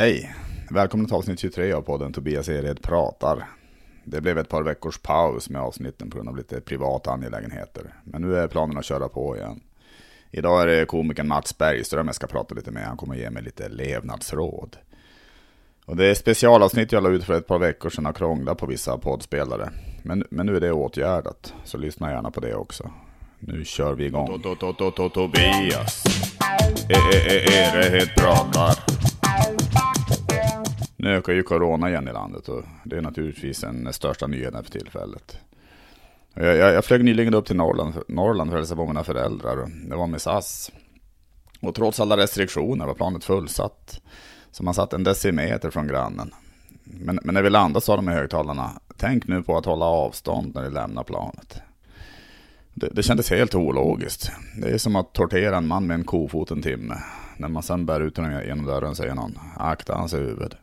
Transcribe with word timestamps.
Hej! 0.00 0.34
Välkommen 0.70 1.06
till 1.06 1.16
avsnitt 1.16 1.40
23 1.40 1.72
av 1.72 1.82
podden 1.82 2.12
Tobias 2.12 2.48
Ered 2.48 2.82
pratar. 2.82 3.48
Det 4.04 4.20
blev 4.20 4.38
ett 4.38 4.48
par 4.48 4.62
veckors 4.62 4.98
paus 4.98 5.50
med 5.50 5.62
avsnitten 5.62 6.10
på 6.10 6.16
grund 6.16 6.28
av 6.28 6.36
lite 6.36 6.60
privata 6.60 7.10
angelägenheter. 7.10 7.94
Men 8.04 8.22
nu 8.22 8.36
är 8.36 8.48
planen 8.48 8.78
att 8.78 8.84
köra 8.84 9.08
på 9.08 9.36
igen. 9.36 9.60
Idag 10.30 10.62
är 10.62 10.66
det 10.66 10.86
komikern 10.86 11.28
Mats 11.28 11.58
Bergström 11.58 12.06
jag 12.06 12.14
ska 12.14 12.26
prata 12.26 12.54
lite 12.54 12.70
med. 12.70 12.86
Han 12.86 12.96
kommer 12.96 13.14
ge 13.14 13.30
mig 13.30 13.42
lite 13.42 13.68
levnadsråd. 13.68 14.76
Och 15.84 15.96
det 15.96 16.06
är 16.06 16.14
specialavsnitt 16.14 16.92
jag 16.92 17.02
la 17.02 17.08
ut 17.08 17.24
för 17.24 17.34
ett 17.34 17.46
par 17.46 17.58
veckor 17.58 17.90
sedan 17.90 18.06
och 18.06 18.16
krånglat 18.16 18.58
på 18.58 18.66
vissa 18.66 18.98
poddspelare. 18.98 19.70
Men, 20.02 20.24
men 20.30 20.46
nu 20.46 20.56
är 20.56 20.60
det 20.60 20.72
åtgärdat, 20.72 21.54
så 21.64 21.78
lyssna 21.78 22.10
gärna 22.10 22.30
på 22.30 22.40
det 22.40 22.54
också. 22.54 22.90
Nu 23.38 23.64
kör 23.64 23.94
vi 23.94 24.04
igång. 24.04 24.42
Tobias 25.08 26.04
e, 26.88 26.94
e, 27.14 27.18
e, 27.26 27.44
Ered 27.52 28.08
pratar. 28.16 29.09
Nu 31.02 31.16
ökar 31.16 31.32
ju 31.32 31.42
corona 31.42 31.88
igen 31.90 32.08
i 32.08 32.12
landet 32.12 32.48
och 32.48 32.62
det 32.84 32.96
är 32.96 33.00
naturligtvis 33.00 33.60
den 33.60 33.92
största 33.92 34.26
nyheten 34.26 34.64
för 34.64 34.70
tillfället. 34.70 35.38
Jag, 36.34 36.56
jag, 36.56 36.74
jag 36.74 36.84
flög 36.84 37.04
nyligen 37.04 37.34
upp 37.34 37.46
till 37.46 37.56
Norrland, 37.56 37.94
Norrland 38.08 38.50
för 38.50 38.56
att 38.56 38.60
hälsa 38.60 38.76
på 38.76 38.86
mina 38.86 39.04
föräldrar. 39.04 39.66
Det 39.88 39.96
var 39.96 40.06
med 40.06 40.20
SAS. 40.20 40.72
Och 41.60 41.74
trots 41.74 42.00
alla 42.00 42.16
restriktioner 42.16 42.86
var 42.86 42.94
planet 42.94 43.24
fullsatt. 43.24 44.00
Så 44.50 44.64
man 44.64 44.74
satt 44.74 44.92
en 44.92 45.04
decimeter 45.04 45.70
från 45.70 45.86
grannen. 45.86 46.34
Men, 46.84 47.18
men 47.22 47.34
när 47.34 47.42
vi 47.42 47.50
landade 47.50 47.84
sa 47.84 47.96
de 47.96 48.08
i 48.08 48.12
högtalarna, 48.12 48.70
tänk 48.96 49.26
nu 49.26 49.42
på 49.42 49.56
att 49.56 49.64
hålla 49.64 49.84
avstånd 49.84 50.54
när 50.54 50.62
ni 50.62 50.70
lämnar 50.70 51.04
planet. 51.04 51.62
Det, 52.74 52.88
det 52.92 53.02
kändes 53.02 53.30
helt 53.30 53.54
ologiskt. 53.54 54.30
Det 54.62 54.70
är 54.70 54.78
som 54.78 54.96
att 54.96 55.12
tortera 55.12 55.56
en 55.56 55.66
man 55.66 55.86
med 55.86 55.94
en 55.94 56.04
kofot 56.04 56.50
en 56.50 56.62
timme. 56.62 56.94
När 57.36 57.48
man 57.48 57.62
sen 57.62 57.86
bär 57.86 58.00
ut 58.00 58.16
honom 58.16 58.42
genom 58.46 58.66
dörren 58.66 58.94
säger 58.94 59.14
någon, 59.14 59.38
akta 59.56 59.94
hans 59.94 60.14
huvud. 60.14 60.54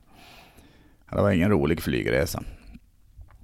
Det 1.12 1.22
var 1.22 1.32
ingen 1.32 1.52
rolig 1.52 1.82
flygresa. 1.82 2.44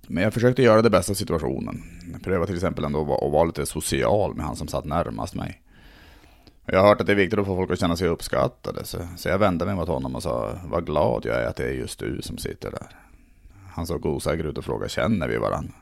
Men 0.08 0.24
jag 0.24 0.34
försökte 0.34 0.62
göra 0.64 0.82
det 0.82 0.90
bästa 0.90 1.12
av 1.12 1.16
situationen. 1.16 1.84
Jag 2.12 2.24
prövade 2.24 2.46
till 2.46 2.56
exempel 2.56 2.86
ändå 2.86 3.02
att 3.02 3.32
vara 3.32 3.44
lite 3.44 3.66
social 3.66 4.36
med 4.36 4.46
han 4.46 4.56
som 4.56 4.68
satt 4.68 4.86
närmast 4.86 5.36
mig. 5.36 5.62
Jag 6.66 6.80
har 6.80 6.88
hört 6.88 7.02
att 7.02 7.08
det 7.08 7.14
är 7.14 7.18
viktigt 7.18 7.40
att 7.40 7.46
få 7.46 7.56
folk 7.56 7.72
att 7.72 7.80
känna 7.80 7.96
sig 7.96 8.08
uppskattade, 8.08 8.86
så, 8.86 8.98
så 9.18 9.30
jag 9.30 9.38
vände 9.38 9.66
mig 9.66 9.76
mot 9.76 9.88
honom 9.88 10.16
och 10.16 10.24
sa 10.24 10.54
vad 10.66 10.86
glad 10.86 11.26
jag 11.26 11.36
är 11.36 11.48
att 11.48 11.56
det 11.56 11.64
är 11.64 11.74
just 11.74 12.00
du 12.00 12.22
som 12.22 12.38
sitter 12.38 12.72
där. 12.72 12.88
Han 13.70 13.86
såg 13.86 14.06
osäker 14.06 14.44
ut 14.44 14.58
och 14.58 14.66
frågade 14.66 14.90
känner 14.90 15.28
vi 15.28 15.38
varandra? 15.38 15.74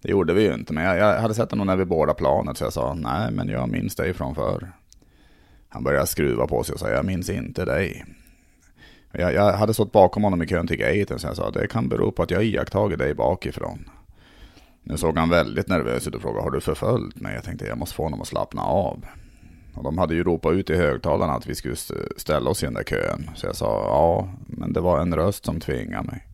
Det 0.00 0.10
gjorde 0.10 0.34
vi 0.34 0.42
ju 0.42 0.54
inte, 0.54 0.72
men 0.72 0.84
jag, 0.84 0.96
jag 0.96 1.20
hade 1.20 1.34
sett 1.34 1.50
honom 1.50 1.66
när 1.66 1.76
vi 1.76 1.84
båda 1.84 2.14
planet 2.14 2.56
så 2.56 2.64
jag 2.64 2.72
sa 2.72 2.94
nej, 2.94 3.30
men 3.30 3.48
jag 3.48 3.68
minns 3.68 3.94
dig 3.94 4.14
från 4.14 4.34
förr. 4.34 4.72
Han 5.68 5.84
började 5.84 6.06
skruva 6.06 6.46
på 6.46 6.62
sig 6.62 6.72
och 6.72 6.80
sa 6.80 6.88
jag 6.90 7.04
minns 7.04 7.30
inte 7.30 7.64
dig. 7.64 8.04
Jag, 9.12 9.34
jag 9.34 9.52
hade 9.52 9.74
stått 9.74 9.92
bakom 9.92 10.22
honom 10.22 10.42
i 10.42 10.46
kön 10.46 10.66
till 10.66 10.76
gaten 10.76 11.18
så 11.18 11.26
jag 11.26 11.36
sa 11.36 11.50
det 11.50 11.66
kan 11.66 11.88
bero 11.88 12.12
på 12.12 12.22
att 12.22 12.30
jag 12.30 12.44
iakttagit 12.44 12.98
dig 12.98 13.14
bakifrån. 13.14 13.90
Nu 14.82 14.96
såg 14.96 15.18
han 15.18 15.30
väldigt 15.30 15.68
nervös 15.68 16.08
ut 16.08 16.14
och 16.14 16.22
frågade 16.22 16.42
har 16.42 16.50
du 16.50 16.60
förföljt 16.60 17.20
mig? 17.20 17.34
Jag 17.34 17.44
tänkte 17.44 17.66
jag 17.66 17.78
måste 17.78 17.94
få 17.94 18.02
honom 18.02 18.20
att 18.20 18.26
slappna 18.26 18.62
av. 18.62 19.04
Och 19.74 19.84
de 19.84 19.98
hade 19.98 20.14
ju 20.14 20.24
ropat 20.24 20.52
ut 20.52 20.70
i 20.70 20.76
högtalarna 20.76 21.32
att 21.32 21.46
vi 21.46 21.54
skulle 21.54 21.76
ställa 22.16 22.50
oss 22.50 22.62
i 22.62 22.66
den 22.66 22.74
där 22.74 22.82
kön. 22.82 23.30
Så 23.34 23.46
jag 23.46 23.56
sa 23.56 23.84
ja, 23.86 24.28
men 24.46 24.72
det 24.72 24.80
var 24.80 25.00
en 25.00 25.14
röst 25.14 25.44
som 25.44 25.60
tvingade 25.60 26.06
mig. 26.06 26.26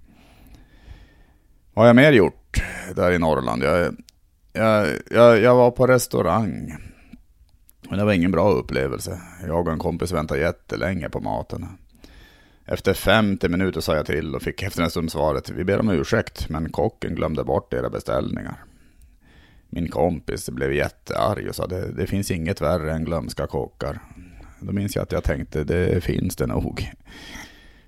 Vad 1.75 1.83
har 1.83 1.87
jag 1.87 1.97
mer 1.97 2.13
gjort 2.13 2.63
där 2.95 3.13
i 3.13 3.19
Norrland? 3.19 3.63
Jag, 3.63 3.97
jag, 4.53 4.87
jag, 5.11 5.41
jag 5.41 5.55
var 5.55 5.71
på 5.71 5.87
restaurang. 5.87 6.77
Men 7.89 7.99
det 7.99 8.05
var 8.05 8.13
ingen 8.13 8.31
bra 8.31 8.51
upplevelse. 8.51 9.21
Jag 9.47 9.67
och 9.67 9.73
en 9.73 9.79
kompis 9.79 10.13
väntade 10.13 10.41
jättelänge 10.41 11.09
på 11.09 11.21
maten. 11.21 11.67
Efter 12.71 12.95
50 12.95 13.49
minuter 13.49 13.81
sa 13.81 13.97
jag 13.97 14.07
till 14.07 14.35
och 14.35 14.43
fick 14.43 14.63
efter 14.63 14.83
en 14.83 14.91
stund 14.91 15.13
svaret, 15.13 15.51
vi 15.51 15.65
ber 15.65 15.79
om 15.79 15.91
ursäkt, 15.91 16.49
men 16.49 16.73
kocken 16.73 17.15
glömde 17.15 17.45
bort 17.45 17.75
era 17.75 17.91
beställningar. 17.91 18.65
Min 19.71 19.89
kompis 19.89 20.51
blev 20.51 20.73
jättearg 20.73 21.49
och 21.49 21.55
sa, 21.55 21.67
det, 21.67 21.93
det 21.93 22.07
finns 22.07 22.31
inget 22.31 22.61
värre 22.61 22.93
än 22.93 23.05
glömska 23.05 23.47
kockar. 23.47 23.99
Då 24.61 24.73
minns 24.73 24.97
jag 24.97 25.03
att 25.03 25.13
jag 25.13 25.25
tänkte, 25.25 25.65
det 25.65 26.05
finns 26.05 26.37
det 26.37 26.47
nog. 26.47 26.91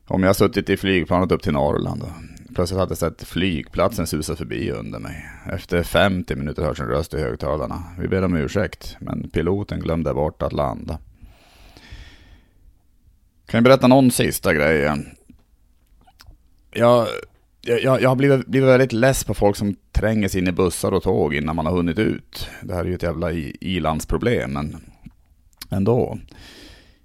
Om 0.06 0.22
jag 0.22 0.36
suttit 0.36 0.70
i 0.70 0.76
flygplanet 0.76 1.32
upp 1.32 1.42
till 1.42 1.52
Norrland 1.52 2.02
och 2.02 2.54
plötsligt 2.54 2.80
hade 2.80 2.90
jag 2.90 2.98
sett 2.98 3.22
flygplatsen 3.22 4.06
susa 4.06 4.36
förbi 4.36 4.70
under 4.70 4.98
mig. 4.98 5.26
Efter 5.52 5.82
50 5.82 6.36
minuter 6.36 6.62
hörs 6.62 6.80
en 6.80 6.86
röst 6.86 7.14
i 7.14 7.20
högtalarna. 7.20 7.82
Vi 7.98 8.08
ber 8.08 8.24
om 8.24 8.36
ursäkt, 8.36 8.96
men 9.00 9.30
piloten 9.30 9.80
glömde 9.80 10.14
bort 10.14 10.42
att 10.42 10.52
landa. 10.52 10.98
Kan 13.50 13.58
jag 13.58 13.64
berätta 13.64 13.86
någon 13.86 14.10
sista 14.10 14.54
grej? 14.54 14.92
Jag, 16.70 17.06
jag, 17.60 18.02
jag 18.02 18.08
har 18.08 18.16
blivit, 18.16 18.46
blivit 18.46 18.68
väldigt 18.68 18.92
less 18.92 19.24
på 19.24 19.34
folk 19.34 19.56
som 19.56 19.76
tränger 19.92 20.28
sig 20.28 20.40
in 20.40 20.48
i 20.48 20.52
bussar 20.52 20.92
och 20.92 21.02
tåg 21.02 21.34
innan 21.34 21.56
man 21.56 21.66
har 21.66 21.72
hunnit 21.72 21.98
ut. 21.98 22.48
Det 22.62 22.74
här 22.74 22.80
är 22.80 22.88
ju 22.88 22.94
ett 22.94 23.02
jävla 23.02 23.32
ilandsproblem, 23.32 24.52
men 24.52 24.76
ändå. 25.70 26.18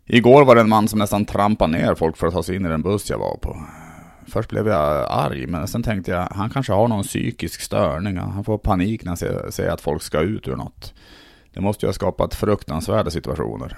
Igår 0.05 0.45
var 0.45 0.55
det 0.55 0.61
en 0.61 0.69
man 0.69 0.87
som 0.87 0.99
nästan 0.99 1.25
trampade 1.25 1.77
ner 1.77 1.95
folk 1.95 2.17
för 2.17 2.27
att 2.27 2.33
ta 2.33 2.43
sig 2.43 2.55
in 2.55 2.65
i 2.65 2.69
den 2.69 2.81
buss 2.81 3.09
jag 3.09 3.17
var 3.17 3.37
på. 3.37 3.65
Först 4.27 4.49
blev 4.49 4.67
jag 4.67 5.07
arg, 5.09 5.47
men 5.47 5.67
sen 5.67 5.83
tänkte 5.83 6.11
jag, 6.11 6.27
han 6.31 6.49
kanske 6.49 6.73
har 6.73 6.87
någon 6.87 7.03
psykisk 7.03 7.61
störning. 7.61 8.17
Han 8.17 8.43
får 8.43 8.57
panik 8.57 9.03
när 9.03 9.09
han 9.09 9.17
ser, 9.17 9.51
ser 9.51 9.69
att 9.69 9.81
folk 9.81 10.01
ska 10.01 10.19
ut 10.19 10.47
ur 10.47 10.55
något. 10.55 10.93
Det 11.53 11.61
måste 11.61 11.85
ju 11.85 11.87
ha 11.87 11.93
skapat 11.93 12.35
fruktansvärda 12.35 13.11
situationer. 13.11 13.77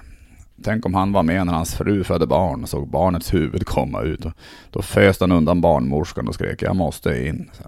Tänk 0.64 0.86
om 0.86 0.94
han 0.94 1.12
var 1.12 1.24
med 1.24 1.46
när 1.46 1.54
hans 1.54 1.76
fru 1.76 2.04
födde 2.04 2.28
barn 2.28 2.64
och 2.64 2.70
såg 2.70 2.90
barnets 2.90 3.34
huvud 3.34 3.66
komma 3.66 4.02
ut. 4.02 4.26
Och 4.26 4.32
då 4.72 4.82
föste 4.82 5.24
han 5.24 5.32
undan 5.32 5.62
barnmorskan 5.62 6.28
och 6.28 6.34
skrek 6.34 6.62
jag 6.62 6.76
måste 6.76 7.28
in. 7.28 7.50
Så, 7.54 7.64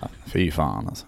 ja, 0.00 0.08
fy 0.26 0.50
fan 0.50 0.88
alltså. 0.88 1.06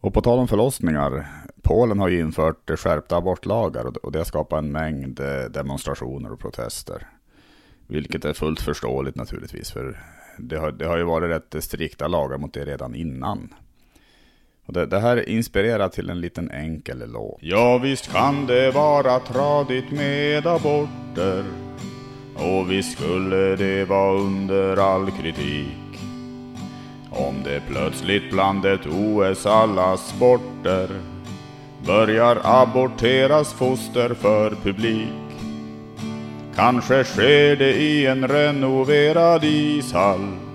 Och 0.00 0.14
på 0.14 0.20
tal 0.20 0.38
om 0.38 0.48
förlossningar. 0.48 1.26
Polen 1.62 1.98
har 1.98 2.08
ju 2.08 2.20
infört 2.20 2.70
skärpta 2.78 3.16
abortlagar 3.16 4.04
och 4.06 4.12
det 4.12 4.18
har 4.18 4.24
skapat 4.24 4.58
en 4.58 4.72
mängd 4.72 5.20
eh, 5.20 5.50
demonstrationer 5.50 6.32
och 6.32 6.40
protester. 6.40 7.06
Vilket 7.86 8.24
är 8.24 8.32
fullt 8.32 8.60
förståeligt 8.60 9.16
naturligtvis. 9.16 9.70
För 9.70 10.02
det 10.38 10.56
har, 10.56 10.72
det 10.72 10.86
har 10.86 10.96
ju 10.96 11.04
varit 11.04 11.30
rätt 11.30 11.64
strikta 11.64 12.08
lagar 12.08 12.38
mot 12.38 12.52
det 12.52 12.64
redan 12.64 12.94
innan. 12.94 13.54
Och 14.68 14.74
det, 14.74 14.86
det 14.86 14.98
här 15.00 15.28
inspirerar 15.28 15.88
till 15.88 16.10
en 16.10 16.20
liten 16.20 16.50
enkel 16.50 17.02
låt. 17.12 17.38
Ja 17.40 17.78
visst 17.78 18.12
kan 18.12 18.46
det 18.46 18.70
vara 18.70 19.18
tradigt 19.18 19.90
med 19.90 20.46
aborter. 20.46 21.44
Och 22.34 22.70
visst 22.70 22.98
skulle 22.98 23.56
det 23.56 23.84
vara 23.84 24.18
under 24.20 24.76
all 24.76 25.10
kritik. 25.10 26.00
Om 27.10 27.34
det 27.44 27.62
plötsligt 27.68 28.30
bland 28.30 28.66
ett 28.66 28.86
OS 28.86 29.46
alla 29.46 29.96
sporter 29.96 30.88
börjar 31.86 32.38
aborteras 32.44 33.52
foster 33.52 34.14
för 34.14 34.50
publik. 34.50 35.08
Kanske 36.54 37.04
sker 37.04 37.56
det 37.56 37.72
i 37.72 38.06
en 38.06 38.28
renoverad 38.28 39.44
ishall 39.44 40.47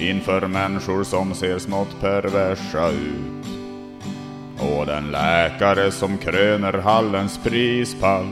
inför 0.00 0.46
människor 0.46 1.04
som 1.04 1.34
ser 1.34 1.58
smått 1.58 2.00
perversa 2.00 2.88
ut. 2.88 3.46
Och 4.58 4.86
den 4.86 5.10
läkare 5.10 5.90
som 5.90 6.18
kröner 6.18 6.72
hallens 6.72 7.40
prispall 7.44 8.26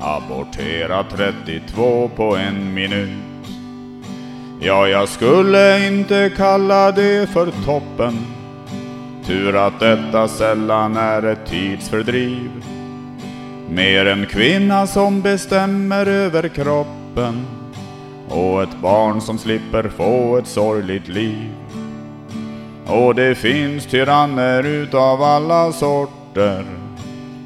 aborterar 0.00 1.04
32 1.16 2.10
på 2.16 2.36
en 2.36 2.74
minut. 2.74 3.24
Ja, 4.60 4.88
jag 4.88 5.08
skulle 5.08 5.86
inte 5.86 6.32
kalla 6.36 6.92
det 6.92 7.30
för 7.30 7.52
toppen. 7.64 8.18
Tur 9.26 9.56
att 9.56 9.80
detta 9.80 10.28
sällan 10.28 10.96
är 10.96 11.22
ett 11.22 11.46
tidsfördriv. 11.46 12.50
Mer 13.70 14.06
en 14.06 14.26
kvinna 14.26 14.86
som 14.86 15.20
bestämmer 15.20 16.06
över 16.06 16.48
kroppen 16.48 17.59
och 18.30 18.62
ett 18.62 18.80
barn 18.82 19.20
som 19.20 19.38
slipper 19.38 19.88
få 19.88 20.36
ett 20.36 20.46
sorgligt 20.46 21.08
liv. 21.08 21.50
Och 22.86 23.14
det 23.14 23.34
finns 23.34 23.86
tyranner 23.86 24.66
utav 24.66 25.22
alla 25.22 25.72
sorter. 25.72 26.64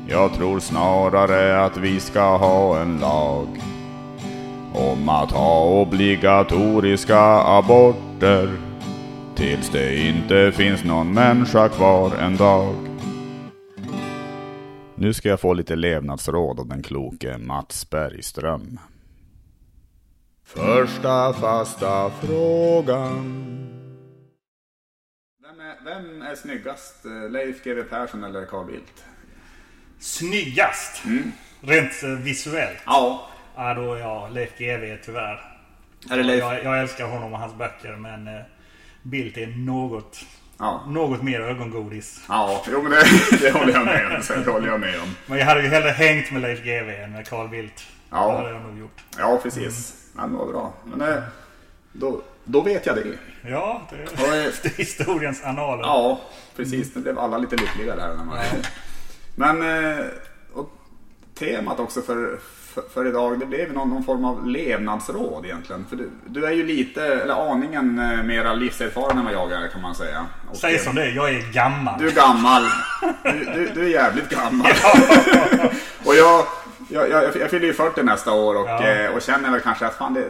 Jag 0.09 0.33
tror 0.35 0.61
snarare 0.61 1.65
att 1.65 1.77
vi 1.77 2.01
ska 2.01 2.37
ha 2.37 2.81
en 2.81 2.99
lag 2.99 3.47
om 4.75 5.09
att 5.09 5.31
ha 5.31 5.65
obligatoriska 5.65 7.21
aborter 7.43 8.51
tills 9.35 9.71
det 9.71 9.97
inte 9.97 10.53
finns 10.53 10.85
någon 10.85 11.15
människa 11.15 11.69
kvar 11.69 12.13
en 12.21 12.37
dag. 12.37 12.75
Nu 14.95 15.13
ska 15.13 15.29
jag 15.29 15.41
få 15.41 15.55
lite 15.55 15.77
levnadsråd 15.77 16.61
av 16.61 16.69
den 16.69 16.83
kloke 16.83 17.39
Mats 17.39 17.91
Bergström. 17.91 18.79
Första 20.45 21.33
fasta 21.33 22.11
frågan. 22.11 23.41
Vem 25.43 25.61
är, 25.61 25.75
vem 25.85 26.23
är 26.23 26.35
snyggast? 26.35 27.05
Eh, 27.05 27.31
Leif 27.31 27.65
GW 27.65 27.83
Persson 27.91 28.25
eller 28.25 28.47
Carl 28.47 28.67
Bildt? 28.67 29.05
Snyggast? 29.99 31.05
Mm. 31.05 31.33
Rent 31.61 32.03
eh, 32.03 32.09
visuellt? 32.11 32.79
Ja. 32.87 33.29
Ja, 33.57 33.75
då 33.75 33.95
är 33.95 33.99
jag 34.01 34.33
Leif 34.33 34.59
GW 34.59 34.97
tyvärr. 35.05 35.41
Är 36.11 36.17
det 36.17 36.23
Leif? 36.23 36.41
Jag, 36.41 36.65
jag 36.65 36.81
älskar 36.81 37.07
honom 37.07 37.33
och 37.33 37.39
hans 37.39 37.55
böcker 37.55 37.97
men 37.97 38.29
eh, 38.29 38.43
Bildt 39.03 39.37
är 39.39 39.47
något, 39.47 40.21
Ja. 40.59 40.85
något 40.89 41.23
mer 41.23 41.41
ögongodis. 41.41 42.25
Ja, 42.29 42.63
jo 42.73 42.83
men 42.83 42.91
det, 42.91 43.05
det 43.41 43.51
håller 43.51 43.73
jag 43.73 43.85
med 43.85 44.07
om. 44.07 44.43
Det 44.45 44.51
håller 44.51 44.69
jag 44.69 44.81
med 44.81 45.01
om. 45.01 45.09
Men 45.27 45.39
jag 45.39 45.47
hade 45.47 45.63
ju 45.63 45.69
hellre 45.69 45.89
hängt 45.91 46.31
med 46.31 46.43
Leif 46.43 46.59
GW 46.65 46.97
än 47.03 47.13
med 47.13 47.29
Carl 47.29 47.49
Bildt. 47.49 47.87
Ja. 48.11 48.31
Det 48.33 48.37
hade 48.39 48.51
jag 48.51 48.63
nog 48.63 48.79
gjort. 48.79 49.05
Ja, 49.19 49.41
precis. 49.43 50.01
Ja, 50.17 50.27
men 50.27 50.37
vad 50.37 50.49
bra. 50.49 50.73
Men 50.85 51.01
eh, 51.13 51.23
då, 51.93 52.23
då 52.45 52.61
vet 52.61 52.87
jag 52.87 52.97
det. 52.97 53.19
Ja, 53.51 53.83
det 53.91 54.23
Och, 54.23 54.35
eh, 54.35 54.45
är 54.65 54.77
historiens 54.77 55.45
annaler. 55.45 55.83
Ja, 55.83 56.21
precis. 56.57 56.95
Nu 56.95 57.03
blev 57.03 57.19
alla 57.19 57.39
lite 57.39 57.57
lyckliga 57.57 57.97
där. 57.97 58.15
När 58.15 58.25
man... 58.25 58.39
Men 59.37 59.63
eh, 59.99 60.05
och 60.53 60.71
temat 61.35 61.81
också 61.81 62.03
för, 62.03 62.39
för, 62.75 62.83
för 62.95 63.07
idag, 63.07 63.41
det 63.41 63.47
blev 63.47 63.73
någon, 63.73 63.91
någon 63.91 64.05
form 64.05 64.25
av 64.25 64.47
levnadsråd 64.47 65.45
egentligen. 65.45 65.87
För 65.89 65.97
du, 65.97 66.11
du 66.27 66.47
är 66.47 66.53
ju 66.53 66.67
lite, 66.67 67.03
eller 67.05 67.51
aningen 67.53 67.95
mera 68.27 68.55
livserfaren 68.55 69.19
än 69.19 69.25
vad 69.25 69.35
jag 69.35 69.53
är 69.53 69.69
kan 69.69 69.83
man 69.83 69.95
säga. 69.95 70.27
Och, 70.51 70.57
Säg 70.57 70.79
som 70.79 70.95
det 70.95 71.03
är, 71.03 71.11
jag 71.11 71.31
är 71.31 71.53
gammal. 71.53 72.01
Du 72.01 72.09
är 72.09 72.13
gammal. 72.13 72.63
Du, 73.23 73.45
du, 73.45 73.71
du 73.75 73.85
är 73.85 73.89
jävligt 73.89 74.29
gammal. 74.29 74.67
och 76.05 76.15
jag, 76.15 76.45
jag, 76.95 77.11
jag, 77.25 77.37
jag 77.37 77.51
fyller 77.51 77.67
ju 77.67 77.73
40 77.75 78.03
nästa 78.03 78.33
år 78.33 78.55
och, 78.55 78.69
Ja. 78.69 78.87
eh, 78.87 79.11
och 79.15 79.23
känner 79.23 79.51
väl 79.51 79.61
kanske 79.61 79.87
att 79.87 79.95
fan 79.95 80.15
det, 80.15 80.25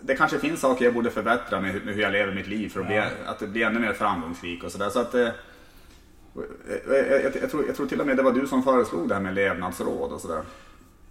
det 0.00 0.16
kanske 0.16 0.38
finns 0.38 0.60
saker 0.60 0.84
jag 0.84 0.94
borde 0.94 1.10
förbättra 1.10 1.60
med, 1.60 1.72
hur- 1.72 1.80
med 1.84 1.94
hur 1.94 2.02
jag 2.02 2.12
lever 2.12 2.34
mitt 2.34 2.46
liv 2.46 2.68
för 2.68 2.80
att, 2.80 2.86
bli, 2.86 3.02
att 3.26 3.38
det 3.38 3.46
blir 3.46 3.66
ännu 3.66 3.78
mer 3.80 3.92
framgångsrik 3.92 4.64
och 4.64 4.72
sådär. 4.72 4.88
Så 4.90 5.00
att, 5.00 5.14
eh, 5.14 5.28
jag, 6.88 7.22
jag, 7.24 7.36
jag, 7.42 7.50
tror, 7.50 7.66
jag 7.66 7.76
tror 7.76 7.86
till 7.86 8.00
och 8.00 8.06
med 8.06 8.16
det 8.16 8.22
var 8.22 8.32
du 8.32 8.46
som 8.46 8.62
föreslog 8.62 9.08
det 9.08 9.14
här 9.14 9.22
med 9.22 9.34
levnadsråd 9.34 10.12
och 10.12 10.20
sådär. 10.20 10.42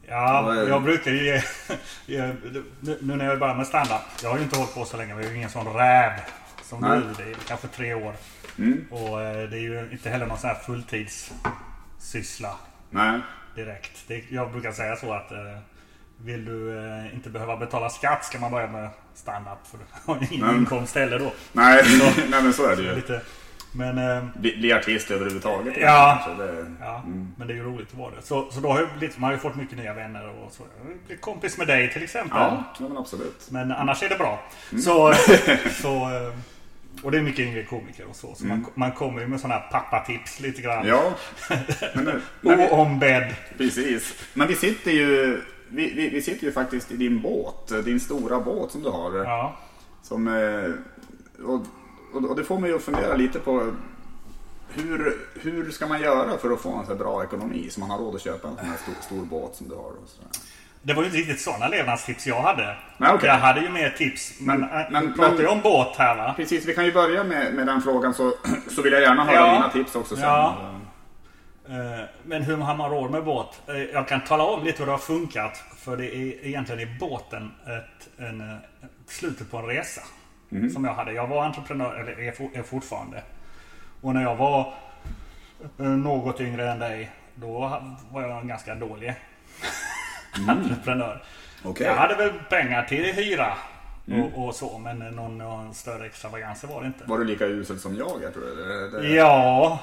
Ja, 0.08 0.56
jag 0.68 0.84
brukar 0.84 1.12
ju 1.12 1.26
ge, 1.26 1.42
ge 2.06 2.34
nu, 2.80 2.98
när 3.00 3.26
jag 3.26 3.40
börjar 3.40 3.56
med 3.56 3.68
standup. 3.68 4.02
Jag 4.24 4.30
har 4.30 4.38
ju 4.38 4.44
inte 4.44 4.58
hållit 4.58 4.74
på 4.76 4.86
så 4.86 4.98
länge. 4.98 5.16
Vi 5.16 5.26
är 5.26 5.30
ju 5.30 5.36
ingen 5.38 5.50
sån 5.50 5.74
räv 5.74 6.12
som 6.64 6.82
Nej. 6.82 7.00
du. 7.18 7.24
Det 7.24 7.30
är 7.32 7.36
kanske 7.48 7.68
tre 7.68 7.94
år. 7.94 8.14
Mm. 8.58 8.86
Och 8.92 9.22
eh, 9.22 9.50
det 9.50 9.58
är 9.58 9.62
ju 9.62 9.90
inte 9.92 10.10
heller 10.10 10.26
någon 10.26 10.38
sån 10.38 10.50
här 10.50 10.56
fulltidssyssla 10.66 12.56
Nej. 12.90 13.20
Direkt. 13.56 13.92
Det, 14.08 14.24
jag 14.30 14.52
brukar 14.52 14.72
säga 14.72 14.96
så 14.96 15.14
att 15.14 15.32
eh, 15.32 15.38
vill 16.18 16.46
du 16.46 16.78
eh, 16.78 17.14
inte 17.16 17.30
behöva 17.30 17.58
betala 17.58 17.90
skatt 17.90 18.26
ska 18.26 18.40
man 18.40 18.52
börja 18.52 18.68
med 18.68 18.90
standup. 19.14 19.58
För 19.72 19.78
du 19.78 19.84
har 20.06 20.28
ingen 20.34 20.46
Men- 20.48 20.56
inkomst 20.56 20.96
heller 20.96 21.20
då. 21.20 21.32
Nej, 21.52 21.84
nej 22.30 22.44
men 22.44 22.54
så 22.54 22.66
är 22.70 22.76
det 22.76 22.82
ju. 22.82 22.96
Lite, 22.96 23.22
men 23.72 23.98
eh, 23.98 24.24
Bli, 24.36 24.58
bli 24.58 24.74
artist 24.74 25.12
överhuvudtaget. 25.12 25.74
Ja. 25.78 26.22
kanske, 26.26 26.44
det, 26.44 26.66
Ja, 26.80 27.04
men 27.38 27.48
det 27.48 27.54
är 27.54 27.56
ju 27.56 27.64
roligt 27.64 27.88
att 27.92 27.98
vara 27.98 28.16
det. 28.16 28.22
Så, 28.22 28.52
så 28.52 28.60
då 28.60 28.72
har 28.72 28.80
jag 28.80 28.90
blivit, 28.98 29.18
man 29.18 29.28
har 29.28 29.32
ju 29.34 29.40
fått 29.40 29.56
mycket 29.56 29.78
nya 29.78 29.94
vänner 29.94 30.28
och 30.30 30.52
så. 30.52 30.64
Blivit 31.06 31.22
kompis 31.22 31.58
med 31.58 31.68
dig 31.68 31.94
till 31.94 32.04
exempel. 32.04 32.38
ja, 32.40 32.64
men 32.80 32.98
absolut. 32.98 33.48
Men 33.52 33.72
annars 33.72 34.04
är 34.04 34.10
det 34.10 34.16
bra. 34.18 34.44
Så, 34.84 35.14
så, 35.82 35.96
eh, 35.96 36.34
och 37.06 37.12
det 37.12 37.18
är 37.18 37.22
mycket 37.22 37.40
yngre 37.48 37.64
komiker 37.64 38.06
och 38.10 38.16
så. 38.16 38.36
Så 38.36 38.46
man, 38.46 38.66
man 38.76 38.92
kommer 38.92 39.22
ju 39.22 39.28
med 39.28 39.40
sådana 39.40 39.60
här 39.60 39.70
pappatips 39.72 40.40
lite 40.40 40.62
grann. 40.62 40.88
Ja, 40.88 41.14
men, 41.96 42.22
nu- 42.42 42.68
Oombedd. 42.72 43.36
precis. 43.58 44.14
Men 44.34 44.48
vi 44.48 44.56
sitter 44.56 44.92
ju 44.92 45.42
vi, 45.70 45.94
vi, 45.94 46.10
vi 46.10 46.22
sitter 46.22 46.46
ju 46.46 46.52
faktiskt 46.52 46.92
i 46.92 46.98
din 46.98 47.22
båt, 47.22 47.86
din 47.86 48.00
stora 48.00 48.40
båt 48.40 48.72
som 48.72 48.84
du 48.84 48.90
har. 48.90 49.16
Ja. 49.16 49.58
Som, 50.02 50.28
eh, 50.28 50.72
och, 51.46 51.62
och, 52.14 52.30
och 52.30 52.36
det 52.36 52.44
får 52.44 52.60
mig 52.60 52.74
att 52.74 52.82
fundera 52.82 53.16
lite 53.16 53.40
på 53.40 53.72
hur, 54.70 55.18
hur 55.42 55.72
ska 55.72 55.88
man 55.88 56.02
göra 56.02 56.38
för 56.38 56.52
att 56.52 56.62
få 56.62 56.70
en 56.76 56.86
så 56.86 56.96
bra 56.96 57.24
ekonomi 57.24 57.68
så 57.72 57.80
man 57.80 57.90
har 57.90 57.98
råd 57.98 58.16
att 58.16 58.22
köpa 58.22 58.48
en 58.48 58.56
sån 58.56 58.66
här 58.66 58.78
stor, 58.78 58.94
stor 59.02 59.26
båt 59.26 59.56
som 59.56 59.70
du 59.70 59.76
har? 59.76 59.84
Och 59.84 60.08
så 60.10 60.22
där. 60.22 60.30
Det 60.88 60.94
var 60.94 61.02
ju 61.02 61.06
inte 61.08 61.18
riktigt 61.20 61.42
sådana 61.42 61.68
levnadstips 61.68 62.28
jag 62.28 62.42
hade. 62.42 62.76
Nej, 62.98 63.12
okej. 63.14 63.30
Jag 63.30 63.36
hade 63.38 63.60
ju 63.62 63.70
mer 63.70 63.90
tips. 63.90 64.34
Men, 64.40 64.60
Men- 64.60 64.70
men, 64.70 65.06
men- 65.06 65.14
pratar 65.14 65.38
ju 65.38 65.44
men- 65.44 65.52
om 65.52 65.62
båt 65.62 65.96
här 65.98 66.16
va? 66.16 66.34
Precis, 66.38 66.66
vi 66.66 66.76
kan 66.76 66.86
ju 66.86 66.92
börja 66.94 67.24
med, 67.24 67.54
med 67.54 67.68
den 67.68 67.82
frågan 67.82 68.14
så, 68.14 68.34
så 68.76 68.82
vill 68.82 68.94
jag 68.94 69.02
gärna 69.02 69.24
höra 69.26 69.36
Ja. 69.36 69.54
dina 69.54 69.70
tips 69.70 69.96
också 69.96 70.16
sen. 70.16 70.24
Ja. 70.26 70.58
Eh, 71.70 72.06
Men 72.24 72.42
hur 72.44 72.58
har 72.58 72.76
man 72.76 72.90
råd 72.92 73.12
med 73.12 73.24
båt? 73.24 73.62
Eh, 73.68 73.76
Jag 73.78 74.08
kan 74.08 74.22
tala 74.22 74.44
om 74.44 74.64
lite 74.64 74.80
hur 74.80 74.86
det 74.86 74.92
har 74.92 74.98
funkat. 75.00 75.64
För 75.78 75.98
det 75.98 76.16
är 76.16 76.46
egentligen 76.48 76.82
i 76.82 76.98
båten 77.00 77.52
ett, 77.66 78.20
en, 78.30 78.42
eh, 78.42 78.56
slutet 79.08 79.52
på 79.52 79.58
en 79.58 79.66
resa. 79.66 80.02
Som 80.74 80.86
jag 80.86 80.94
hade. 80.94 81.12
Jag 81.14 81.28
var 81.28 81.44
entreprenör, 81.46 81.96
eller 81.96 82.20
är 82.28 82.32
for- 82.32 82.50
är 82.54 82.64
fortfarande. 82.64 83.24
Och 84.02 84.14
när 84.14 84.22
jag 84.22 84.36
var 84.36 84.74
eh, 85.80 85.86
något 85.86 86.42
yngre 86.42 86.72
än 86.72 86.80
dig. 86.80 87.12
Då 87.36 87.82
var 88.12 88.22
jag 88.22 88.48
ganska 88.48 88.76
dålig 88.76 89.16
entreprenör. 90.50 91.24
Okej. 91.64 91.88
Jag 91.88 91.96
hade 91.96 92.16
väl 92.16 92.32
pengar 92.50 92.84
till 92.84 93.06
hyra 93.06 93.54
och, 94.12 94.46
och 94.46 94.56
så. 94.56 94.78
Men 94.78 95.00
någon, 95.00 95.38
någon 95.38 95.74
större 95.74 96.06
extravaganser 96.06 96.68
var 96.68 96.82
det 96.82 96.88
inte. 96.88 97.04
Var 97.06 97.18
du 97.20 97.26
lika 97.26 97.46
usel 97.46 97.80
som 97.80 97.96
jag? 97.96 98.12
Jag 98.24 98.34
tror 98.34 98.44
det, 98.44 99.02
det, 99.02 99.08
Ja. 99.16 99.80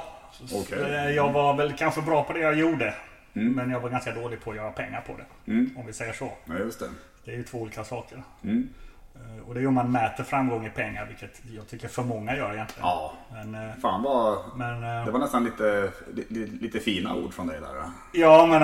Okej. 0.55 0.79
Eh, 0.95 1.11
Jag 1.11 1.33
var 1.33 1.57
väl 1.57 1.73
kanske 1.73 2.03
bra 2.03 2.25
på 2.25 2.33
det 2.33 2.41
jag 2.41 2.59
gjorde. 2.59 2.95
Men 3.33 3.71
jag 3.71 3.81
var 3.81 3.91
ganska 3.91 4.15
dålig 4.15 4.41
på 4.41 4.51
att 4.51 4.57
göra 4.57 4.71
pengar 4.71 5.01
på 5.07 5.13
det. 5.17 5.53
Om 5.77 5.87
vi 5.87 5.93
säger 5.93 6.13
så. 6.13 6.33
Ja, 6.45 6.55
just 6.59 6.79
det. 6.81 6.89
Det 7.25 7.33
är 7.33 7.37
ju 7.37 7.43
två 7.45 7.59
olika 7.59 7.85
saker. 7.85 8.23
Mm. 8.45 8.69
Eh, 9.15 9.49
Och 9.49 9.55
det 9.55 9.61
är 9.61 9.67
om 9.67 9.75
man 9.75 9.93
mäter 9.93 10.25
framgång 10.25 10.67
i 10.67 10.71
pengar, 10.71 11.07
vilket 11.07 11.43
jag 11.57 11.69
tycker 11.69 11.89
för 11.89 12.03
många 12.03 12.37
gör 12.37 12.55
egentligen. 12.55 12.89
Ja. 12.89 13.13
Men, 13.33 13.55
eh, 13.55 13.75
Fan 13.83 14.03
vad... 14.03 14.39
men, 14.57 14.83
eh, 14.99 15.05
Det 15.05 15.11
var 15.11 15.19
nästan 15.19 15.45
lite, 15.45 15.93
li, 16.29 16.47
lite 16.47 16.81
fina 16.81 17.15
ord 17.15 17.35
från 17.35 17.47
dig 17.47 17.61
där. 17.61 17.75
då. 17.75 17.91
ja, 18.13 18.47
men, 18.47 18.63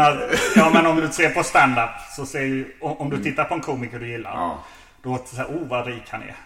ja, 0.56 0.70
men 0.74 0.86
om 0.86 0.96
du 0.96 1.08
ser 1.08 1.30
på 1.30 1.42
stand-up 1.42 1.90
så 2.16 2.26
ser 2.26 2.40
ju, 2.42 2.76
om 2.80 3.10
du 3.10 3.22
tittar 3.22 3.44
på 3.44 3.54
en 3.54 3.60
komiker 3.60 3.98
du 3.98 4.08
gillar. 4.08 4.34
Ja. 4.34 4.58
Då 5.02 5.18
säger 5.18 5.44
oh 5.44 5.68
vad 5.68 5.86
rik 5.86 6.02
han 6.10 6.22
är. 6.22 6.36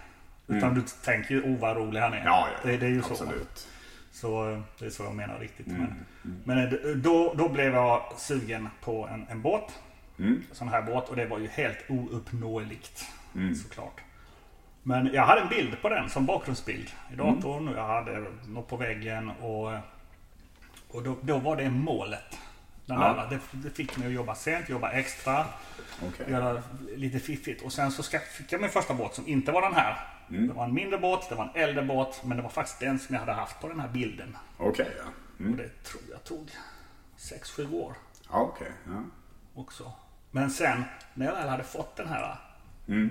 Utan 0.47 0.75
du 0.75 0.83
tänker 1.05 1.35
ju, 1.35 1.43
oh 1.43 1.59
vad 1.61 1.77
rolig 1.77 2.01
han 2.01 2.13
är. 2.13 2.25
Ja, 2.25 2.49
ja, 2.63 2.71
det, 2.71 2.77
det 2.77 2.87
är 2.87 2.91
ju 2.91 3.03
så. 3.03 3.11
absolut. 3.11 3.69
Så 4.13 4.51
eh, 4.51 4.59
det 4.79 4.87
är 4.87 4.91
så 4.91 5.03
jag 5.03 5.15
menar 5.15 5.39
riktigt. 5.39 5.67
Mm, 5.67 5.81
Men, 6.23 6.43
men 6.45 6.59
eh, 6.59 6.73
då, 6.97 7.35
då 7.37 7.49
blev 7.49 7.75
jag 7.75 8.03
sugen 8.17 8.69
på 8.85 9.09
en, 9.13 9.27
en 9.31 9.43
båt. 9.43 9.73
Mm. 10.19 10.43
Sån 10.53 10.69
här 10.69 10.83
båt 10.83 11.09
och 11.09 11.17
det 11.17 11.27
var 11.27 11.39
ju 11.39 11.49
helt 11.49 11.79
ouppnåeligt. 11.89 13.05
Mm. 13.35 13.55
Såklart. 13.55 14.01
Men 14.83 15.11
jag 15.13 15.27
hade 15.27 15.41
en 15.41 15.49
bild 15.49 15.83
på 15.83 15.89
den 15.89 16.09
som 16.11 16.27
bakgrundsbild 16.27 16.91
i 17.11 17.15
Mm. 17.15 17.35
datorn. 17.41 17.73
Jag 17.77 17.87
hade 17.87 18.25
något 18.49 18.69
på 18.69 18.77
väggen 18.77 19.31
och, 19.31 19.73
och 20.89 21.03
då, 21.03 21.17
då 21.23 21.39
var 21.39 21.57
det 21.57 21.71
målet. 21.71 22.39
Den 22.87 23.01
Ja. 23.01 23.13
där, 23.15 23.27
det, 23.31 23.41
det 23.69 23.71
fick 23.71 23.97
mig 23.97 24.07
att 24.09 24.13
jobba 24.15 24.35
sent, 24.35 24.69
jobba 24.69 24.91
extra, 24.91 25.45
Okej. 26.09 26.31
göra 26.31 26.63
lite 26.97 27.19
fiffigt. 27.19 27.63
Och 27.63 27.73
sen 27.73 27.91
så 27.93 28.03
ska, 28.03 28.19
fick 28.19 28.53
jag 28.53 28.61
min 28.61 28.71
första 28.71 28.95
båt 28.95 29.15
som 29.15 29.29
inte 29.29 29.53
var 29.53 29.63
den 29.63 29.75
här. 29.75 30.09
Mm. 30.31 30.47
Det 30.49 30.55
var 30.55 30.65
en 30.65 30.75
mindre 30.75 30.99
båt, 30.99 31.29
det 31.29 31.35
var 31.35 31.45
en 31.45 31.63
äldre 31.63 31.85
båt. 31.85 32.21
Men 32.25 32.37
det 32.37 32.43
var 32.43 32.51
faktiskt 32.51 32.81
den 32.81 32.99
som 32.99 33.15
jag 33.15 33.21
hade 33.21 33.33
haft 33.33 33.61
på 33.61 33.69
den 33.69 33.81
här 33.81 33.89
bilden. 33.89 34.37
Okej, 34.59 34.89
ja. 34.99 35.05
Mm. 35.41 35.53
Och 35.53 35.57
det 35.59 35.69
tror 35.85 36.03
jag 36.11 36.25
tog 36.25 36.51
6-7 37.19 37.73
år 37.75 37.95
Ja, 38.31 38.39
okej. 38.41 38.73
Ja. 38.87 39.03
också. 39.55 39.93
Men 40.31 40.51
sen 40.51 40.85
när 41.15 41.27
jag 41.27 41.33
väl 41.35 41.49
hade 41.49 41.65
fått 41.65 41.97
den 41.97 42.09
här 42.09 42.37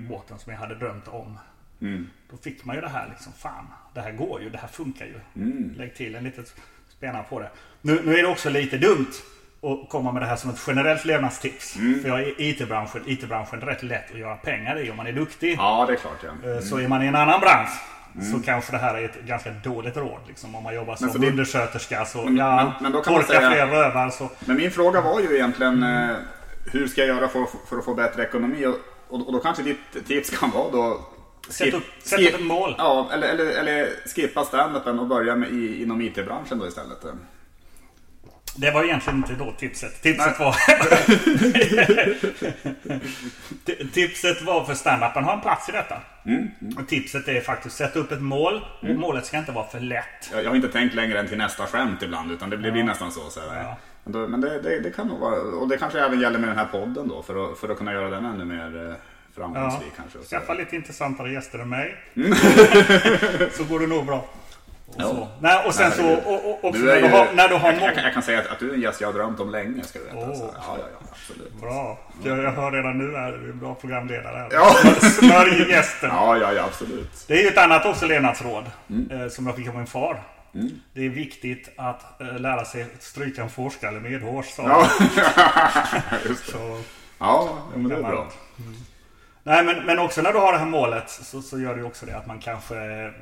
båten 0.08 0.38
som 0.38 0.52
jag 0.52 0.60
hade 0.60 0.74
drömt 0.74 1.08
om. 1.08 1.38
Mm. 1.80 2.06
Då 2.30 2.36
fick 2.36 2.64
man 2.64 2.76
ju 2.76 2.82
det 2.82 2.88
här 2.88 3.06
liksom, 3.10 3.32
fan, 3.32 3.66
det 3.94 4.00
här 4.00 4.12
går 4.12 4.42
ju, 4.42 4.50
det 4.50 4.58
här 4.58 4.68
funkar 4.68 5.06
ju. 5.06 5.42
Mm. 5.42 5.74
Lägg 5.76 5.94
till 5.94 6.14
en 6.14 6.24
liten 6.24 6.44
spänna 6.88 7.22
på 7.22 7.40
det. 7.40 7.50
Nu, 7.80 8.00
nu 8.04 8.14
är 8.18 8.22
det 8.22 8.28
också 8.28 8.50
lite 8.50 8.78
dumt 8.78 9.10
att 9.62 9.88
komma 9.90 10.12
med 10.12 10.22
det 10.22 10.26
här 10.26 10.36
som 10.36 10.50
ett 10.50 10.60
generellt 10.66 11.04
levnadstips. 11.04 11.76
Mm. 11.76 12.00
För 12.02 12.08
jag 12.08 12.20
är 12.20 12.34
IT-branschen, 12.40 13.02
IT-branschen 13.06 13.62
är 13.62 13.66
rätt 13.66 13.82
lätt 13.82 14.10
att 14.12 14.18
göra 14.18 14.36
pengar 14.36 14.78
i 14.80 14.90
om 14.90 14.96
man 14.96 15.06
är 15.06 15.12
duktig. 15.12 15.56
ja, 15.58 15.84
det 15.86 15.92
är 15.92 15.96
klart 15.96 16.24
ja. 16.42 16.50
Eh, 16.50 16.60
Så 16.60 16.78
är 16.78 16.88
man 16.88 17.02
i 17.02 17.06
en 17.06 17.16
annan 17.16 17.40
bransch 17.40 17.70
så 18.32 18.42
kanske 18.42 18.72
det 18.72 18.78
här 18.78 18.94
är 18.94 19.04
ett 19.04 19.22
ganska 19.26 19.50
dåligt 19.50 19.96
råd. 19.96 20.20
Liksom, 20.28 20.54
om 20.54 20.62
man 20.62 20.74
jobbar 20.74 20.96
som 20.96 21.08
så 21.10 21.18
det- 21.18 21.26
undersköterska 21.28 22.04
så 22.04 22.24
Men- 22.24 22.36
ja, 22.36 22.74
men- 22.80 22.92
men 22.92 23.02
torka 23.02 23.26
säga- 23.26 23.50
fler 23.50 23.66
rövar 23.66 24.10
så. 24.10 24.30
Men 24.46 24.56
min 24.56 24.70
fråga 24.70 25.00
var 25.00 25.20
ju 25.20 25.34
egentligen 25.34 25.82
eh, 25.82 26.16
hur 26.72 26.86
ska 26.86 27.00
jag 27.00 27.16
göra 27.16 27.28
för, 27.28 27.46
för 27.68 27.78
att 27.78 27.84
få 27.84 27.94
bättre 27.94 28.22
ekonomi? 28.22 28.66
Och, 28.66 28.74
och, 29.12 29.26
och 29.26 29.32
då 29.32 29.38
kanske 29.38 29.62
ditt 29.62 30.06
tips 30.06 30.30
kan 30.30 30.50
vara 30.50 30.70
då 30.70 31.00
Sätt 31.48 31.74
upp, 31.74 31.84
sätt 32.02 32.20
upp 32.20 32.34
ett 32.34 32.40
mål. 32.42 32.74
Ja, 32.78 33.08
eller, 33.12 33.28
eller, 33.28 33.46
eller 33.46 33.88
skippa 34.14 34.44
standupen 34.44 34.98
och 34.98 35.06
börja 35.06 35.36
med, 35.36 35.50
i, 35.50 35.82
inom 35.82 36.02
IT-branschen 36.02 36.58
då 36.58 36.66
istället. 36.66 36.98
Det 38.56 38.70
var 38.70 38.84
egentligen 38.84 39.16
inte 39.18 39.34
då 39.44 39.52
tipset. 39.58 40.02
Tipset 40.02 40.38
var... 40.40 40.52
Ti- 43.66 43.90
tipset 43.92 44.42
var 44.42 44.64
för 44.64 44.74
standupen 44.74 45.24
har 45.24 45.34
en 45.34 45.40
plats 45.40 45.68
i 45.68 45.72
detta. 45.72 45.96
Mm, 46.26 46.48
Och 46.78 46.88
tipset 46.88 47.28
är 47.28 47.40
faktiskt 47.40 47.76
sätta 47.76 47.98
upp 47.98 48.12
ett 48.12 48.22
mål. 48.22 48.64
Och 48.80 48.88
målet 48.88 49.26
ska 49.26 49.38
inte 49.38 49.52
vara 49.52 49.66
för 49.68 49.80
lätt. 49.80 50.30
Jag, 50.32 50.44
jag 50.44 50.48
har 50.48 50.56
inte 50.56 50.68
tänkt 50.68 50.94
längre 50.94 51.18
än 51.20 51.28
till 51.28 51.38
nästa 51.38 51.66
skämt 51.66 52.02
ibland 52.02 52.32
utan 52.32 52.50
det 52.50 52.56
blir, 52.56 52.72
blir 52.72 52.84
nästan 52.84 53.12
så. 53.12 53.30
så. 53.30 53.40
Ja. 53.40 53.76
Men, 54.04 54.40
det, 54.40 54.60
det, 54.60 54.80
det 54.80 54.90
kan 54.90 55.06
nog 55.08 55.18
vara, 55.20 55.40
och 55.40 55.68
det 55.68 55.78
kanske 55.78 56.00
även 56.00 56.20
gäller 56.20 56.38
med 56.38 56.48
den 56.48 56.58
här 56.58 56.64
podden 56.66 57.08
då 57.08 57.22
för 57.22 57.52
att, 57.52 57.58
för 57.58 57.68
att 57.68 57.78
kunna 57.78 57.92
göra 57.92 58.10
den 58.10 58.24
ännu 58.24 58.44
mer 58.44 58.88
eh, 58.88 58.94
framgångsrik 59.36 59.92
kanske. 59.96 60.18
Och 60.18 60.24
så. 60.24 60.30
Skaffa 60.30 60.54
lite 60.54 60.76
intressantare 60.76 61.32
gäster 61.32 61.58
än 61.58 61.68
mig. 61.68 61.94
Mm. 62.16 62.34
så 63.52 63.64
går 63.64 63.80
det 63.80 63.86
nog 63.86 64.06
bra. 64.06 64.16
Och, 64.86 64.94
Ja. 64.98 65.04
så. 65.04 65.28
Nej, 65.40 65.66
och 65.66 65.74
sen 65.74 65.88
Nej, 65.88 65.96
så, 65.98 66.02
herregud. 66.02 66.24
och, 66.26 66.50
och, 66.50 66.64
också 66.64 66.80
Du 66.80 66.86
när 66.86 66.96
är 66.96 67.02
du 67.02 67.08
har, 67.08 67.26
när 67.34 67.48
du 67.48 67.54
har 67.54 67.72
jag, 67.72 67.82
jag, 67.82 67.94
kan- 67.94 68.04
jag 68.04 68.12
kan 68.14 68.22
säga 68.22 68.38
att, 68.40 68.46
att 68.46 68.58
du 68.58 68.70
är 68.70 68.74
en 68.74 68.80
gäst 68.80 69.00
jag 69.00 69.08
har 69.08 69.12
drömt 69.12 69.40
om 69.40 69.50
länge, 69.50 69.82
ska 69.82 69.98
du 69.98 70.04
veta. 70.04 70.16
Åh. 70.18 70.34
Så, 70.34 70.44
ja, 70.54 70.62
ja, 70.78 70.84
ja, 71.00 71.06
absolut. 71.12 71.60
Bra. 71.60 71.98
Jag, 72.24 72.38
jag 72.38 72.52
hör 72.52 72.70
redan 72.72 72.98
nu 72.98 73.04
att 73.16 73.32
du 73.40 73.46
är 73.46 73.50
en 73.50 73.58
bra 73.58 73.74
programledare. 73.74 74.36
här. 74.36 74.48
Ja. 74.52 74.74
Smörj 75.10 75.70
gästen. 75.70 76.10
Ja, 76.12 76.36
ja, 76.38 76.52
ja, 76.52 76.62
absolut. 76.64 77.24
Det 77.28 77.34
är 77.34 77.42
ju 77.42 77.48
ett 77.48 77.58
annat 77.58 77.86
också 77.86 78.06
levnadsråd 78.06 78.64
Mm. 78.90 79.10
eh, 79.22 79.28
som 79.28 79.46
jag 79.46 79.56
fick 79.56 79.68
av 79.68 79.76
min 79.76 79.86
far. 79.86 80.22
Det 80.92 81.04
är 81.06 81.08
viktigt 81.08 81.68
att 81.76 82.20
eh, 82.20 82.38
lära 82.38 82.64
sig 82.64 82.86
stryka 83.00 83.42
en 83.42 83.50
forskare 83.50 84.00
medhårs. 84.00 84.54
Ja, 84.58 84.88
just 86.28 86.46
det. 86.46 86.52
Så, 86.52 86.80
Ja, 87.18 87.48
ja, 87.72 87.78
men 87.78 87.88
det 87.88 87.94
är 87.96 88.02
bra. 88.02 88.28
Nej, 89.42 89.64
men, 89.64 89.86
men 89.86 89.98
också 89.98 90.22
när 90.22 90.32
du 90.32 90.38
har 90.38 90.52
det 90.52 90.58
här 90.58 90.66
målet 90.66 91.10
så, 91.10 91.42
så 91.42 91.60
gör 91.60 91.76
det 91.76 91.82
också 91.84 92.06
det 92.06 92.16
att 92.16 92.26
man 92.26 92.38
kanske 92.38 93.12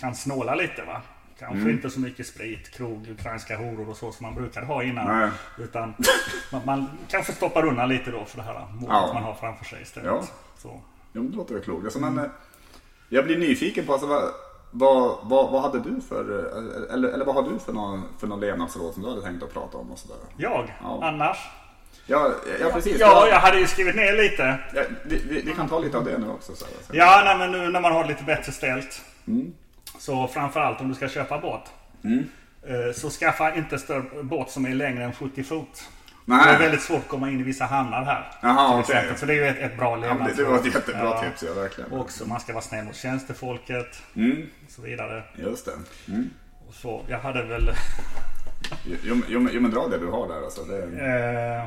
kan 0.00 0.14
snåla 0.14 0.54
lite 0.54 0.82
va. 0.82 1.02
Kanske 1.38 1.58
Mm. 1.58 1.70
inte 1.70 1.90
så 1.90 2.00
mycket 2.00 2.26
sprit, 2.26 2.70
krog, 2.70 3.08
ukrainska 3.08 3.56
horor 3.56 3.88
och 3.90 3.96
så 3.96 4.12
som 4.12 4.26
man 4.26 4.34
brukade 4.34 4.66
ha 4.66 4.82
innan. 4.82 5.18
Nej. 5.20 5.30
Utan 5.58 5.94
man, 6.52 6.62
man 6.66 6.86
kanske 7.08 7.32
stoppar 7.32 7.64
undan 7.66 7.88
lite 7.88 8.10
då 8.10 8.24
för 8.24 8.36
det 8.36 8.42
här 8.42 8.54
målet 8.72 8.88
Ja. 8.88 9.10
man 9.14 9.22
har 9.22 9.34
framför 9.34 9.64
sig 9.64 9.82
istället. 9.82 10.06
Ja. 10.10 10.24
Så. 10.58 10.80
Men 11.12 11.30
det 11.30 11.36
låter 11.36 11.54
väl 11.54 11.62
klokt. 11.64 11.84
Alltså, 11.84 11.98
men, 12.00 12.18
eh, 12.18 12.30
jag 13.08 13.24
blir 13.24 13.38
nyfiken 13.38 13.86
på, 13.86 13.92
alltså, 13.92 14.06
vad, 14.06 14.22
vad, 14.74 15.18
vad, 15.22 15.50
vad 15.50 15.62
hade 15.62 15.80
du 15.80 16.00
för, 16.08 16.38
eh, 16.38 16.94
eller, 16.94 17.08
eller 17.08 17.24
vad 17.24 17.34
har 17.34 17.42
du 17.42 17.58
för 17.58 17.72
någon, 17.72 18.02
för 18.18 18.26
någon 18.26 18.40
levnadsråd 18.40 18.94
som 18.94 19.02
du 19.02 19.08
hade 19.08 19.22
tänkt 19.22 19.42
att 19.42 19.52
prata 19.54 19.78
om 19.78 19.90
och 19.92 19.98
sådär? 19.98 20.16
Jag? 20.36 20.74
Ja. 20.82 21.00
Annars? 21.02 21.36
Ja, 22.06 22.30
ja 22.60 22.70
precis. 22.72 23.00
Ja, 23.00 23.28
jag 23.28 23.40
hade 23.40 23.58
ju 23.58 23.66
skrivit 23.66 23.96
ner 23.96 24.12
lite. 24.12 24.58
Ja, 24.74 24.82
vi, 25.04 25.22
vi, 25.28 25.40
vi 25.40 25.52
kan 25.54 25.68
ta 25.68 25.78
lite 25.78 25.98
av 25.98 26.04
det 26.04 26.18
nu 26.18 26.28
också. 26.30 26.54
Så. 26.54 26.64
Ja, 26.92 27.22
nej, 27.24 27.38
men 27.38 27.52
nu 27.52 27.68
när 27.70 27.80
man 27.80 27.92
har 27.92 28.04
lite 28.04 28.24
bättre 28.24 28.52
ställt. 28.52 29.02
Mm. 29.26 29.52
Så 29.98 30.26
framförallt 30.28 30.80
om 30.80 30.88
du 30.88 30.94
ska 30.94 31.08
köpa 31.08 31.38
båt. 31.38 31.60
eh, 32.62 32.94
Så 32.94 33.10
skaffa 33.10 33.54
inte 33.54 33.78
större 33.78 34.22
båt 34.22 34.50
som 34.50 34.64
är 34.66 34.74
längre 34.74 35.04
än 35.04 35.12
70 35.12 35.42
fot. 35.42 35.84
Det 36.24 36.32
är 36.32 36.36
Nej, 36.46 36.58
väldigt 36.58 36.82
svårt 36.82 36.98
att 37.00 37.08
komma 37.08 37.30
in 37.30 37.40
i 37.40 37.42
vissa 37.42 37.64
hamnar 37.64 38.04
här. 38.04 38.30
Jaha, 38.42 38.82
till 38.82 38.94
exempel. 38.94 39.18
Så 39.18 39.26
det 39.26 39.32
är 39.32 39.36
ju 39.36 39.46
ett, 39.46 39.58
ett 39.58 39.76
bra 39.78 39.90
ja, 39.90 39.96
men 39.98 40.08
det, 40.08 40.14
levnadsråd. 40.14 40.46
var 40.48 40.58
ett 40.58 40.74
jättebra 40.74 41.04
Ja. 41.04 41.22
tips, 41.22 41.42
ja 41.42 41.60
verkligen. 41.62 41.92
Också, 41.92 42.26
man 42.28 42.40
ska 42.40 42.52
vara 42.52 42.62
snäll 42.62 42.84
mot 42.84 42.96
tjänstefolket 42.96 44.02
Mm, 44.16 44.42
och 44.66 44.70
så 44.72 44.82
vidare. 44.82 45.22
just 45.34 45.64
det. 45.66 45.72
Mm. 46.12 46.30
Och 46.68 46.74
så, 46.74 47.02
jag 47.08 47.18
hade 47.18 47.44
väl... 47.44 47.70
Jo, 48.84 48.96
jo, 49.04 49.20
jo, 49.28 49.40
men- 49.40 49.52
jo, 49.54 49.60
men 49.60 49.70
dra 49.70 49.88
det 49.88 49.98
du 49.98 50.06
har 50.06 50.28
där. 50.28 50.42
Alltså. 50.44 50.62
Det, 50.64 50.82
Eh, 50.82 51.66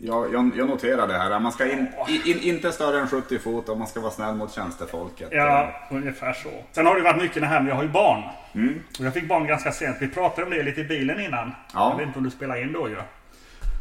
jag, 0.00 0.32
jag, 0.34 0.50
jag 0.56 0.68
noterar 0.68 1.06
det 1.08 1.18
här. 1.18 1.40
Man 1.40 1.52
ska 1.52 1.72
in, 1.72 1.86
in, 2.24 2.38
inte 2.40 2.72
större 2.72 3.00
än 3.00 3.08
70 3.08 3.38
fot 3.38 3.68
och 3.68 3.78
man 3.78 3.86
ska 3.86 4.00
vara 4.00 4.10
snäll 4.10 4.34
mot 4.34 4.52
tjänstefolket. 4.54 5.28
ja, 5.32 5.72
ungefär 5.90 6.32
så. 6.32 6.48
Sen 6.72 6.86
har 6.86 6.94
det 6.96 7.02
varit 7.02 7.22
mycket 7.22 7.40
det 7.42 7.46
här 7.48 7.60
med, 7.60 7.70
jag 7.70 7.76
har 7.76 7.82
ju 7.82 7.88
barn. 7.88 8.22
Mm. 8.54 8.82
Och 8.98 9.04
jag 9.04 9.14
fick 9.14 9.28
barn 9.28 9.46
ganska 9.46 9.72
sent. 9.72 9.96
Vi 10.00 10.08
pratade 10.08 10.42
om 10.46 10.50
det 10.50 10.62
lite 10.62 10.80
i 10.80 10.84
bilen 10.84 11.20
innan. 11.20 11.52
Ja. 11.74 11.90
Jag 11.90 11.96
vet 11.98 12.06
inte 12.06 12.18
om 12.18 12.24
du 12.24 12.30
spelar 12.30 12.62
in 12.62 12.72
då 12.72 12.88
ju. 12.88 12.96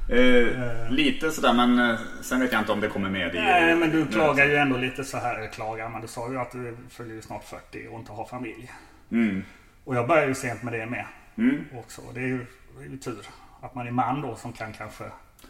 Eh, 0.10 0.92
lite 0.92 1.32
sådär, 1.32 1.54
men 1.54 1.80
eh, 1.92 2.00
sen 2.22 2.40
vet 2.40 2.52
jag 2.52 2.62
inte 2.62 2.72
om 2.72 2.80
det 2.82 2.88
kommer 2.88 3.10
med 3.10 3.36
i... 3.36 3.40
Nej, 3.40 3.76
men 3.76 3.90
du 3.92 4.06
klagar 4.06 4.46
ju 4.46 4.56
ändå 4.56 4.78
lite 4.78 5.04
så 5.04 5.18
här. 5.18 5.50
Klagar, 5.54 5.90
men 5.90 6.02
du 6.02 6.08
sa 6.08 6.32
ju 6.32 6.40
att 6.40 6.52
du 6.52 6.78
fyller 6.90 7.16
ju 7.16 7.22
snart 7.22 7.44
40 7.44 7.88
och 7.92 8.00
inte 8.00 8.12
har 8.12 8.26
familj. 8.26 8.72
Mm. 9.12 9.44
Och 9.84 9.96
jag 9.96 10.08
börjar 10.08 10.28
ju 10.28 10.36
sent 10.36 10.64
med 10.64 10.74
det 10.74 10.86
med. 10.86 11.06
Mm. 11.38 11.64
Också. 11.76 12.02
Det 12.14 12.20
är 12.20 12.28
ju, 12.28 12.46
det 12.80 12.86
är 12.86 12.90
ju 12.90 12.98
tur. 12.98 13.26
Att 13.62 13.76
man 13.76 13.88
är 13.88 13.92
man 13.92 14.22
då 14.22 14.36
som 14.36 14.54
kan 14.54 14.74
kanske 14.74 15.04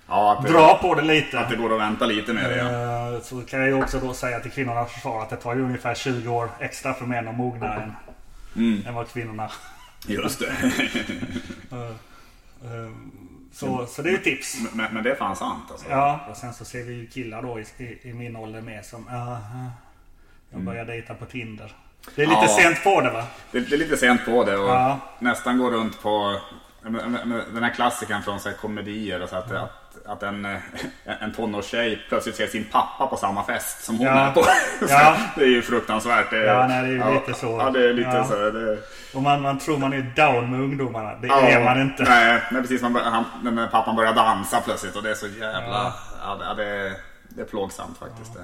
Ja, 0.08 0.44
det, 0.46 0.52
dra 0.54 0.78
på 0.82 0.96
det 0.96 1.02
lite. 1.02 1.40
att 1.40 1.50
det 1.50 1.56
går 1.56 1.74
att 1.74 1.80
vänta 1.82 2.06
lite 2.06 2.34
med 2.34 2.50
det. 2.50 2.58
Ja. 2.58 3.14
Eh, 3.16 3.22
Så 3.22 3.42
kan 3.42 3.60
jag 3.60 3.70
ju 3.70 3.74
också 3.84 4.00
då 4.00 4.14
säga 4.14 4.40
till 4.40 4.52
kvinnornas 4.52 4.92
försvar 4.92 5.22
att 5.22 5.30
det 5.30 5.36
tar 5.36 5.56
ju 5.56 5.62
ungefär 5.62 5.96
20 5.96 6.30
år 6.30 6.50
extra 6.60 6.94
för 6.94 7.06
män 7.06 7.28
att 7.28 7.36
mogna 7.36 7.74
än, 7.76 7.92
Mm. 8.56 8.88
än 8.88 8.94
vad 8.94 9.08
kvinnorna... 9.10 9.52
Just 10.08 10.40
det. 10.40 10.52
Så, 13.60 13.86
så 13.86 14.02
det 14.02 14.10
är 14.10 14.12
ju 14.12 14.18
tips. 14.18 14.58
men, 14.74 14.94
men 14.94 15.04
det 15.04 15.12
är 15.12 15.16
fan 15.16 15.36
sant 15.36 15.64
alltså. 15.72 15.90
Ja, 15.90 16.20
och 16.30 16.38
sen 16.38 16.54
så 16.54 16.66
ser 16.66 16.84
vi 16.84 16.94
ju 16.94 17.08
killar 17.08 17.42
då 17.42 17.60
i, 17.60 17.66
i, 17.78 18.10
i 18.10 18.14
min 18.14 18.36
ålder 18.36 18.62
med 18.62 18.86
som 18.86 19.08
"Aha, 19.08 19.72
Jag 20.50 20.62
börjar 20.62 20.86
dejta 20.86 21.14
på 21.14 21.26
Tinder. 21.26 21.72
Det 22.16 22.22
är 22.22 22.28
lite 22.28 22.40
Ja. 22.42 22.48
sent 22.62 22.84
på 22.84 23.02
det 23.02 23.10
va? 23.12 23.24
Det, 23.52 23.60
det 23.60 23.76
är 23.76 23.80
lite 23.80 23.98
sent 23.98 24.26
på 24.26 24.44
det 24.44 24.58
och 24.58 24.70
Ja. 24.70 25.00
nästan 25.20 25.58
går 25.58 25.72
runt 25.72 26.02
på 26.02 26.42
den 27.54 27.64
här 27.64 27.74
klassikern 27.74 28.24
från 28.24 28.40
så 28.40 28.50
här, 28.50 28.56
komedier. 28.56 29.22
Och 29.22 29.30
så 29.30 29.36
att, 29.36 29.52
att, 29.52 29.87
att 30.08 30.24
en, 30.24 30.46
eh, 30.46 30.58
en 31.22 31.34
tonårstjej 31.34 32.02
plötsligt 32.10 32.36
ser 32.36 32.48
sin 32.48 32.64
pappa 32.72 33.08
på 33.08 33.18
samma 33.18 33.44
fest 33.44 33.84
som 33.84 33.98
hon 33.98 34.08
Ja. 34.08 34.14
är 34.14 34.32
på. 34.32 34.42
Ja. 34.90 35.18
Det 35.36 35.42
är 35.44 35.48
ju 35.50 35.62
fruktansvärt. 35.62 36.30
Det, 36.30 36.46
Ja, 36.46 36.68
nej, 36.68 36.82
det 36.82 36.88
är 37.04 37.10
ju 37.10 37.14
lite 37.20 37.34
så. 37.34 37.48
Ja, 37.60 37.70
det 37.72 37.90
är 37.90 37.94
lite 37.94 38.10
Ja. 38.10 38.24
så. 38.24 38.36
Det, 38.52 38.78
Och 39.16 39.22
man, 39.22 39.42
man 39.42 39.60
tror 39.60 39.78
man 39.78 39.94
är 39.94 40.02
down 40.16 40.52
med 40.52 40.60
ungdomarna. 40.60 41.16
Det 41.16 41.28
ja, 41.28 41.42
är 41.42 41.64
man 41.64 41.82
inte. 41.82 42.04
Nej, 42.04 42.42
men 42.52 42.62
precis. 42.62 42.82
Man, 42.82 42.94
bör- 42.94 43.02
han, 43.04 43.24
den 43.44 43.56
där 43.56 43.68
pappan 43.68 43.96
börjar 43.96 44.14
dansa 44.14 44.62
plötsligt 44.62 44.96
och 44.96 45.04
det 45.04 45.10
är 45.10 45.16
så 45.16 45.28
jävla... 45.28 45.94
Ja. 46.22 46.38
Ja, 46.42 46.54
det, 46.54 46.66
är, 46.66 46.94
det 47.30 47.42
är 47.42 47.46
plågsamt 47.46 47.98
faktiskt. 47.98 48.36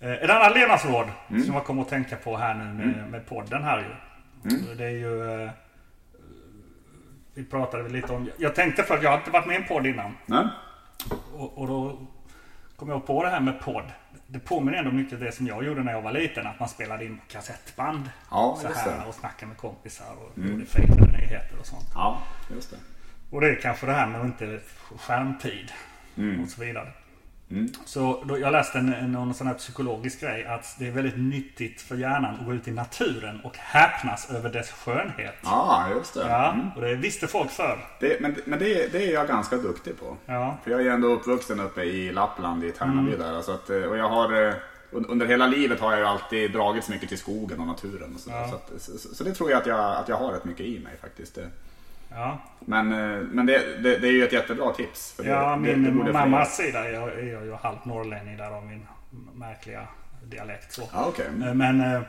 Eh, 0.00 0.12
Ett 0.12 0.30
annat 0.30 0.54
levnadsråd 0.54 1.08
Mm. 1.30 1.42
som 1.44 1.54
jag 1.54 1.64
kommer 1.64 1.82
att 1.82 1.88
tänka 1.88 2.16
på 2.16 2.36
här 2.36 2.54
nu 2.54 2.64
med, 2.64 3.10
med 3.10 3.26
podden 3.28 3.62
här 3.64 3.78
ju. 3.78 3.84
Mm. 4.50 4.76
Det 4.76 4.84
är 4.84 4.88
ju... 4.90 5.42
eh, 5.44 5.50
Vi 7.34 7.44
pratade 7.44 7.88
lite 7.88 8.12
om... 8.12 8.30
Jag 8.36 8.54
tänkte 8.54 8.82
för 8.82 8.94
att 8.96 9.02
jag 9.02 9.10
har 9.10 9.18
inte 9.18 9.30
varit 9.30 9.46
med 9.46 9.54
i 9.54 9.62
en 9.62 9.68
podd 9.68 9.86
innan. 9.86 10.16
Nej? 10.26 10.44
Och, 11.34 11.58
och 11.58 11.66
då 11.66 11.98
kom 12.76 12.88
jag 12.88 13.06
på 13.06 13.22
det 13.22 13.30
här 13.30 13.40
med 13.40 13.60
podd. 13.60 13.84
Det 14.26 14.38
påminner 14.38 14.78
ändå 14.78 14.90
mycket 14.90 15.12
om 15.12 15.24
det 15.24 15.32
som 15.32 15.46
jag 15.46 15.64
gjorde 15.64 15.82
när 15.82 15.92
jag 15.92 16.02
var 16.02 16.12
liten. 16.12 16.46
Att 16.46 16.60
man 16.60 16.68
spelade 16.68 17.04
in 17.04 17.20
kassettband. 17.28 18.10
Ja, 18.30 18.58
så 18.62 18.68
här. 18.68 18.94
Mm. 18.94 19.08
och 19.08 19.14
snackade 19.14 19.46
med 19.46 19.56
kompisar 19.56 20.14
och 20.14 20.38
gjorde 20.38 20.66
fejkade 20.66 21.06
nyheter 21.06 21.58
och 21.60 21.66
sånt. 21.66 21.86
Ja, 21.94 22.22
just 22.54 22.70
det. 22.70 22.76
Och 23.30 23.40
det 23.40 23.48
är 23.48 23.54
kanske 23.60 23.86
det 23.86 23.92
här 23.92 24.06
med 24.06 24.20
att 24.20 24.26
inte 24.26 24.60
skärmtid 24.98 25.72
och 26.42 26.48
så 26.48 26.60
vidare. 26.64 26.92
Så 27.84 28.24
då, 28.28 28.38
jag 28.38 28.52
läste 28.52 28.78
en, 28.78 29.12
någon 29.12 29.34
sån 29.34 29.46
här 29.46 29.54
psykologisk 29.54 30.20
grej 30.20 30.44
att 30.46 30.76
det 30.78 30.86
är 30.86 30.90
väldigt 30.90 31.16
nyttigt 31.18 31.80
för 31.82 31.96
hjärnan 31.96 32.34
att 32.40 32.46
gå 32.46 32.54
ut 32.54 32.68
i 32.68 32.70
naturen 32.70 33.40
och 33.44 33.56
häpnas 33.56 34.30
över 34.30 34.50
dess 34.50 34.70
skönhet. 34.70 35.34
Ja, 35.42 35.86
just 35.96 36.14
det. 36.14 36.20
Ja, 36.28 36.56
och 36.76 36.82
det 36.82 36.94
visste 36.94 37.26
folk 37.26 37.50
för. 37.50 37.78
det 38.00 38.20
men 38.20 38.36
men 38.44 38.58
det, 38.58 38.92
det 38.92 39.08
är 39.08 39.12
jag 39.14 39.28
ganska 39.28 39.56
duktig 39.56 40.00
på. 40.00 40.16
Ja. 40.26 40.56
För 40.64 40.70
jag 40.70 40.86
är 40.86 40.90
ändå 40.90 41.08
uppvuxen 41.08 41.60
uppe 41.60 41.82
i 41.82 42.12
Lappland, 42.12 42.64
i 42.64 42.70
Tärnaby 42.70 43.14
Mm. 43.14 43.18
där. 43.34 43.40
Så 43.42 43.52
att, 43.52 43.70
eh, 43.70 43.76
och 43.82 43.96
jag 43.96 44.08
har, 44.08 44.32
eh, 44.48 44.54
un- 44.92 45.06
under 45.08 45.26
hela 45.26 45.46
livet 45.46 45.80
har 45.80 45.90
jag 45.90 46.00
ju 46.00 46.06
alltid 46.06 46.52
dragits 46.52 46.88
mycket 46.88 47.08
till 47.08 47.18
skogen 47.18 47.60
och 47.60 47.66
naturen. 47.66 48.14
Och 48.14 48.20
så, 48.20 48.30
där. 48.30 48.48
så, 48.48 48.54
att, 48.54 48.70
så, 48.82 49.14
så 49.14 49.24
det 49.24 49.32
tror 49.34 49.50
jag 49.50 49.60
att, 49.60 49.66
jag 49.66 49.96
att 49.96 50.08
jag 50.08 50.16
har 50.16 50.32
rätt 50.32 50.44
mycket 50.44 50.66
i 50.66 50.78
mig 50.80 50.92
faktiskt. 51.00 51.38
Ja, 52.14 52.38
Men, 52.60 52.92
eh, 52.92 53.20
men 53.20 53.46
det, 53.46 53.82
det, 53.82 53.98
det 53.98 54.08
är 54.08 54.12
ju 54.12 54.24
ett 54.24 54.32
jättebra 54.32 54.72
tips. 54.72 55.20
Ja 55.24 55.56
min 55.56 55.98
borde 55.98 56.10
fler- 56.12 56.20
mammas 56.20 56.56
sida 56.56 56.84
är 56.88 56.92
jag, 56.92 57.08
är 57.08 57.32
jag 57.32 57.44
ju 57.44 57.54
halvt 57.54 57.84
norrlänning 57.84 58.36
där 58.36 58.50
av 58.50 58.66
min 58.66 58.86
märkliga 59.34 59.80
dialekt. 60.24 60.72
Så. 60.72 60.82
Ja, 60.92 61.04
okej. 61.08 61.26
Eh, 61.26 61.54
Men... 61.54 61.80
eh, 61.80 62.00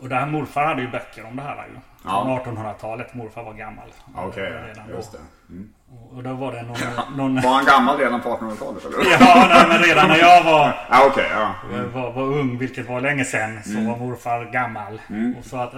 Och 0.00 0.08
där 0.08 0.26
morfar 0.26 0.64
hade 0.64 0.82
ju 0.82 0.88
böcker 0.90 1.26
om 1.26 1.36
det 1.36 1.42
här 1.42 1.56
ju. 1.74 1.80
Ja. 2.04 2.40
Från 2.44 2.56
1800-talet. 2.56 3.14
Morfar 3.14 3.42
var 3.42 3.52
gammal. 3.54 3.88
Okej, 4.14 4.52
redan 4.66 4.88
då. 4.88 4.94
just 4.96 5.12
det. 5.12 5.18
Mm. 5.50 5.72
Och 6.10 6.22
då 6.22 6.32
var 6.32 6.52
det 6.52 6.62
någon... 6.62 6.76
någon 7.16 7.34
Var 7.42 7.54
han 7.54 7.64
gammal 7.64 7.98
redan 7.98 8.20
på 8.20 8.28
1800-talet 8.28 8.84
eller? 8.84 8.96
ja, 9.20 9.46
nej, 9.48 9.64
men 9.68 9.78
redan 9.78 10.08
när 10.08 10.16
jag 10.18 10.44
var... 10.44 10.74
Ja, 10.90 11.06
okej. 11.10 11.26
ja. 11.34 11.54
var, 11.94 12.12
var 12.12 12.22
ung, 12.22 12.58
vilket 12.58 12.88
var 12.88 13.00
länge 13.00 13.24
sedan, 13.24 13.62
så 13.64 13.70
Mm. 13.70 13.86
var 13.88 13.96
morfar 13.96 14.44
gammal. 14.44 15.00
Och 15.38 15.44
så 15.44 15.56
att, 15.56 15.74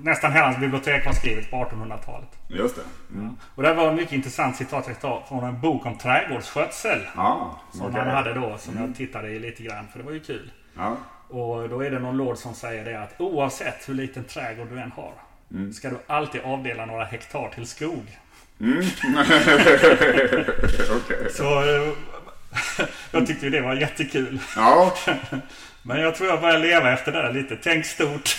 nästan 0.00 0.32
hela 0.32 0.44
hans 0.46 0.58
bibliotek 0.58 1.06
var 1.06 1.12
skrivet 1.12 1.50
på 1.50 1.56
1800-talet. 1.56 2.28
Just 2.48 2.76
det. 2.76 2.82
Mm. 3.14 3.36
Och 3.54 3.62
det 3.62 3.74
var 3.74 3.88
ett 3.88 3.94
mycket 3.94 4.12
intressant 4.12 4.56
citat 4.56 4.84
jag 4.88 5.00
tar 5.00 5.22
från 5.28 5.44
en 5.44 5.60
bok 5.60 5.86
om 5.86 5.98
trädgårdsskötsel. 5.98 6.98
Ja, 7.16 7.60
Som 7.72 7.86
okej. 7.86 8.00
han 8.00 8.10
hade 8.10 8.34
då, 8.34 8.56
som 8.58 8.76
jag 8.80 8.96
tittade 8.96 9.28
i 9.30 9.38
lite 9.38 9.62
grann, 9.62 9.86
för 9.92 9.98
det 9.98 10.04
var 10.04 10.12
ju 10.12 10.20
kul. 10.20 10.50
Ja. 10.76 10.96
Och 11.28 11.68
då 11.68 11.80
är 11.84 11.90
det 11.90 11.98
någon 11.98 12.16
lord 12.16 12.36
som 12.36 12.54
säger 12.54 12.84
det 12.84 13.02
att 13.02 13.14
oavsett 13.20 13.88
hur 13.88 13.94
liten 13.94 14.24
trädgård 14.24 14.68
du 14.70 14.80
än 14.80 14.92
har, 14.92 15.12
Mm. 15.52 15.72
ska 15.72 15.90
du 15.90 15.98
alltid 16.06 16.40
avdela 16.44 16.86
några 16.86 17.04
hektar 17.04 17.48
till 17.54 17.66
skog. 17.66 18.18
Okej. 20.96 21.32
Så 21.32 21.60
eh, 21.62 21.92
jag 23.10 23.26
tyckte 23.26 23.46
ju 23.46 23.50
det 23.50 23.60
var 23.60 23.74
jättekul. 23.74 24.38
Ja. 24.56 24.94
Men 25.82 26.00
jag 26.00 26.14
tror 26.14 26.28
jag 26.30 26.40
börjar 26.40 26.58
leva 26.58 26.92
efter 26.92 27.12
det 27.12 27.22
där 27.22 27.32
lite. 27.32 27.56
Tänk 27.62 27.84
stort. 27.86 28.36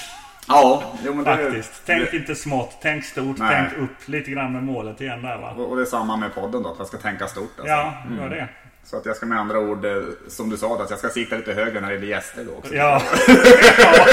Ja, 0.49 0.93
jo, 1.05 1.13
men 1.13 1.23
det, 1.23 1.37
Faktiskt. 1.37 1.81
Tänk 1.85 2.11
det, 2.11 2.17
inte 2.17 2.35
smått, 2.35 2.77
tänk 2.81 3.05
stort, 3.05 3.37
Nej. 3.37 3.69
tänk 3.69 3.83
upp 3.83 4.07
lite 4.07 4.31
grann 4.31 4.53
med 4.53 4.63
målet 4.63 5.01
igen 5.01 5.21
där 5.21 5.37
va. 5.37 5.51
och 5.57 5.69
och 5.69 5.75
det 5.75 5.81
är 5.81 5.85
samma 5.85 6.17
med 6.17 6.35
podden 6.35 6.63
då, 6.63 6.69
att 6.71 6.77
jag 6.77 6.87
ska 6.87 6.97
tänka 6.97 7.27
stort. 7.27 7.51
Alltså. 7.57 7.73
Ja, 7.73 8.03
gör 8.19 8.29
det. 8.29 8.47
Så 8.83 8.97
att 8.97 9.05
jag 9.05 9.15
ska 9.15 9.25
med 9.25 9.39
andra 9.39 9.59
ord, 9.59 9.85
eh, 9.85 10.03
som 10.27 10.49
du 10.49 10.57
sa, 10.57 10.83
att 10.83 10.89
jag 10.89 10.99
ska 10.99 11.09
sikta 11.09 11.37
lite 11.37 11.53
högre 11.53 11.81
när 11.81 11.87
det 11.87 11.93
gäller 11.93 12.07
gäster 12.07 12.45
då 12.45 12.57
också. 12.57 12.75
Ja. 12.75 13.01
ja. 13.77 14.05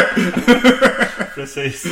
Precis. 1.35 1.87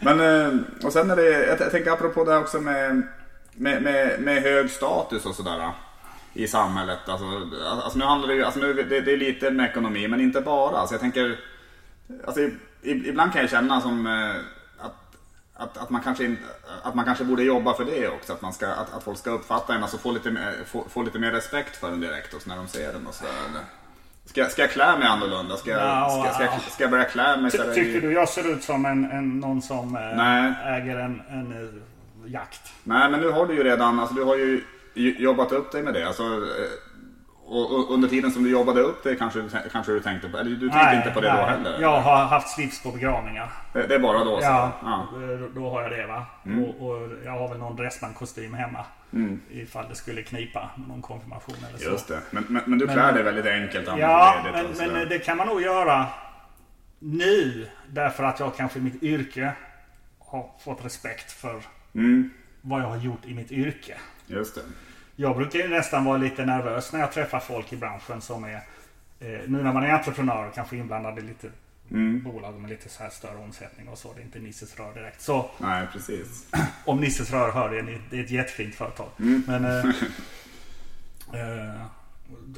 Men, 0.00 0.20
eh, 0.20 0.58
och 0.84 0.92
sen 0.92 1.10
är 1.10 1.16
det, 1.16 1.30
jag 1.30 1.60
jag 1.60 1.70
tänker 1.70 1.90
apropå 1.90 2.24
det 2.24 2.32
här 2.32 2.40
också 2.40 2.60
med, 2.60 3.02
med, 3.52 3.82
med, 3.82 4.20
med 4.20 4.42
hög 4.42 4.70
status 4.70 5.26
och 5.26 5.34
sådär 5.34 5.70
i 6.34 6.48
samhället. 6.48 6.98
Alltså, 7.06 7.26
alltså 7.62 7.98
nu 7.98 8.04
handlar 8.04 8.28
det 8.28 8.34
ju, 8.34 8.44
alltså 8.44 8.60
nu, 8.60 8.72
det, 8.72 9.00
det 9.00 9.12
är 9.12 9.16
lite 9.16 9.50
med 9.50 9.70
ekonomi, 9.70 10.08
men 10.08 10.20
inte 10.20 10.40
bara. 10.40 10.86
Så 10.86 10.94
jag 10.94 11.00
tänker, 11.00 11.36
Alltså, 12.24 12.48
ibland 12.82 13.32
kan 13.32 13.40
jag 13.40 13.50
känna 13.50 13.80
som 13.80 14.06
eh, 14.06 14.36
att, 14.78 15.16
att, 15.54 15.78
att, 15.78 15.90
man 15.90 16.00
kanske, 16.02 16.36
att 16.82 16.94
man 16.94 17.04
kanske 17.04 17.24
borde 17.24 17.42
jobba 17.42 17.74
för 17.74 17.84
det 17.84 18.08
också. 18.08 18.32
Att, 18.32 18.42
man 18.42 18.52
ska, 18.52 18.66
att, 18.68 18.94
att 18.94 19.02
folk 19.02 19.18
ska 19.18 19.30
uppfatta 19.30 19.74
en, 19.74 19.82
alltså 19.82 19.98
få 19.98 20.12
lite, 20.12 20.30
mer, 20.30 20.54
få, 20.66 20.86
få 20.88 21.02
lite 21.02 21.18
mer 21.18 21.32
respekt 21.32 21.76
för 21.76 21.92
en 21.92 22.00
direkt 22.00 22.34
också 22.34 22.48
när 22.48 22.56
de 22.56 22.68
ser 22.68 22.92
den 22.92 23.06
och 23.06 23.14
sådär. 23.14 23.32
Ska, 24.24 24.44
ska 24.44 24.62
jag 24.62 24.70
klä 24.70 24.98
mig 24.98 25.08
annorlunda? 25.08 25.56
Ska 25.56 25.70
jag, 25.70 25.80
Ja, 25.80 26.24
ska, 26.24 26.34
ska, 26.34 26.44
jag, 26.44 26.60
ska 26.60 26.84
jag 26.84 26.90
börja 26.90 27.04
klä 27.04 27.36
mig 27.36 27.50
Ty, 27.50 27.58
tycker 27.58 28.00
du 28.00 28.12
jag 28.12 28.28
ser 28.28 28.52
ut 28.52 28.64
som 28.64 28.86
en, 28.86 29.10
en, 29.10 29.40
någon 29.40 29.62
som 29.62 29.96
eh, 29.96 30.16
Nej. 30.16 30.52
äger 30.64 30.98
en, 30.98 31.22
en 31.28 31.52
eh, 31.52 32.32
jakt? 32.32 32.72
Nej, 32.84 33.10
men 33.10 33.20
nu 33.20 33.30
har 33.30 33.46
du 33.46 33.54
ju 33.54 33.62
redan, 33.64 34.00
alltså 34.00 34.14
du 34.14 34.24
har 34.24 34.36
ju 34.36 34.64
jobbat 35.18 35.52
upp 35.52 35.72
dig 35.72 35.82
med 35.82 35.94
det. 35.94 36.06
Alltså, 36.06 36.22
och, 37.50 37.90
under 37.94 38.08
tiden 38.08 38.30
som 38.30 38.44
du 38.44 38.50
jobbade 38.50 38.80
upp 38.80 39.02
det 39.02 39.14
kanske, 39.16 39.44
kanske 39.72 39.92
du 39.92 40.00
tänkte 40.00 40.28
på, 40.28 40.38
eller 40.38 40.50
du 40.50 40.68
tänkte 40.70 40.96
inte 40.96 41.10
på 41.10 41.20
det 41.20 41.28
då 41.28 41.42
heller? 41.42 41.80
Jag 41.80 42.00
har 42.00 42.24
haft 42.24 42.48
slips 42.54 42.82
på 42.82 42.90
begravningar. 42.90 43.52
Det, 43.72 43.86
det 43.86 43.94
är 43.94 43.98
bara 43.98 44.24
då? 44.24 44.36
Så. 44.40 44.44
Ja, 44.44 44.72
ja. 44.82 45.06
Då, 45.12 45.48
då 45.60 45.70
har 45.70 45.82
jag 45.82 45.90
det 45.90 46.06
va. 46.06 46.26
Mm. 46.46 46.64
Och, 46.64 46.88
och 46.90 47.08
jag 47.24 47.32
har 47.32 47.48
väl 47.48 47.58
någon 47.58 47.76
Dressman-kostym 47.76 48.54
hemma. 48.54 48.84
Ifall 49.50 49.88
det 49.88 49.94
skulle 49.94 50.22
knipa 50.22 50.70
med 50.76 50.88
någon 50.88 51.02
konfirmation 51.02 51.56
eller 51.68 51.78
så. 51.78 51.90
Just 51.90 52.08
det. 52.08 52.20
Men, 52.30 52.44
men, 52.48 52.62
men 52.66 52.78
du 52.78 52.86
Men- 52.86 52.94
klär 52.94 53.12
dig 53.12 53.22
väldigt 53.22 53.46
enkelt. 53.46 53.88
Ja, 53.98 54.34
ledigt 54.44 54.66
men, 54.68 54.74
sådär. 54.76 54.92
men 54.92 55.08
det 55.08 55.18
kan 55.18 55.36
man 55.36 55.46
nog 55.46 55.62
göra 55.62 56.06
nu. 56.98 57.66
Därför 57.88 58.24
att 58.24 58.40
jag 58.40 58.56
kanske 58.56 58.78
i 58.78 58.82
mitt 58.82 59.02
yrke 59.02 59.52
har 60.18 60.50
fått 60.64 60.84
respekt 60.84 61.32
för 61.32 61.60
Mm, 61.94 62.30
vad 62.60 62.80
jag 62.82 62.86
har 62.86 62.96
gjort 62.96 63.24
i 63.26 63.34
mitt 63.34 63.52
yrke. 63.52 63.94
just 64.26 64.54
det. 64.54 64.60
Jag 65.20 65.36
brukar 65.36 65.58
ju 65.58 65.68
nästan 65.68 66.04
vara 66.04 66.16
lite 66.18 66.44
nervös 66.44 66.92
när 66.92 67.00
jag 67.00 67.12
träffar 67.12 67.40
folk 67.40 67.72
i 67.72 67.76
branschen 67.76 68.20
som 68.20 68.44
är 68.44 68.54
eh, 68.54 69.28
Nu 69.46 69.62
när 69.62 69.72
man 69.72 69.82
är 69.84 69.90
entreprenör 69.92 70.46
och 70.46 70.54
kanske 70.54 70.76
inblandad 70.76 71.18
i 71.18 71.22
lite 71.22 71.50
Mm. 71.90 72.22
bolag 72.22 72.60
med 72.60 72.70
lite 72.70 72.88
så 72.88 73.02
här 73.02 73.10
större 73.10 73.36
omsättning 73.36 73.88
och 73.88 73.98
så. 73.98 74.12
Det 74.12 74.20
är 74.20 74.24
inte 74.24 74.38
Nisses 74.38 74.76
Rör 74.78 74.94
direkt. 74.94 75.20
Så 75.20 75.50
Nej, 75.58 75.86
precis. 75.92 76.46
om 76.84 77.00
Nisses 77.00 77.30
Rör 77.30 77.50
hör 77.52 77.70
det, 77.70 77.98
det 78.10 78.18
är 78.18 78.24
ett 78.24 78.30
jättefint 78.30 78.74
företag. 78.74 79.08
Mm. 79.20 79.42
Men 79.46 79.64
eh, 79.64 79.84
eh, 81.40 81.82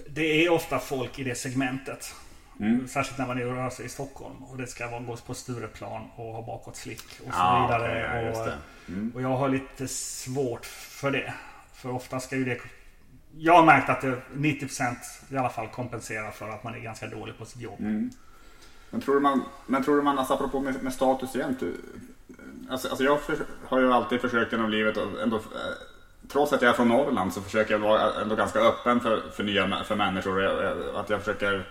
det 0.09 0.45
är 0.47 0.51
ofta 0.53 0.79
folk 0.79 1.19
i 1.19 1.25
det 1.25 1.35
segmentet. 1.35 2.15
Mm. 2.61 2.89
Särskilt 2.89 3.19
när 3.19 3.27
man 3.27 3.39
är 3.39 3.47
och 3.47 3.55
rör 3.57 3.71
sig 3.71 3.87
i 3.87 3.89
Stockholm. 3.89 4.37
Och 4.45 4.57
det 4.57 4.67
ska 4.67 4.91
vara 4.91 5.01
gås 5.01 5.21
på 5.21 5.35
Stureplan 5.35 6.03
och 6.17 6.33
ha 6.35 6.43
bakåtslick 6.43 7.03
och 7.27 7.35
så 7.35 7.39
Ja, 7.39 7.67
vidare. 7.67 8.23
just 8.27 8.41
och. 8.41 8.49
Mm. 8.89 9.13
och 9.15 9.23
jag 9.23 9.37
har 9.37 9.49
lite 9.49 9.89
svårt 9.89 10.67
för 10.67 11.11
det. 11.11 11.35
För 11.81 11.91
ofta 11.91 12.21
ska 12.21 12.37
ju 12.37 12.45
det... 12.45 12.59
Jag 13.39 13.53
har 13.53 13.65
märkt 13.65 13.91
att 13.91 14.01
det 14.01 14.17
90% 14.35 14.95
i 15.29 15.37
alla 15.37 15.49
fall 15.49 15.69
kompenserar 15.69 16.31
för 16.31 16.49
att 16.49 16.65
man 16.65 16.75
är 16.75 16.79
ganska 16.79 17.07
dålig 17.07 17.39
på 17.39 17.45
sitt 17.45 17.63
jobb. 17.63 17.81
Mm. 17.81 18.11
Men 18.91 19.01
tror 19.01 19.15
du 19.15 19.21
man, 19.21 19.43
men 19.67 19.85
tror 19.85 19.97
du 19.97 20.03
man 20.03 20.19
alltså 20.19 20.35
apropå 20.35 20.61
med, 20.61 20.83
med 20.83 20.93
status 20.93 21.35
igen. 21.37 21.57
Du, 21.61 21.75
alltså, 22.71 22.89
alltså 22.89 23.05
jag 23.05 23.21
för, 23.21 23.37
har 23.65 23.81
ju 23.81 23.93
alltid 23.93 24.21
försökt 24.21 24.53
genom 24.53 24.71
livet 24.71 24.97
och 24.97 25.23
ändå, 25.23 25.37
eh, 25.37 25.43
trots 26.29 26.53
att 26.53 26.63
jag 26.63 26.69
är 26.71 26.75
från 26.75 26.89
Norrland 26.89 27.33
så 27.33 27.41
försöker 27.41 27.73
jag 27.73 27.79
vara 27.79 28.23
ändå 28.23 28.37
ganska 28.37 28.59
öppen 28.59 29.01
för, 29.01 29.23
för 29.37 29.45
nya 29.45 29.85
för 29.85 29.97
människor. 29.97 30.45
Att 30.97 31.11
jag 31.11 31.19
försöker, 31.21 31.67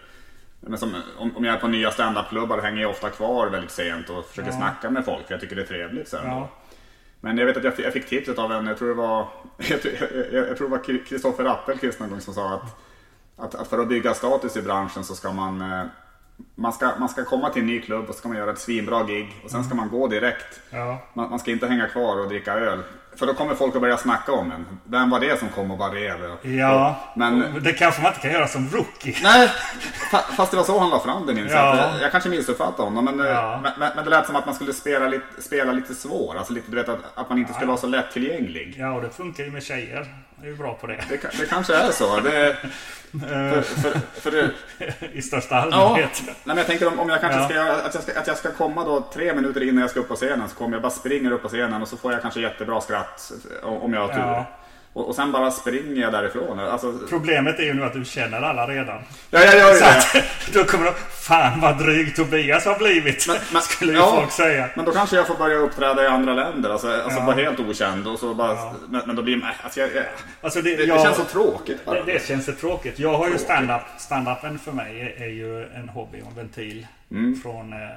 men 0.59 0.77
som, 0.79 0.95
om, 1.17 1.37
om 1.37 1.45
jag 1.45 1.55
är 1.55 1.59
på 1.59 1.67
nya 1.67 1.91
standupklubbar 1.91 2.61
hänger 2.61 2.81
jag 2.81 2.91
ofta 2.91 3.09
kvar 3.09 3.47
väldigt 3.47 3.71
sent 3.71 4.09
och 4.09 4.25
försöker 4.25 4.51
Ja. 4.51 4.57
snacka 4.57 4.89
med 4.89 5.05
folk 5.05 5.27
för 5.27 5.33
jag 5.33 5.41
tycker 5.41 5.55
det 5.55 5.61
är 5.61 5.65
trevligt 5.65 6.07
sen. 6.07 6.25
Ja. 6.25 6.49
Men 7.21 7.38
jag 7.38 7.45
vet 7.45 7.57
att 7.57 7.63
jag, 7.63 7.75
fick- 7.75 7.85
jag 7.85 7.93
fick 7.93 8.09
tipset 8.09 8.39
av 8.39 8.51
en, 8.51 8.67
jag 8.67 8.77
tror 8.77 8.88
det 8.88 8.93
var, 8.93 9.27
jag, 9.57 9.79
jag, 10.31 10.47
jag 10.49 10.57
tror 10.57 10.69
det 10.69 10.77
var 10.77 11.05
Kristoffer 11.05 11.45
Appelqvist 11.45 11.99
någon 11.99 12.09
gång 12.09 12.21
som 12.21 12.33
sa 12.33 12.53
att, 12.53 12.79
att, 13.38 13.55
att 13.55 13.67
för 13.67 13.79
att 13.79 13.89
bygga 13.89 14.13
status 14.13 14.57
i 14.57 14.61
branschen 14.61 15.03
så 15.03 15.15
ska 15.15 15.31
man, 15.31 15.61
eh, 15.61 15.83
man 16.55 16.74
ska, 16.74 16.91
man 17.00 17.10
ska 17.10 17.25
komma 17.25 17.50
till 17.50 17.62
en 17.62 17.67
ny 17.67 17.81
klubb 17.81 18.10
och 18.10 18.15
så 18.15 18.19
ska 18.19 18.27
man 18.27 18.38
göra 18.38 18.51
ett 18.51 18.60
svinbra 18.60 19.03
gig 19.03 19.36
och 19.43 19.51
sen 19.51 19.63
ska 19.63 19.75
man 19.75 19.89
gå 19.89 20.08
direkt. 20.08 20.60
Ja. 20.69 20.98
Man, 21.13 21.29
man 21.29 21.39
ska 21.39 21.51
inte 21.51 21.67
hänga 21.67 21.88
kvar 21.88 22.19
och 22.19 22.29
dricka 22.29 22.53
öl. 22.53 22.79
För 23.15 23.25
då 23.27 23.34
kommer 23.34 23.55
folk 23.55 23.75
att 23.75 23.81
börja 23.81 23.98
snacka 23.98 24.31
om 24.31 24.51
en. 24.51 24.65
Vem 24.84 25.10
var 25.10 25.19
det 25.19 25.39
som 25.39 25.50
kom 25.50 25.72
och 25.72 25.77
bara 25.77 25.89
rev? 25.93 26.38
Ja, 26.41 26.96
Men- 27.15 27.63
det 27.63 27.74
kanske 27.74 28.01
man 28.01 28.12
inte 28.12 28.22
kan 28.22 28.31
göra 28.31 28.48
som 28.48 28.69
rookie. 28.69 29.15
Nej, 29.24 29.50
fa- 30.12 30.36
fast 30.36 30.51
det 30.51 30.58
var 30.58 30.63
så 30.63 30.79
han 30.79 30.89
la 30.89 31.00
fram 31.00 31.25
det 31.25 31.34
minns 31.34 31.51
jag. 31.51 31.60
Ja. 31.77 31.91
Jag, 31.93 32.01
jag 32.01 32.12
kanske 32.12 32.29
missuppfattade 32.29 32.84
honom 32.84 33.05
men, 33.05 33.19
eh, 33.19 33.25
Ja. 33.25 33.60
men, 33.63 33.72
men, 33.79 33.91
men 33.96 34.03
det 34.03 34.10
lät 34.10 34.25
som 34.25 34.36
att 34.36 34.46
man 34.46 34.55
skulle 34.55 34.74
spela 34.74 35.08
lite, 35.08 35.25
spela 35.42 35.72
lite 35.72 35.96
svår. 35.96 36.35
Alltså 36.37 36.53
lite, 36.53 36.72
du 36.72 36.77
vet 36.77 36.90
att, 36.90 37.00
att 37.16 37.29
man 37.29 37.37
inte 37.37 37.53
skulle 37.53 37.68
vara 37.68 37.77
så 37.77 37.87
lättillgänglig. 37.87 38.75
Ja, 38.77 38.92
och 38.92 39.01
det 39.01 39.09
funkar 39.09 39.44
ju 39.44 39.51
med 39.51 39.63
tjejer. 39.63 40.07
Jag 40.37 40.46
är 40.48 40.51
ju 40.51 40.57
bra 40.57 40.74
på 40.74 40.87
det. 40.87 41.03
Det, 41.09 41.37
det 41.40 41.46
kanske 41.50 41.75
är 41.75 41.92
så. 41.92 42.20
Det, 42.20 42.55
för, 43.11 43.61
för, 43.61 44.00
för 44.22 44.31
det, 44.31 44.50
I 45.13 45.22
största 45.22 45.55
allmänhet. 45.55 46.22
Nej, 46.29 46.35
men 46.44 46.57
jag 46.57 46.68
tänker 46.68 46.87
om, 46.87 47.00
om 47.00 47.09
jag 47.09 47.22
kanske 47.22 47.39
Ja. 47.55 47.65
ska, 47.65 47.87
att 47.87 47.94
jag 47.94 48.03
ska, 48.03 48.20
att 48.20 48.27
jag 48.27 48.37
ska 48.37 48.51
komma 48.51 48.83
då 48.83 49.01
tre 49.13 49.33
minuter 49.33 49.63
innan 49.63 49.81
jag 49.81 49.89
ska 49.89 50.00
upp 50.00 50.07
på 50.07 50.15
scenen 50.15 50.50
så 50.50 50.55
kommer 50.55 50.74
jag 50.75 50.81
bara 50.81 50.89
springer 50.92 51.31
upp 51.31 51.42
på 51.42 51.48
scenen 51.48 51.81
och 51.81 51.87
så 51.87 51.98
får 51.98 52.11
jag 52.13 52.22
kanske 52.22 52.39
jättebra 52.42 52.81
skratt 52.81 53.31
om 53.63 53.77
om 53.81 53.94
jag 53.94 54.01
har 54.01 54.07
tur. 54.07 54.20
Ja. 54.20 54.46
Och, 55.00 55.07
och 55.09 55.16
sen 55.16 55.31
bara 55.31 55.51
springer 55.51 56.01
jag 56.01 56.12
därifrån. 56.14 56.59
Alltså, 56.59 57.00
Problemet 57.09 57.59
är 57.59 57.64
ju 57.64 57.74
nu 57.74 57.83
att 57.83 57.94
du 57.94 58.05
känner 58.05 58.42
alla 58.42 58.68
redan. 58.68 59.01
ja, 59.29 59.40
jag 59.44 59.57
gör 59.57 59.74
ju 59.74 59.79
Så 59.79 59.85
att, 59.85 60.16
då 60.53 60.64
kommer 60.64 60.85
de, 60.85 60.94
fan 61.09 61.62
vad 61.62 61.77
dryg 61.77 62.16
Tobias 62.16 62.66
har 62.66 62.77
blivit. 62.77 63.27
Men- 63.27 63.38
men- 63.53 63.62
skulle 63.62 63.92
ju 63.92 63.98
ja. 63.98 64.16
folk 64.20 64.31
säga. 64.31 64.70
Men 64.75 64.85
då 64.85 64.92
kanske 64.92 65.16
jag 65.16 65.27
får 65.27 65.35
börja 65.35 65.55
uppträda 65.57 66.03
i 66.03 66.07
andra 66.07 66.33
länder, 66.33 66.70
alltså, 66.70 66.88
alltså 66.92 67.20
Ja. 67.20 67.25
vara 67.25 67.35
helt 67.35 67.59
okänd 67.59 68.07
och 68.07 68.20
så 68.20 68.33
bara, 68.33 68.53
Ja. 68.55 68.74
men, 68.90 69.01
men 69.05 69.16
då 69.16 69.22
blir 69.22 69.55
alltså 69.64 69.79
jag, 69.79 69.90
jag, 69.96 70.03
Alltså 70.42 70.62
det, 70.62 70.75
det, 70.75 70.83
jag, 70.83 70.98
det 70.98 71.03
känns 71.03 71.18
så 71.18 71.24
tråkigt 71.24 71.85
bara. 71.85 72.03
det, 72.03 72.14
det 72.14 72.25
känns 72.27 72.46
så 72.46 72.51
tråkigt. 72.51 73.00
Jag 73.00 73.09
har 73.14 73.25
ju 73.25 73.31
Tråkigt. 73.31 73.42
stand-up. 73.46 73.81
Stand-upen 73.98 74.57
för 74.59 74.72
mig 74.72 75.01
är, 75.01 75.24
är 75.24 75.29
ju 75.29 75.64
en 75.64 75.90
hobby 75.90 76.22
och 76.22 76.27
en 76.27 76.35
ventil. 76.35 76.88
Mm. 77.12 77.35
Från... 77.44 77.74
Eh, 77.74 77.79
eh, 77.79 77.90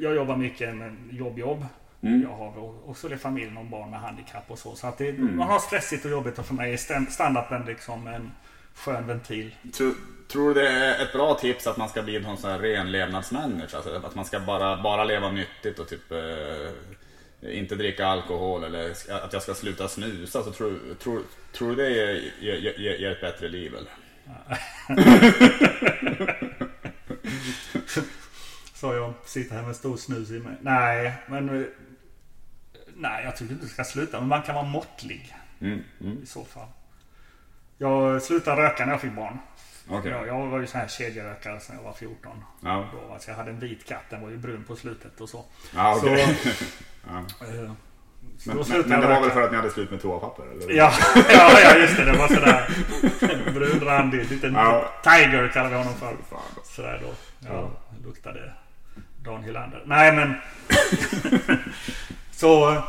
jag 0.00 0.14
jobbar 0.14 0.36
mycket 0.36 0.74
med 0.74 0.96
jobb-jobb. 1.10 1.66
Mm. 2.02 2.22
Jag 2.22 2.28
har 2.28 2.88
också 2.90 3.08
det 3.08 3.18
familj 3.18 3.56
och 3.58 3.64
barn 3.64 3.90
med 3.90 4.00
handikapp 4.00 4.50
och 4.50 4.58
så. 4.58 4.74
Så 4.76 4.86
att 4.86 4.98
det, 4.98 5.08
Mm. 5.08 5.36
man 5.36 5.48
har 5.48 5.58
stressigt 5.58 6.04
och 6.04 6.10
jobbigt 6.10 6.38
och 6.38 6.46
för 6.46 6.54
mig 6.54 6.72
är 6.72 6.76
stand- 6.76 7.08
stand-upen 7.10 7.66
liksom 7.66 8.06
en 8.06 8.32
skön 8.74 9.06
ventil. 9.06 9.54
Tror, 9.74 9.94
tror 10.32 10.54
du 10.54 10.60
det 10.60 10.68
är 10.68 11.02
ett 11.02 11.12
bra 11.12 11.34
tips 11.34 11.66
att 11.66 11.76
man 11.76 11.88
ska 11.88 12.02
bli 12.02 12.16
en 12.16 12.36
sån 12.36 12.50
här 12.50 12.58
ren 12.58 12.92
levnadsmänniska? 12.92 13.76
Alltså, 13.76 13.96
att 14.06 14.14
man 14.14 14.24
ska 14.24 14.40
bara, 14.40 14.82
bara 14.82 15.04
leva 15.04 15.30
nyttigt 15.30 15.78
och 15.78 15.88
typ 15.88 16.12
eh, 16.12 17.58
inte 17.58 17.74
dricka 17.74 18.06
alkohol 18.06 18.64
eller 18.64 18.90
att 19.24 19.32
jag 19.32 19.42
ska 19.42 19.54
sluta 19.54 19.88
snusa. 19.88 20.42
Så 20.44 20.52
tror, 20.52 20.78
tror, 21.02 21.20
tror 21.52 21.68
du 21.68 21.74
det 21.76 21.90
ger, 21.90 22.32
ger, 22.40 22.78
ger, 22.78 22.94
ger 22.98 23.10
ett 23.10 23.20
bättre 23.20 23.48
liv? 23.48 23.74
Eller? 23.74 23.92
Så 28.74 28.94
jag 28.94 29.14
sitter 29.24 29.54
här 29.56 29.62
med 29.62 29.76
stor 29.76 29.96
snus 29.96 30.30
i 30.30 30.38
mig. 30.38 30.54
Nej, 30.60 31.12
men... 31.26 31.66
Nej, 32.98 33.24
jag 33.24 33.36
tycker 33.36 33.52
inte 33.52 33.64
du 33.66 33.70
ska 33.72 33.84
sluta. 33.84 34.20
Men 34.20 34.28
man 34.28 34.42
kan 34.42 34.54
vara 34.54 34.64
måttlig 34.66 35.34
Mm, 35.60 35.82
mm, 36.00 36.22
i 36.22 36.26
så 36.26 36.44
fall. 36.44 36.66
Jag 37.78 38.22
slutade 38.22 38.62
röka 38.62 38.84
när 38.84 38.92
jag 38.92 39.00
fick 39.00 39.12
barn. 39.12 39.38
Okej. 39.88 40.10
Jag, 40.10 40.26
jag 40.26 40.46
var 40.46 40.58
ju 40.60 40.66
sån 40.66 40.80
här 40.80 40.88
kedjerökare 40.88 41.60
sedan 41.60 41.76
jag 41.76 41.82
var 41.82 41.92
14. 41.92 42.44
Ja. 42.60 42.88
Då, 42.92 43.12
alltså 43.12 43.30
jag 43.30 43.36
hade 43.36 43.50
en 43.50 43.58
vit 43.60 43.88
katt, 43.88 44.02
den 44.10 44.22
var 44.22 44.30
ju 44.30 44.36
brun 44.36 44.64
på 44.64 44.76
slutet 44.76 45.20
och 45.20 45.28
så. 45.28 45.44
Ja, 45.74 45.96
okej. 45.96 46.38
Eh, 47.08 47.72
så 48.38 48.50
Men, 48.54 48.64
men, 48.68 48.80
men 48.88 49.00
det 49.00 49.06
var 49.06 49.20
väl 49.20 49.30
för 49.30 49.42
att 49.42 49.50
ni 49.50 49.56
hade 49.56 49.70
slut 49.70 49.90
med 49.90 50.02
toapapper? 50.02 50.42
Eller? 50.52 50.74
Ja, 50.74 50.92
ja, 51.14 51.60
ja, 51.60 51.76
just 51.78 51.96
det. 51.96 52.04
Det 52.04 52.18
var 52.18 52.28
sådär 52.28 52.70
brunrandig. 53.52 54.30
Liten 54.30 54.54
Ja. 54.54 54.92
tiger 55.04 55.48
kallar 55.48 55.70
vi 55.70 55.76
honom 55.76 55.94
för. 55.94 56.16
Sådär 56.64 57.00
då. 57.02 57.14
Ja, 57.48 57.70
luktade 58.04 58.52
Dan 59.24 59.42
Hylander. 59.42 59.82
Nej 59.86 60.12
men. 60.12 60.34
Så. 62.38 62.70
eh, 62.72 62.82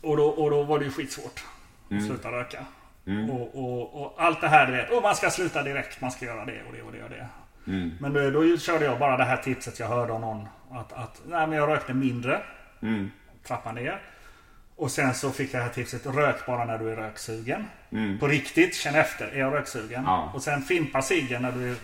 Och 0.00 0.16
då, 0.16 0.26
och 0.26 0.50
då 0.50 0.62
var 0.62 0.78
det 0.78 0.84
ju 0.84 0.90
skitsvårt 0.90 1.44
att 1.90 2.04
sluta 2.06 2.32
röka. 2.32 2.64
Mm. 3.06 3.30
Och, 3.30 3.54
och, 3.54 4.02
och 4.02 4.14
allt 4.24 4.40
det 4.40 4.48
här 4.48 4.66
du 4.66 4.72
vet. 4.72 4.90
Och 4.92 5.02
man 5.02 5.16
ska 5.16 5.30
sluta 5.30 5.62
direkt. 5.62 6.00
Man 6.00 6.10
ska 6.10 6.24
göra 6.24 6.44
det 6.44 6.62
och 6.66 6.72
det 6.72 6.82
och 6.82 6.92
det 6.92 7.02
och 7.02 7.10
det. 7.10 7.26
Mm. 7.66 7.90
Men 8.00 8.12
då, 8.12 8.30
då 8.30 8.58
körde 8.58 8.84
jag 8.84 8.98
bara 8.98 9.16
det 9.16 9.24
här 9.24 9.36
tipset 9.36 9.78
jag 9.78 9.86
hörde 9.88 10.12
av 10.12 10.20
någon. 10.20 10.48
Att, 10.70 10.92
att 10.92 11.22
nej, 11.26 11.46
men 11.46 11.58
jag 11.58 11.68
rökte 11.68 11.94
mindre. 11.94 12.42
Mm. 12.82 13.10
Trappa 13.46 13.72
ner. 13.72 14.02
Och 14.76 14.90
sen 14.90 15.14
så 15.14 15.30
fick 15.30 15.54
jag 15.54 15.60
det 15.60 15.64
här 15.64 15.72
tipset. 15.72 16.06
Rök 16.06 16.46
bara 16.46 16.64
när 16.64 16.78
du 16.78 16.90
är 16.92 16.96
röksugen. 16.96 17.66
Mm. 17.92 18.18
På 18.18 18.26
riktigt, 18.28 18.74
känn 18.74 18.94
efter. 18.94 19.26
Är 19.28 19.38
jag 19.38 19.52
röksugen? 19.54 20.02
Ja. 20.06 20.30
Och 20.34 20.42
sen 20.42 20.62
fimpa 20.62 21.02
ciggen 21.02 21.42
när 21.42 21.52
du 21.52 21.76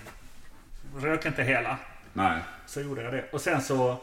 rök 1.00 1.26
inte 1.26 1.42
hela. 1.42 1.76
Nej. 2.12 2.38
Så 2.66 2.80
gjorde 2.80 3.02
jag 3.02 3.12
det. 3.12 3.24
Och 3.32 3.40
sen 3.40 3.62
så 3.62 3.96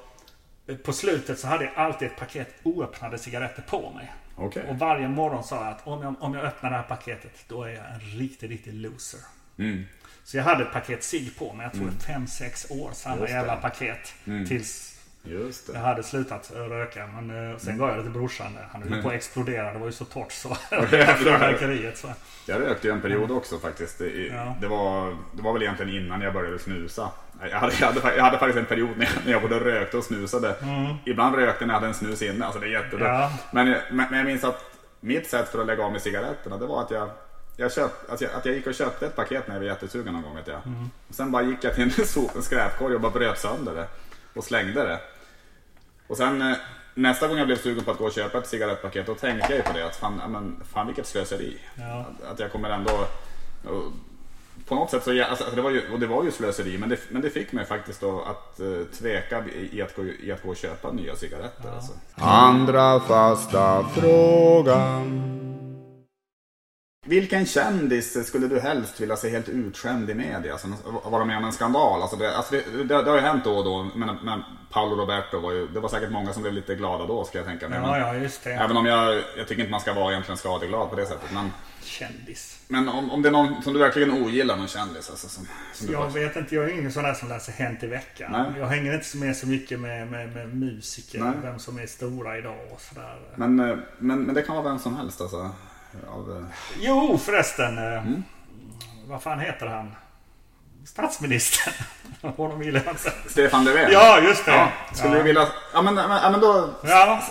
på 0.83 0.93
slutet 0.93 1.39
så 1.39 1.47
hade 1.47 1.63
jag 1.63 1.73
alltid 1.75 2.07
ett 2.07 2.15
paket 2.17 2.55
oöppnade 2.63 3.17
cigaretter 3.17 3.61
på 3.61 3.91
mig. 3.95 4.13
Okej. 4.35 4.63
Och 4.69 4.79
varje 4.79 5.07
morgon 5.07 5.43
sa 5.43 5.55
jag 5.55 5.67
att 5.67 5.87
om 5.87 6.01
jag, 6.03 6.15
om 6.19 6.33
jag 6.33 6.45
öppnar 6.45 6.69
det 6.69 6.75
här 6.75 6.83
paketet 6.83 7.45
då 7.47 7.63
är 7.63 7.69
jag 7.69 7.83
en 7.93 7.99
riktig, 8.19 8.49
riktig 8.51 8.73
loser. 8.73 9.19
Mm. 9.57 9.83
Så 10.23 10.37
jag 10.37 10.43
hade 10.43 10.63
ett 10.63 10.73
paket 10.73 11.03
cigg 11.03 11.37
på 11.39 11.53
mig. 11.53 11.63
Jag 11.63 11.73
tror 11.73 11.85
det 11.85 12.13
5-6 12.13 12.81
år. 12.81 12.89
Samma 12.93 13.29
jävla 13.29 13.55
paket. 13.55 14.13
Mm. 14.25 14.45
Tills 14.47 14.93
Jag 15.73 15.79
hade 15.79 16.03
slutat 16.03 16.51
röka 16.55 17.07
men 17.07 17.51
eh, 17.51 17.57
sen 17.57 17.77
gav 17.77 17.89
jag 17.89 17.97
det 17.97 18.03
till 18.03 18.11
brorsan. 18.11 18.57
Han 18.71 18.81
höll 18.81 18.91
Men- 18.91 19.03
på 19.03 19.09
att 19.09 19.15
explodera. 19.15 19.73
Det 19.73 19.79
var 19.79 19.85
ju 19.85 19.91
så 19.91 20.05
torrt 20.05 20.31
så. 20.31 20.55
Fyrverkeriet. 20.69 22.05
Jag 22.45 22.61
rökte 22.61 22.87
ju 22.87 22.93
en 22.93 23.01
period 23.01 23.31
också 23.31 23.59
faktiskt. 23.59 23.97
Det, 23.99 24.09
Ja. 24.27 24.55
det, 24.61 24.67
var, 24.67 25.17
det 25.33 25.41
var 25.41 25.53
väl 25.53 25.61
egentligen 25.63 25.95
innan 25.95 26.21
jag 26.21 26.33
började 26.33 26.59
snusa. 26.59 27.09
Jag 27.41 27.59
hade, 27.59 27.73
jag 27.79 27.87
hade, 27.87 28.15
jag 28.15 28.23
hade 28.23 28.37
faktiskt 28.37 28.59
en 28.59 28.65
period 28.65 28.97
när 28.97 29.05
jag, 29.05 29.25
när 29.25 29.31
jag 29.31 29.41
både 29.41 29.59
rökte 29.59 29.97
och 29.97 30.03
snusade. 30.03 30.55
Ibland 31.05 31.35
rökte 31.35 31.65
när 31.65 31.73
jag 31.73 31.79
hade 31.79 31.87
en 31.87 31.93
snus 31.93 32.21
inne. 32.21 32.45
Alltså 32.45 32.59
det 32.59 32.67
är 32.67 32.83
jättebra. 32.83 33.07
Ja. 33.07 33.31
Men, 33.51 33.69
men, 33.69 34.05
men 34.09 34.17
jag 34.17 34.25
minns 34.25 34.43
att 34.43 34.63
mitt 34.99 35.29
sätt 35.29 35.49
för 35.49 35.61
att 35.61 35.67
lägga 35.67 35.83
av 35.83 35.91
med 35.91 36.01
cigaretterna 36.01 36.57
det 36.57 36.65
var 36.65 36.81
att 36.81 36.91
jag 36.91 37.09
jag 37.59 37.73
köpt, 37.73 38.09
att, 38.09 38.21
jag, 38.21 38.31
att 38.31 38.45
jag 38.45 38.55
gick 38.55 38.67
och 38.67 38.73
köpte 38.73 39.05
ett 39.05 39.15
paket 39.15 39.47
när 39.47 39.55
jag 39.55 39.59
var 39.59 39.67
jättesugen 39.67 40.13
någon 40.13 40.21
gång 40.21 40.35
vet 40.35 40.47
jag. 40.47 40.61
Och 41.07 41.15
sen 41.15 41.31
bara 41.31 41.43
gick 41.43 41.63
jag 41.63 41.75
till 41.75 41.83
en, 42.35 42.41
skräpkorg 42.43 42.95
och 42.95 43.01
bara 43.01 43.11
bröt 43.11 43.39
sönder 43.39 43.75
det. 43.75 43.87
Och 44.33 44.43
slängde 44.43 44.83
det. 44.83 44.99
Och 46.07 46.17
sen 46.17 46.41
eh, 46.41 46.57
nästa 46.93 47.27
gång 47.27 47.37
jag 47.37 47.47
blev 47.47 47.57
sugen 47.57 47.83
på 47.83 47.91
att 47.91 47.97
gå 47.97 48.05
och 48.05 48.11
köpa 48.11 48.37
ett 48.37 48.47
cigarettpaket 48.47 49.05
då 49.05 49.15
tänkte 49.15 49.53
jag 49.53 49.57
ju 49.57 49.63
på 49.63 49.77
det 49.77 49.85
att 49.85 49.95
fan, 49.95 50.21
men, 50.27 50.63
fan 50.73 50.87
vilket 50.87 51.07
slöseri. 51.07 51.57
Ja. 51.75 51.99
Att, 51.99 52.31
att 52.31 52.39
jag 52.39 52.51
kommer 52.51 52.69
ändå... 52.69 53.07
Och, 53.63 53.91
på 54.67 54.75
något 54.75 54.89
sätt 54.89 55.03
så, 55.03 55.13
jag- 55.13 55.29
alltså, 55.29 55.45
det 55.55 55.61
var 55.61 55.71
ju, 55.71 55.81
och 55.93 55.99
det 55.99 56.07
var 56.07 56.23
ju 56.23 56.31
slöseri 56.31 56.77
men 56.77 56.89
det, 56.89 56.97
men 57.09 57.21
det 57.21 57.29
fick 57.29 57.51
mig 57.51 57.65
faktiskt 57.65 58.01
då 58.01 58.21
att 58.21 58.59
eh, 58.59 58.65
tveka 58.99 59.43
i, 59.71 59.81
att 59.81 59.95
gå, 59.95 60.03
i 60.05 60.31
att 60.31 60.43
gå 60.43 60.49
och 60.49 60.57
köpa 60.57 60.91
nya 60.91 61.15
cigaretter. 61.15 61.69
Alltså. 61.75 61.93
Andra 62.15 62.99
fasta 62.99 63.83
frågan. 63.83 65.23
Vilken 67.05 67.45
kändis 67.45 68.27
skulle 68.27 68.47
du 68.47 68.59
helst 68.59 68.99
vilja 69.01 69.15
se 69.15 69.29
helt 69.29 69.49
utskämd 69.49 70.09
i 70.09 70.13
media? 70.13 70.51
Alltså, 70.53 70.67
vara 71.03 71.25
med 71.25 71.37
om 71.37 71.43
en 71.45 71.51
skandal? 71.51 72.01
Alltså 72.01 72.17
det, 72.17 72.37
alltså 72.37 72.55
det, 72.55 72.83
det, 72.83 73.03
det 73.03 73.09
har 73.09 73.15
ju 73.17 73.21
hänt 73.23 73.43
då 73.43 73.57
och 73.57 73.63
då. 73.65 73.87
Men, 73.95 74.15
men 74.23 74.43
Paolo 74.71 74.95
Roberto 74.95 75.39
var 75.39 75.51
ju, 75.51 75.67
det 75.67 75.79
var 75.79 75.89
säkert 75.89 76.11
många 76.11 76.33
som 76.33 76.41
blev 76.41 76.53
lite 76.53 76.75
glada 76.75 77.05
då 77.05 77.23
ska 77.23 77.37
jag 77.37 77.47
tänka 77.47 77.69
mig. 77.69 77.79
Ja, 77.83 77.97
ja, 77.99 78.15
just 78.15 78.43
det. 78.43 78.51
Även 78.53 78.77
om 78.77 78.85
jag, 78.85 79.15
jag 79.37 79.47
tycker 79.47 79.61
inte 79.61 79.71
man 79.71 79.79
ska 79.81 79.93
vara 79.93 80.11
egentligen 80.11 80.37
skadeglad 80.37 80.89
på 80.89 80.95
det 80.95 81.05
sättet. 81.05 81.31
Men, 81.33 81.51
Kändis. 81.87 82.59
men 82.67 82.89
om, 82.89 83.11
om 83.11 83.21
det 83.21 83.29
är 83.29 83.31
någon 83.31 83.63
som 83.63 83.73
du 83.73 83.79
verkligen 83.79 84.11
ogillar, 84.11 84.55
någon 84.57 84.67
kändis 84.67 85.09
alltså, 85.09 85.29
som, 85.29 85.47
som 85.73 85.91
Jag 85.93 86.13
vet 86.13 86.35
inte, 86.35 86.55
jag 86.55 86.63
är 86.65 86.69
ingen 86.79 86.91
sån 86.91 87.03
där 87.03 87.13
som 87.13 87.29
läser 87.29 87.51
Hänt 87.51 87.83
i 87.83 87.87
veckan. 87.87 88.31
Nej. 88.31 88.45
Jag 88.59 88.67
hänger 88.67 88.93
inte 88.93 89.17
med 89.17 89.37
så 89.37 89.47
mycket 89.47 89.79
med, 89.79 90.07
med, 90.11 90.33
med 90.35 90.55
musiker, 90.55 91.19
Nej. 91.19 91.31
vem 91.41 91.59
som 91.59 91.79
är 91.79 91.87
stora 91.87 92.37
idag 92.37 92.57
och 92.71 92.81
sådär. 92.81 93.19
men, 93.35 93.59
eh, 93.59 93.77
men, 93.97 94.21
men 94.23 94.35
det 94.35 94.41
kan 94.41 94.55
vara 94.55 94.65
vem 94.69 94.79
som 94.79 94.95
helst 94.97 95.21
alltså. 95.21 95.51
Av, 96.07 96.37
eh, 96.37 96.43
Jo 96.79 97.17
förresten. 97.25 97.77
eh, 97.77 97.83
Mm. 98.07 98.23
Vad 99.05 99.23
fan 99.23 99.39
heter 99.39 99.65
han? 99.67 99.91
Statsministern. 100.85 101.73
Honom 102.37 102.63
gillar 102.63 102.81
jag 102.85 102.93
inte. 102.93 103.11
Stefan 103.29 103.63
Löfven? 103.63 103.91
Ja, 103.91 104.19
just 104.19 104.45
det. 104.45 104.51
Ja, 104.51 104.71
skulle 104.93 105.11
ja. 105.13 105.17
du 105.17 105.23
vilja... 105.23 105.47
Ja 105.73 105.81
men, 105.81 105.95
men, 105.95 106.09
ja, 106.09 106.29
men 106.31 106.39
då... 106.41 106.73
Ja. 106.83 107.23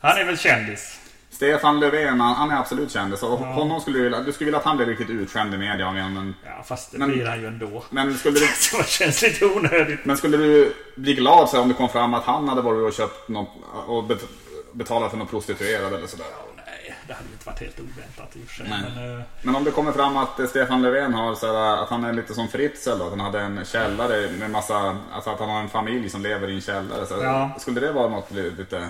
Han 0.00 0.16
är 0.18 0.24
väl 0.24 0.38
kändis. 0.38 1.00
Stefan 1.36 1.80
Löfven, 1.80 2.20
han, 2.20 2.50
är 2.50 2.56
absolut 2.56 2.90
kändis. 2.92 3.22
Och 3.22 3.38
honom 3.38 3.80
skulle 3.80 3.98
du 3.98 4.02
vilja... 4.04 4.20
Du 4.20 4.32
skulle 4.32 4.44
vilja 4.46 4.58
att 4.58 4.64
han 4.64 4.76
blev 4.76 4.88
riktigt 4.88 5.10
utskämd 5.10 5.54
i 5.54 5.58
media. 5.58 5.92
Men, 5.92 6.34
Ja, 6.44 6.62
fast 6.64 6.92
det 6.92 6.98
Men- 6.98 7.08
blir 7.12 7.26
han 7.26 7.40
ju 7.40 7.46
ändå. 7.46 7.84
men, 7.90 8.14
skulle 8.18 8.38
du, 8.38 8.46
det 8.78 8.86
känns 8.88 9.22
lite 9.22 9.44
onödigt. 9.46 10.04
men 10.04 10.16
skulle 10.16 10.36
du 10.36 10.72
bli 10.96 11.14
glad 11.14 11.48
så 11.48 11.60
om 11.60 11.68
det 11.68 11.74
kom 11.74 11.88
fram 11.88 12.14
att 12.14 12.24
han 12.24 12.48
hade 12.48 12.62
varit 12.62 12.86
och 12.88 12.92
köpt 12.92 13.28
något 13.28 13.48
och 13.86 14.04
bet, 14.04 14.24
betalat 14.72 15.10
för 15.10 15.18
någon 15.18 15.26
prostituerad 15.26 15.94
eller 15.94 16.06
sådär? 16.06 16.26
Ja, 16.30 16.62
nej, 16.66 16.94
det 17.06 17.12
hade 17.12 17.26
ju 17.26 17.32
inte 17.32 17.46
varit 17.46 17.60
helt 17.60 17.80
oväntat 17.80 18.36
i 18.36 18.44
och 18.44 18.48
för 18.48 18.54
sig. 18.54 18.66
Men, 18.70 19.14
eh, 19.18 19.22
Men 19.42 19.56
om 19.56 19.64
det 19.64 19.70
kommer 19.70 19.92
fram 19.92 20.16
att 20.16 20.40
eh, 20.40 20.46
Stefan 20.46 20.82
Löfven 20.82 21.14
har 21.14 21.34
så 21.34 21.46
här, 21.46 21.76
att 21.82 21.88
han 21.88 22.04
är 22.04 22.12
lite 22.12 22.34
som 22.34 22.48
Fritzl 22.48 22.90
då, 22.98 23.04
att 23.04 23.10
han 23.10 23.20
hade 23.20 23.40
en 23.40 23.64
källare 23.64 24.30
med 24.38 24.50
massa, 24.50 24.96
alltså 25.12 25.30
att 25.30 25.40
han 25.40 25.48
har 25.48 25.60
en 25.60 25.68
familj 25.68 26.08
som 26.10 26.22
lever 26.22 26.48
i 26.50 26.54
en 26.54 26.60
källare. 26.60 27.06
Så 27.06 27.14
Ja. 27.22 27.50
Skulle 27.58 27.80
det 27.80 27.92
vara 27.92 28.08
något 28.08 28.30
li- 28.32 28.50
lite, 28.58 28.88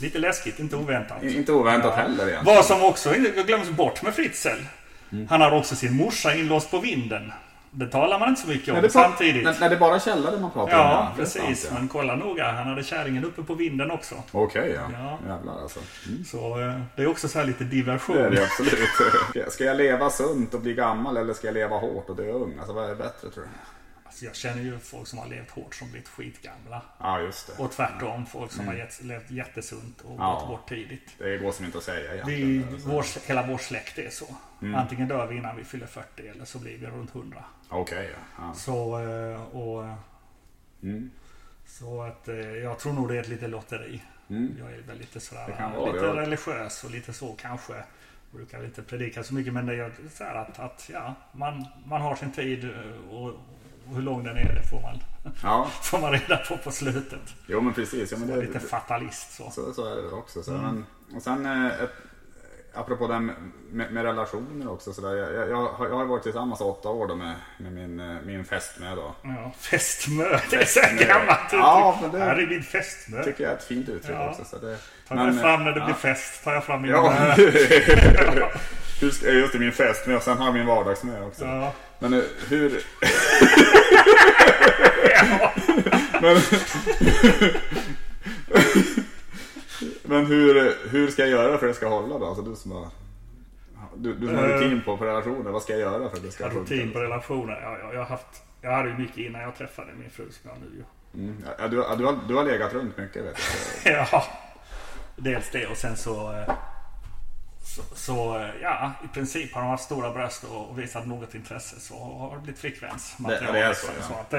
lite 0.00 0.18
läskigt, 0.18 0.58
inte 0.58 0.76
oväntat. 0.76 1.22
inte 1.22 1.52
oväntat 1.52 1.92
Ja. 1.96 2.02
heller 2.02 2.28
egentligen? 2.28 2.44
Vad 2.56 2.64
som 2.64 2.82
också 2.84 3.12
glöms 3.46 3.70
bort 3.70 4.02
med 4.02 4.14
Fritzl. 4.14 4.48
Mm. 5.12 5.28
Han 5.28 5.40
har 5.40 5.52
också 5.58 5.76
sin 5.76 5.96
morsa 5.96 6.34
inlåst 6.34 6.70
på 6.70 6.78
vinden. 6.78 7.32
Det 7.70 7.86
talar 7.86 8.18
man 8.18 8.28
inte 8.28 8.40
så 8.40 8.48
mycket 8.48 8.74
om 8.74 8.80
Nej, 8.80 8.90
samtidigt. 8.90 9.44
När, 9.44 9.56
när 9.60 9.68
det 9.68 9.74
är 9.76 9.80
bara 9.80 10.00
källare 10.00 10.40
man 10.40 10.50
pratar 10.50 10.74
om. 10.74 10.80
Ja, 10.80 11.12
är 11.22 11.24
sant, 11.26 11.44
precis. 11.46 11.66
ja. 11.70 11.78
Men 11.78 11.88
kolla 11.88 12.16
noga. 12.16 12.52
Han 12.52 12.66
hade 12.68 12.82
kärringen 12.82 13.24
uppe 13.24 13.42
på 13.42 13.54
vinden 13.54 13.90
också. 13.90 14.14
Okej, 14.32 14.72
ja. 14.76 14.90
Ja. 14.92 15.18
Jävlar 15.34 15.62
alltså. 15.62 15.80
Mm. 16.08 16.24
Så 16.24 16.60
eh, 16.60 16.80
det 16.96 17.02
är 17.02 17.06
också 17.06 17.28
så 17.28 17.38
här 17.38 17.46
lite 17.46 17.64
Det 17.64 17.68
är 17.68 17.70
diversion. 17.70 18.16
det 18.16 18.42
absolut. 18.44 18.72
Ska- 19.32 19.50
Ska 19.50 19.64
jag 19.64 19.76
leva 19.76 20.10
sunt 20.10 20.54
och 20.54 20.60
bli 20.60 20.74
gammal 20.74 21.16
eller 21.16 21.34
ska 21.34 21.46
jag 21.46 21.54
leva 21.54 21.76
hårt 21.78 22.10
och 22.10 22.16
dö 22.16 22.32
ung? 22.32 22.54
Alltså 22.58 22.72
vad 22.72 22.90
är 22.90 22.94
bättre 22.94 23.30
tror 23.30 23.44
du? 23.44 23.48
Jag 24.22 24.36
känner 24.36 24.62
ju 24.62 24.78
folk 24.78 25.08
som 25.08 25.18
har 25.18 25.26
levt 25.28 25.50
hårt 25.50 25.74
som 25.74 25.90
blivit 25.90 26.08
skitgamla. 26.08 26.82
Ja, 26.98 27.20
just 27.20 27.46
det. 27.46 27.62
Och 27.62 27.72
tvärtom, 27.72 28.26
folk 28.26 28.52
som 28.52 28.66
har 28.66 28.74
gett, 28.74 29.02
levt 29.02 29.30
jättesunt 29.30 30.00
och 30.00 30.10
Mm. 30.10 30.20
Ja. 30.22 30.34
gått 30.40 30.48
bort 30.48 30.68
tidigt. 30.68 31.14
Det 31.18 31.38
går 31.38 31.52
som 31.52 31.64
inte 31.64 31.78
att 31.78 31.84
säga 31.84 32.24
Vi, 32.26 32.32
egentligen. 32.34 32.74
Alltså. 32.74 32.88
vår, 32.88 33.04
hela 33.28 33.46
vår 33.46 33.58
släkt 33.58 33.98
är 33.98 34.10
så. 34.10 34.26
Mm. 34.62 34.74
Antingen 34.74 35.08
dör 35.08 35.26
vi 35.26 35.36
innan 35.36 35.56
vi 35.56 35.64
fyller 35.64 35.86
40 35.86 36.28
eller 36.28 36.44
så 36.44 36.58
blir 36.58 36.78
vi 36.78 36.86
runt 36.86 37.14
100. 37.14 37.44
Okej, 37.68 38.10
ja. 38.12 38.44
ja. 38.46 38.54
Så, 38.54 38.98
eh, 39.08 39.42
och, 39.56 39.84
eh, 39.84 39.94
Mm. 40.82 41.10
så 41.66 42.02
att 42.02 42.28
eh, 42.28 42.36
jag 42.36 42.78
tror 42.78 42.92
nog 42.92 43.08
det 43.08 43.16
är 43.16 43.20
ett 43.20 43.28
litet 43.28 43.50
lotteri. 43.50 44.02
Mm. 44.30 44.56
Jag 44.58 44.72
är 44.72 44.80
väl 44.82 44.98
lite 44.98 45.20
sådär, 45.20 45.72
vara 45.76 45.92
lite 45.92 46.04
ja. 46.06 46.12
religiös 46.16 46.84
och 46.84 46.90
lite 46.90 47.12
så 47.12 47.32
kanske. 47.32 47.74
Brukar 48.30 48.64
inte 48.64 48.82
predika 48.82 49.22
så 49.22 49.34
mycket 49.34 49.52
men 49.52 49.66
det 49.66 49.74
är 49.74 49.92
så 50.14 50.24
här 50.24 50.34
att, 50.34 50.58
att 50.58 50.90
ja, 50.92 51.14
man, 51.32 51.66
man 51.86 52.00
har 52.00 52.16
sin 52.16 52.32
tid 52.32 52.70
och 53.10 53.32
hur 53.94 54.02
lång 54.02 54.24
den 54.24 54.36
är 54.36 54.54
det 54.54 54.62
får 54.70 54.80
man, 54.80 55.02
ja, 55.42 55.68
får 55.82 55.98
man 55.98 56.12
reda 56.12 56.36
på 56.36 56.56
på 56.56 56.70
slutet. 56.70 57.20
jo 57.46 57.60
men 57.60 57.74
precis. 57.74 58.12
Ja, 58.12 58.18
men 58.18 58.28
Jag 58.28 58.38
är 58.38 58.42
det, 58.42 58.46
lite 58.48 58.60
fatalist 58.60 59.32
så. 59.36 59.50
så, 59.50 59.72
så 59.72 59.84
är 59.92 60.02
det 60.02 60.08
också. 60.08 60.42
Så. 60.42 60.50
Mm. 60.50 60.62
Men, 60.62 61.16
och 61.16 61.22
sen, 61.22 61.46
eh, 61.46 61.66
ett, 61.82 61.90
apropå 62.74 63.06
det 63.06 63.20
med, 63.20 63.92
med 63.92 64.04
relationer 64.04 64.70
också. 64.72 64.92
Så 64.92 65.00
där, 65.00 65.14
jag, 65.16 65.48
jag, 65.50 65.66
har, 65.68 65.88
jag 65.88 65.94
har 65.96 66.04
varit 66.04 66.22
tillsammans 66.22 66.60
åtta 66.60 66.88
år 66.88 67.06
då 67.08 67.14
med, 67.14 67.34
med 67.58 67.72
min, 67.72 68.00
eh, 68.00 68.16
min 68.26 68.44
fästmö 68.44 68.94
då. 68.94 69.14
Ja, 69.22 69.52
fästmö, 69.58 70.24
det 70.50 70.56
är 70.56 70.64
så 70.64 70.80
gammalt 71.04 71.38
uttryck. 71.46 71.60
Ja, 71.60 71.98
men 72.02 72.10
det- 72.10 72.18
Här 72.18 72.36
är 72.36 72.46
min 72.46 72.62
fästmö. 72.62 73.24
tycker 73.24 73.44
jag 73.44 73.52
är 73.52 73.56
ett 73.56 73.64
fint 73.64 73.88
uttryck 73.88 74.16
Ja. 74.16 74.30
också. 74.30 74.44
Så 74.44 74.58
det, 74.58 74.78
Tar 75.08 75.16
jag 75.16 75.24
men, 75.26 75.38
fram 75.40 75.64
när 75.64 75.72
det 75.72 75.78
ja. 75.80 75.84
blir 75.84 75.94
fest, 75.94 76.44
tar 76.44 76.52
jag 76.54 76.64
fram 76.64 76.82
min 76.82 76.90
Ja, 76.90 77.34
just 79.00 79.52
det, 79.52 79.58
min 79.58 79.72
fästmö 79.72 80.16
och 80.16 80.22
sen 80.22 80.38
har 80.38 80.44
jag 80.44 80.54
min 80.54 80.66
vardagsmö 80.66 81.24
också. 81.26 81.44
Ja. 81.44 81.72
Men 81.98 82.14
eh, 82.14 82.20
hur... 82.48 82.82
men, 86.22 86.36
men 90.02 90.26
hur, 90.26 90.74
hur 90.90 91.10
ska 91.10 91.22
jag 91.22 91.30
göra 91.30 91.58
för 91.58 91.66
att 91.66 91.72
det 91.72 91.76
ska 91.76 91.88
hålla 91.88 92.18
då? 92.18 92.26
Alltså 92.26 92.42
du 92.42 92.56
som 92.56 92.72
har, 92.72 92.88
du, 93.96 94.14
du 94.14 94.26
som 94.26 94.36
har 94.36 94.48
Eh. 94.48 94.54
rutin 94.54 94.82
på, 94.84 94.96
på 94.96 95.04
relationer, 95.04 95.50
vad 95.50 95.62
ska 95.62 95.72
jag 95.72 95.80
göra 95.80 96.08
för 96.10 96.16
att 96.16 96.22
det 96.22 96.30
ska 96.30 96.44
Jag 96.44 96.50
har 96.50 96.60
rutin 96.60 96.78
på 96.78 96.84
funka? 96.92 97.00
relationer. 97.00 97.60
Ja, 97.62 97.78
ja, 97.82 97.92
jag, 97.92 97.98
har 98.00 98.06
haft, 98.06 98.42
jag 98.62 98.70
hade 98.72 98.88
ju 98.88 98.98
mycket 98.98 99.18
innan 99.18 99.42
jag 99.42 99.56
träffade 99.56 99.88
min 100.00 100.10
fru 100.10 100.24
som 100.30 100.50
jag 100.50 100.50
har 100.50 100.58
nu. 100.60 100.84
Mm. 101.14 101.44
Ja, 101.58 101.68
du, 101.68 101.76
du, 101.76 102.04
har, 102.04 102.18
du 102.28 102.34
har 102.34 102.44
legat 102.44 102.72
runt 102.74 102.96
mycket 102.98 103.24
vet 103.24 103.36
jag. 103.84 103.94
Ja, 104.12 104.24
dels 105.16 105.50
det 105.50 105.66
och 105.66 105.76
sen 105.76 105.96
så... 105.96 106.44
Så, 107.78 107.96
så 107.96 108.38
eh, 108.38 108.48
ja, 108.62 108.92
i 109.04 109.08
princip 109.08 109.54
har 109.54 109.60
de 109.62 109.70
haft 109.70 109.84
stora 109.84 110.10
bröst 110.10 110.44
och 110.44 110.78
visat 110.78 111.06
något 111.06 111.34
intresse 111.34 111.80
så 111.80 111.94
har 111.98 112.34
det 112.36 112.42
blivit 112.42 112.60
flickvänsmaterial. 112.60 113.52
Det- 113.52 113.58
det 113.58 113.64
är 113.64 113.74
så, 113.74 113.86
ja. 114.10 114.20
att, 114.20 114.30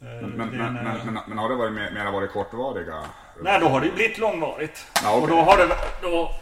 Men, 0.00 0.40
en, 1.30 1.38
har 1.38 1.48
det 1.48 1.54
varit 1.54 1.72
mer, 1.72 1.90
mer 1.90 2.12
varit 2.12 2.32
kortvariga? 2.32 3.02
Nej, 3.42 3.60
då 3.60 3.68
har 3.68 3.80
det 3.80 3.86
ju 3.86 3.92
blivit 3.92 4.18
långvarigt. 4.18 4.86
Ja, 5.02 5.10
okej. 5.16 5.22
Och 5.22 5.28
då 5.28 5.42
har, 5.42 5.58
det, 5.58 5.68
då 6.02 6.34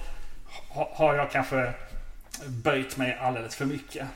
ha- 0.69 0.91
har 0.95 1.15
jag 1.15 1.31
kanske 1.31 1.73
böjt 2.47 2.97
mig 2.97 3.19
alldeles 3.23 3.57
för 3.57 3.65
mycket. 3.65 4.07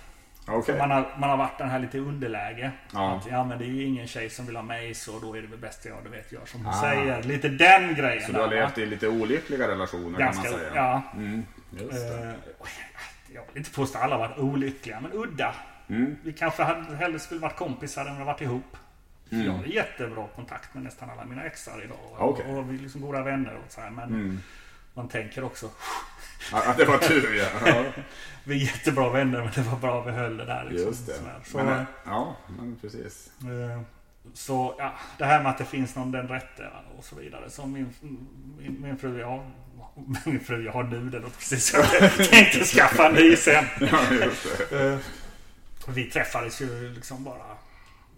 Okej. 0.48 0.78
Man, 0.78 0.90
har, 0.90 1.14
man 1.18 1.30
har 1.30 1.36
varit 1.36 1.58
den 1.58 1.68
här 1.70 1.78
lite 1.78 1.98
underläge. 1.98 2.70
Ja. 2.92 3.16
Att, 3.16 3.26
ja 3.30 3.44
men 3.44 3.58
det 3.58 3.64
är 3.64 3.68
ju 3.68 3.82
ingen 3.84 4.06
tjej 4.06 4.30
som 4.30 4.46
vill 4.46 4.56
ha 4.56 4.62
mig 4.62 4.94
så 4.94 5.18
då 5.18 5.36
är 5.36 5.42
det 5.42 5.48
väl 5.48 5.58
bäst 5.58 5.84
jag, 5.84 6.04
det 6.04 6.08
vet 6.10 6.32
jag 6.32 6.48
som 6.48 6.64
hon 6.64 6.74
Ah. 6.74 6.80
säger. 6.80 7.22
Lite 7.22 7.48
den 7.48 7.94
grejen. 7.94 8.26
Så 8.26 8.32
du 8.32 8.38
har 8.40 8.48
där, 8.48 8.56
va? 8.60 8.66
levt 8.66 8.78
i 8.78 8.86
lite 8.86 9.08
olyckliga 9.08 9.68
relationer 9.68 10.18
Ganska, 10.18 10.42
kan 10.42 10.52
man 10.52 10.60
säga? 10.60 10.72
ja. 10.74 11.02
Mm, 11.16 11.44
just 11.70 11.90
det. 11.92 12.22
Eh, 12.24 12.34
jag 13.34 13.42
vill 13.48 13.56
inte 13.56 13.70
påstå 13.70 13.98
alla 13.98 14.16
har 14.16 14.28
varit 14.28 14.38
olyckliga, 14.38 15.00
men 15.00 15.12
udda. 15.12 15.54
Mm. 15.88 16.16
Vi 16.24 16.32
kanske 16.32 16.62
hade, 16.62 16.96
hellre 16.96 17.18
skulle 17.18 17.40
varit 17.40 17.56
kompisar 17.56 18.06
än 18.06 18.24
varit 18.24 18.40
ihop. 18.40 18.76
Mm. 19.32 19.46
Jag 19.46 19.52
har 19.52 19.64
jättebra 19.64 20.26
kontakt 20.34 20.74
med 20.74 20.82
nästan 20.82 21.10
alla 21.10 21.24
mina 21.24 21.44
exar 21.44 21.84
idag. 21.84 21.98
Okej. 22.18 22.44
Och, 22.48 22.58
och 22.58 22.70
vi 22.70 22.74
är 22.78 22.82
liksom 22.82 23.00
goda 23.00 23.22
vänner 23.22 23.54
och 23.66 23.72
så 23.72 23.80
här. 23.80 23.90
Men 23.90 24.04
Mm. 24.08 24.40
man 24.94 25.08
tänker 25.08 25.44
också, 25.44 25.70
Ja, 26.52 26.74
det 26.78 26.84
var 26.84 26.98
tur 26.98 27.34
ja. 27.34 27.46
ja. 27.66 27.84
vi 28.44 28.54
är 28.54 28.66
jättebra 28.66 29.10
vänner 29.10 29.38
men 29.38 29.50
det 29.54 29.70
var 29.70 29.78
bra 29.78 30.02
vi 30.02 30.12
höll 30.12 30.36
det 30.36 30.44
där. 30.44 30.64
Liksom, 30.70 30.88
Just 30.88 31.06
det. 31.06 31.14
Så, 31.44 31.56
Men, 31.58 31.68
eh, 31.68 31.84
ja, 32.04 32.36
men 32.58 32.76
precis. 32.80 33.30
eh, 33.40 33.80
så 34.34 34.74
ja, 34.78 34.94
det 35.18 35.24
här 35.24 35.42
med 35.42 35.50
att 35.50 35.58
det 35.58 35.64
finns 35.64 35.96
någon 35.96 36.12
den 36.12 36.28
rätte 36.28 36.70
och 36.98 37.04
så 37.04 37.16
vidare. 37.16 37.50
Som 37.50 37.72
min, 37.72 37.94
min, 38.58 38.82
min 38.82 38.96
fru, 38.98 39.20
jag 39.20 39.50
min 40.24 40.40
fru 40.40 40.64
jag 40.64 40.72
har 40.72 40.82
nu, 40.82 41.10
det 41.10 41.18
låter 41.18 41.36
precis 41.36 41.70
som 41.70 41.80
jag 42.00 42.14
tänkte 42.30 42.64
skaffa 42.64 43.06
en 43.08 43.14
ny 43.14 43.36
sen. 43.36 43.64
Ja. 43.80 43.98
Eh, 44.78 44.98
Vi 45.88 46.04
träffades 46.04 46.60
ju 46.60 46.94
liksom 46.94 47.24
bara 47.24 47.44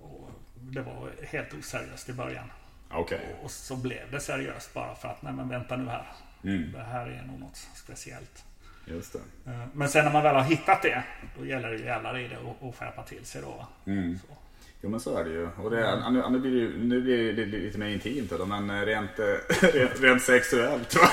och 0.01 0.31
det 0.55 0.83
var 0.83 1.11
helt 1.29 1.55
oseriöst 1.55 2.09
i 2.09 2.13
början. 2.13 2.51
Okej. 2.91 3.37
Och 3.43 3.51
så 3.51 3.77
blev 3.77 4.11
det 4.11 4.21
seriöst 4.21 4.75
bara 4.75 4.95
för 4.95 5.09
att, 5.09 5.23
nej 5.23 5.33
men 5.33 5.49
vänta 5.49 5.77
nu 5.77 5.89
här. 5.89 6.07
Mm. 6.45 6.73
Det 6.73 6.83
här 6.93 7.07
är 7.07 7.23
nog 7.27 7.41
något 7.41 7.57
speciellt. 7.75 8.45
Just 8.85 9.13
det. 9.13 9.51
Eh, 9.51 9.67
Men 9.73 9.89
sen 9.89 10.05
när 10.05 10.13
man 10.13 10.23
väl 10.23 10.35
har 10.35 10.43
hittat 10.43 10.83
det, 10.83 11.03
då 11.39 11.47
gäller 11.47 11.69
det 11.71 11.77
ju 11.77 11.85
jävlar 11.85 12.19
i 12.19 12.29
det 12.29 12.37
och, 12.39 12.69
och 12.69 12.77
skärpa 12.77 13.03
till 13.03 13.25
sig 13.25 13.43
då. 13.43 13.67
Mm. 13.93 14.19
Så. 14.19 14.27
Jo 14.83 14.91
men 14.91 15.01
så 15.01 15.19
är 15.19 15.25
det 15.25 15.31
ju. 15.31 15.49
Och 15.63 15.71
det 15.71 15.87
är, 15.87 16.11
nu, 16.11 16.23
nu 16.31 16.39
blir 16.39 16.51
det 16.51 16.59
ju 16.59 16.79
nu 16.85 17.01
blir 17.01 17.33
det 17.33 17.45
lite 17.45 17.79
mer 17.79 17.89
intimt 17.89 18.31
då, 18.31 18.47
men 18.47 18.71
eh, 18.71 18.81
rent, 18.81 19.19
eh, 19.19 19.25
rent, 19.73 20.01
rent 20.01 20.23
sexuellt. 20.23 20.97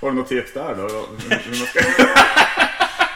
Har 0.00 0.10
du 0.10 0.16
något 0.16 0.28
tips 0.28 0.52
där 0.54 0.74
då? 0.76 0.88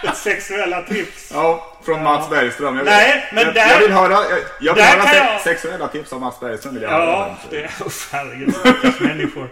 Ett 0.03 0.17
sexuella 0.17 0.83
tips. 0.83 1.31
Ja, 1.35 1.77
från 1.85 2.03
Mats 2.03 2.31
Bergström. 2.31 2.77
Jag 2.77 2.85
vill, 2.85 2.93
Nej, 2.93 3.25
men 3.33 3.45
jag, 3.45 3.55
där- 3.55 3.71
jag 3.71 3.79
vill 3.79 3.93
höra, 3.93 4.12
jag, 4.12 4.38
jag 4.61 4.75
vill 4.75 4.85
höra 4.85 5.15
jag- 5.33 5.41
sexuella 5.41 5.88
tips 5.88 6.12
av 6.12 6.21
Mats 6.21 6.41
Bergström. 6.41 6.75
Vill 6.75 6.83
jag 6.83 6.93
Ja, 6.93 7.37
det 7.51 7.65
är... 7.65 7.71
Usch, 7.87 8.09
herregud. 8.12 8.55
Människor. 9.01 9.49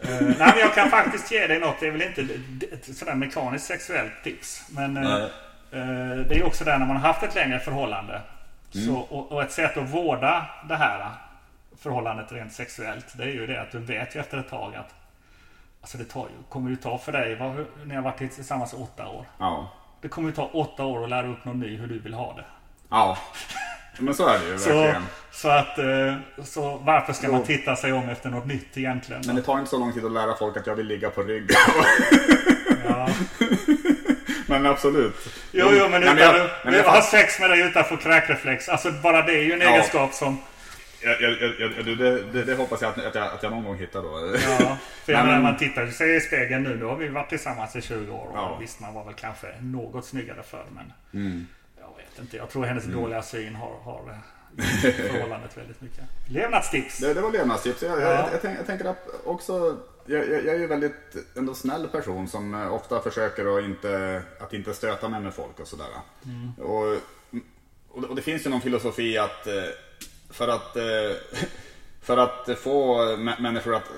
Eh, 0.00 0.08
nej, 0.20 0.34
men 0.38 0.58
jag 0.58 0.74
kan 0.74 0.90
faktiskt 0.90 1.32
ge 1.32 1.46
dig 1.46 1.58
något. 1.60 1.80
Det 1.80 1.86
är 1.86 1.90
väl 1.90 2.02
inte 2.02 2.20
ett 2.72 2.96
sådär 2.96 3.14
mekaniskt 3.14 3.66
sexuellt 3.66 4.12
tips. 4.24 4.62
Men 4.68 4.96
eh, 4.96 5.26
det 6.28 6.34
är 6.36 6.46
också 6.46 6.64
där 6.64 6.78
när 6.78 6.86
man 6.86 6.96
har 6.96 7.06
haft 7.12 7.22
ett 7.22 7.34
längre 7.34 7.58
förhållande. 7.58 8.20
Mm. 8.74 8.86
Så, 8.86 8.94
och, 8.96 9.32
och 9.32 9.42
ett 9.42 9.52
sätt 9.52 9.76
att 9.76 9.88
vårda 9.88 10.46
det 10.68 10.76
här 10.76 11.06
förhållandet 11.82 12.32
rent 12.32 12.52
sexuellt. 12.52 13.06
Det 13.12 13.22
är 13.22 13.28
ju 13.28 13.46
det 13.46 13.60
att 13.60 13.72
du 13.72 13.78
vet 13.78 14.16
ju 14.16 14.20
efter 14.20 14.38
ett 14.38 14.50
tag 14.50 14.74
att 14.76 14.94
Alltså 15.82 15.98
det 15.98 16.04
tar 16.04 16.20
ju, 16.20 16.42
kommer 16.48 16.70
ju 16.70 16.76
ta 16.76 16.98
för 16.98 17.12
dig, 17.12 17.34
vad, 17.34 17.66
ni 17.84 17.94
har 17.94 18.02
varit 18.02 18.34
tillsammans 18.34 18.72
i 18.72 18.76
åtta 18.76 19.06
år. 19.08 19.24
Ja. 19.38 19.72
Det 20.00 20.08
kommer 20.08 20.28
ju 20.28 20.34
ta 20.34 20.50
åtta 20.52 20.84
år 20.84 21.04
att 21.04 21.10
lära 21.10 21.26
upp 21.28 21.44
någon 21.44 21.60
ny 21.60 21.76
hur 21.76 21.86
du 21.86 21.98
vill 21.98 22.14
ha 22.14 22.34
det. 22.36 22.44
Ja. 22.90 23.18
Men 23.98 24.14
så 24.14 24.26
är 24.28 24.38
det 24.38 24.46
ju 24.48 24.58
Så, 24.58 24.68
verkligen. 24.68 25.02
så 25.32 25.48
att, 25.48 25.78
eh, 25.78 26.14
så 26.44 26.76
varför 26.84 27.12
ska 27.12 27.28
man 27.32 27.42
titta 27.42 27.76
sig 27.76 27.92
om 27.92 28.08
efter 28.08 28.30
något 28.30 28.46
nytt 28.46 28.76
egentligen? 28.76 29.22
Men 29.26 29.36
det 29.36 29.42
tar 29.42 29.58
inte 29.58 29.70
så 29.70 29.78
lång 29.78 29.92
tid 29.92 30.04
att 30.04 30.12
lära 30.12 30.36
folk 30.36 30.56
att 30.56 30.66
jag 30.66 30.74
vill 30.74 30.86
ligga 30.86 31.10
på 31.10 31.22
rygg. 31.22 31.50
Ja. 32.88 33.08
men 34.46 34.66
absolut. 34.66 35.14
Jo, 35.52 35.66
jo, 35.72 35.88
men 35.88 36.00
Nej, 36.00 36.14
utan 36.14 36.18
jag- 36.36 36.46
men 36.64 36.74
jag- 36.74 36.82
ha 36.84 37.02
sex 37.02 37.40
med 37.40 37.50
dig 37.50 37.60
utanför 37.60 37.96
kräkreflex. 37.96 38.68
Alltså 38.68 38.90
bara 39.02 39.22
det 39.22 39.32
är 39.32 39.42
ju 39.42 39.52
en 39.52 39.60
Ja. 39.60 39.68
egenskap 39.70 40.14
som... 40.14 40.38
Jag, 41.02 41.20
jag, 41.22 41.32
jag, 41.60 41.84
det, 41.98 42.22
det, 42.32 42.44
det 42.44 42.54
hoppas 42.54 42.82
jag 42.82 42.90
att, 42.90 43.04
att, 43.06 43.14
jag 43.14 43.24
att 43.26 43.42
jag 43.42 43.52
någon 43.52 43.64
gång 43.64 43.76
hittar 43.78 44.02
då. 44.02 44.36
Ja, 44.58 44.76
för 45.04 45.12
jag 45.12 45.18
menar, 45.20 45.32
men- 45.34 45.42
man 45.42 45.56
tittar 45.56 45.86
sig 45.86 46.16
i 46.16 46.20
spegeln 46.20 46.62
nu. 46.62 46.76
Nu 46.76 46.84
har 46.84 46.96
vi 46.96 47.08
varit 47.08 47.28
tillsammans 47.28 47.76
i 47.76 47.80
20 47.82 48.12
år. 48.12 48.26
Och 48.26 48.36
Ja. 48.38 48.56
Visst, 48.60 48.80
man 48.80 48.94
var 48.94 49.04
väl 49.04 49.14
kanske 49.14 49.46
något 49.60 50.04
snyggare 50.04 50.42
förr. 50.42 50.66
Men 50.74 50.92
Mm. 51.22 51.46
jag 51.80 51.96
vet 51.96 52.18
inte. 52.20 52.36
Jag 52.36 52.50
tror 52.50 52.64
hennes 52.64 52.84
dåliga 52.84 53.22
syn 53.22 53.54
har, 53.54 53.78
har 53.84 54.00
eh, 54.10 54.62
förhållandet 54.92 55.56
väldigt 55.58 55.80
mycket. 55.80 56.04
Levnadstips. 56.28 56.98
Det, 56.98 57.14
det 57.14 57.20
var 57.20 57.32
levnadstips. 57.32 57.82
Jag, 57.82 58.00
Ja. 58.00 58.04
jag, 58.04 58.32
jag, 58.32 58.42
tänk, 58.42 58.58
jag 58.58 58.66
tänker 58.66 58.84
att 58.84 59.06
också, 59.24 59.76
jag, 60.06 60.28
jag, 60.28 60.44
jag 60.44 60.54
är 60.54 60.58
ju 60.58 60.66
väldigt 60.66 61.16
ändå 61.36 61.54
snäll 61.54 61.88
person 61.88 62.28
som 62.28 62.54
eh, 62.54 62.72
ofta 62.74 63.00
försöker 63.02 63.58
att 63.58 63.64
inte, 63.64 64.22
att 64.40 64.52
inte 64.52 64.74
stöta 64.74 65.08
mig 65.08 65.20
med 65.20 65.34
folk 65.34 65.60
och 65.60 65.68
sådär. 65.68 65.86
Och, 66.58 66.86
och, 67.90 68.00
det- 68.02 68.06
och 68.08 68.16
det 68.16 68.22
finns 68.22 68.46
ju 68.46 68.50
någon 68.50 68.60
filosofi 68.60 69.18
att 69.18 69.46
eh, 69.46 69.52
för 70.30 70.48
att 70.48 70.76
eh, 70.76 70.82
för 72.02 72.16
att 72.16 72.48
få 72.58 72.98
mä- 73.16 73.40
människor 73.40 73.74
att, 73.74 73.90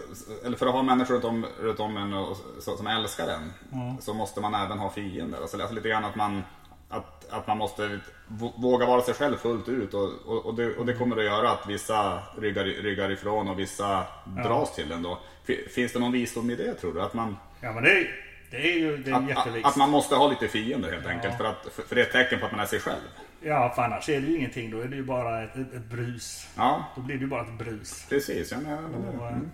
eller 0.44 0.56
för 0.56 0.66
att 0.66 0.72
ha 0.72 0.82
människor 0.82 1.14
runt 1.14 1.24
om, 1.24 1.46
runt 1.60 1.80
om 1.80 1.96
en 1.96 2.14
och, 2.14 2.36
så, 2.60 2.76
som 2.76 2.86
älskar 2.86 3.28
en 3.28 3.52
så 4.00 4.14
måste 4.14 4.40
man 4.40 4.54
även 4.54 4.78
ha 4.78 4.90
fiender. 4.90 5.40
Alltså, 5.40 5.56
alltså 5.56 5.74
lite 5.74 5.88
grann 5.88 6.04
att 6.04 6.16
man 6.16 6.42
att, 6.88 7.26
att 7.30 7.46
man 7.46 7.58
måste 7.58 8.00
vå- 8.28 8.52
våga 8.62 8.86
vara 8.86 9.02
sig 9.02 9.14
själv 9.14 9.36
fullt 9.36 9.68
ut 9.68 9.94
och, 9.94 10.10
och, 10.26 10.46
och, 10.46 10.54
det, 10.54 10.76
och 10.76 10.86
det 10.86 10.94
kommer 10.94 11.16
att 11.16 11.24
göra 11.24 11.50
att 11.50 11.66
vissa 11.68 12.18
ryggar, 12.38 12.64
ryggar 12.64 13.10
ifrån 13.10 13.48
och 13.48 13.58
vissa 13.58 14.04
dras 14.24 14.74
till 14.74 14.88
den 14.88 15.02
då. 15.02 15.18
Fi- 15.44 15.68
Finns 15.68 15.92
det 15.92 15.98
någon 15.98 16.12
visdom 16.12 16.50
i 16.50 16.54
det 16.54 16.74
tror 16.74 16.94
du? 16.94 17.02
Att 17.02 17.14
man, 17.14 17.36
Ja, 17.60 17.72
men 17.72 17.82
det 17.84 17.90
är, 17.90 18.14
det 18.50 18.56
är 18.72 18.78
ju 18.78 18.96
det 18.96 19.10
är 19.10 19.14
att, 19.32 19.64
att, 19.64 19.76
man 19.76 19.90
måste 19.90 20.14
ha 20.14 20.28
lite 20.28 20.48
fiender 20.48 20.92
helt 20.92 21.06
enkelt 21.06 21.36
för, 21.36 21.44
att, 21.44 21.68
för, 21.74 21.82
för 21.82 21.94
det 21.94 22.00
är 22.00 22.06
ett 22.06 22.12
tecken 22.12 22.40
på 22.40 22.46
att 22.46 22.52
man 22.52 22.60
är 22.60 22.66
sig 22.66 22.80
själv. 22.80 23.00
Ja, 23.44 23.72
för 23.74 23.82
annars 23.82 24.08
är 24.08 24.20
det 24.20 24.26
ju 24.26 24.36
ingenting. 24.36 24.70
Då 24.70 24.80
är 24.80 24.88
det 24.88 24.96
ju 24.96 25.04
bara 25.04 25.42
ett, 25.42 25.56
ett, 25.56 25.74
ett 25.74 25.84
brus. 25.84 26.46
Ja, 26.56 26.84
Då 26.96 27.00
blir 27.02 27.14
det 27.16 27.20
ju 27.20 27.26
bara 27.26 27.42
ett 27.42 27.58
brus. 27.58 28.06
precis. 28.08 28.52
Ja, 28.52 28.58
men, 28.60 28.94
Och, 28.94 29.26
eh, 29.26 29.32
mm. 29.32 29.50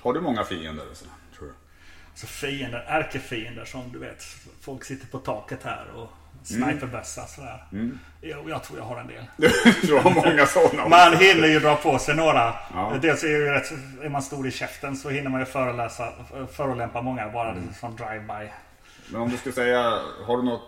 Har 0.00 0.12
du 0.12 0.20
många 0.20 0.44
fiender? 0.44 0.84
Så, 0.92 1.04
tror 1.38 1.48
du? 1.48 1.54
Så 2.14 2.26
fiender, 2.26 2.84
ärkefiender 2.88 3.64
som 3.64 3.92
du 3.92 3.98
vet, 3.98 4.22
folk 4.60 4.84
sitter 4.84 5.06
på 5.06 5.18
taket 5.18 5.62
här 5.64 5.86
och 5.96 6.08
sniperbössa 6.42 7.26
sådär. 7.26 7.64
Mm. 7.72 7.98
Jo, 8.22 8.44
jag 8.48 8.62
tror 8.62 8.78
jag 8.78 8.84
har 8.86 8.96
en 9.00 9.06
del. 9.06 9.24
Du 9.82 9.94
har 9.98 10.14
många 10.14 10.46
sådana. 10.46 10.88
Man 10.88 11.16
hinner 11.16 11.48
ju 11.48 11.60
dra 11.60 11.76
på 11.76 11.98
sig 11.98 12.16
några. 12.16 12.54
Ja. 12.74 12.92
Dels 13.02 13.24
är, 13.24 13.28
ju 13.28 13.44
rätt, 13.50 13.72
är 14.02 14.08
man 14.08 14.22
stor 14.22 14.46
i 14.46 14.50
käften 14.50 14.96
så 14.96 15.10
hinner 15.10 15.30
man 15.30 15.40
ju 15.40 15.46
föreläsa, 15.46 16.12
förolämpa 16.52 17.02
många 17.02 17.28
bara 17.28 17.50
Mm. 17.50 17.74
som 17.80 17.96
drive-by. 17.96 18.48
Men 19.12 19.20
om 19.20 19.28
du 19.30 19.36
skulle 19.36 19.54
säga, 19.54 19.98
har 20.26 20.36
du 20.36 20.42
något, 20.42 20.62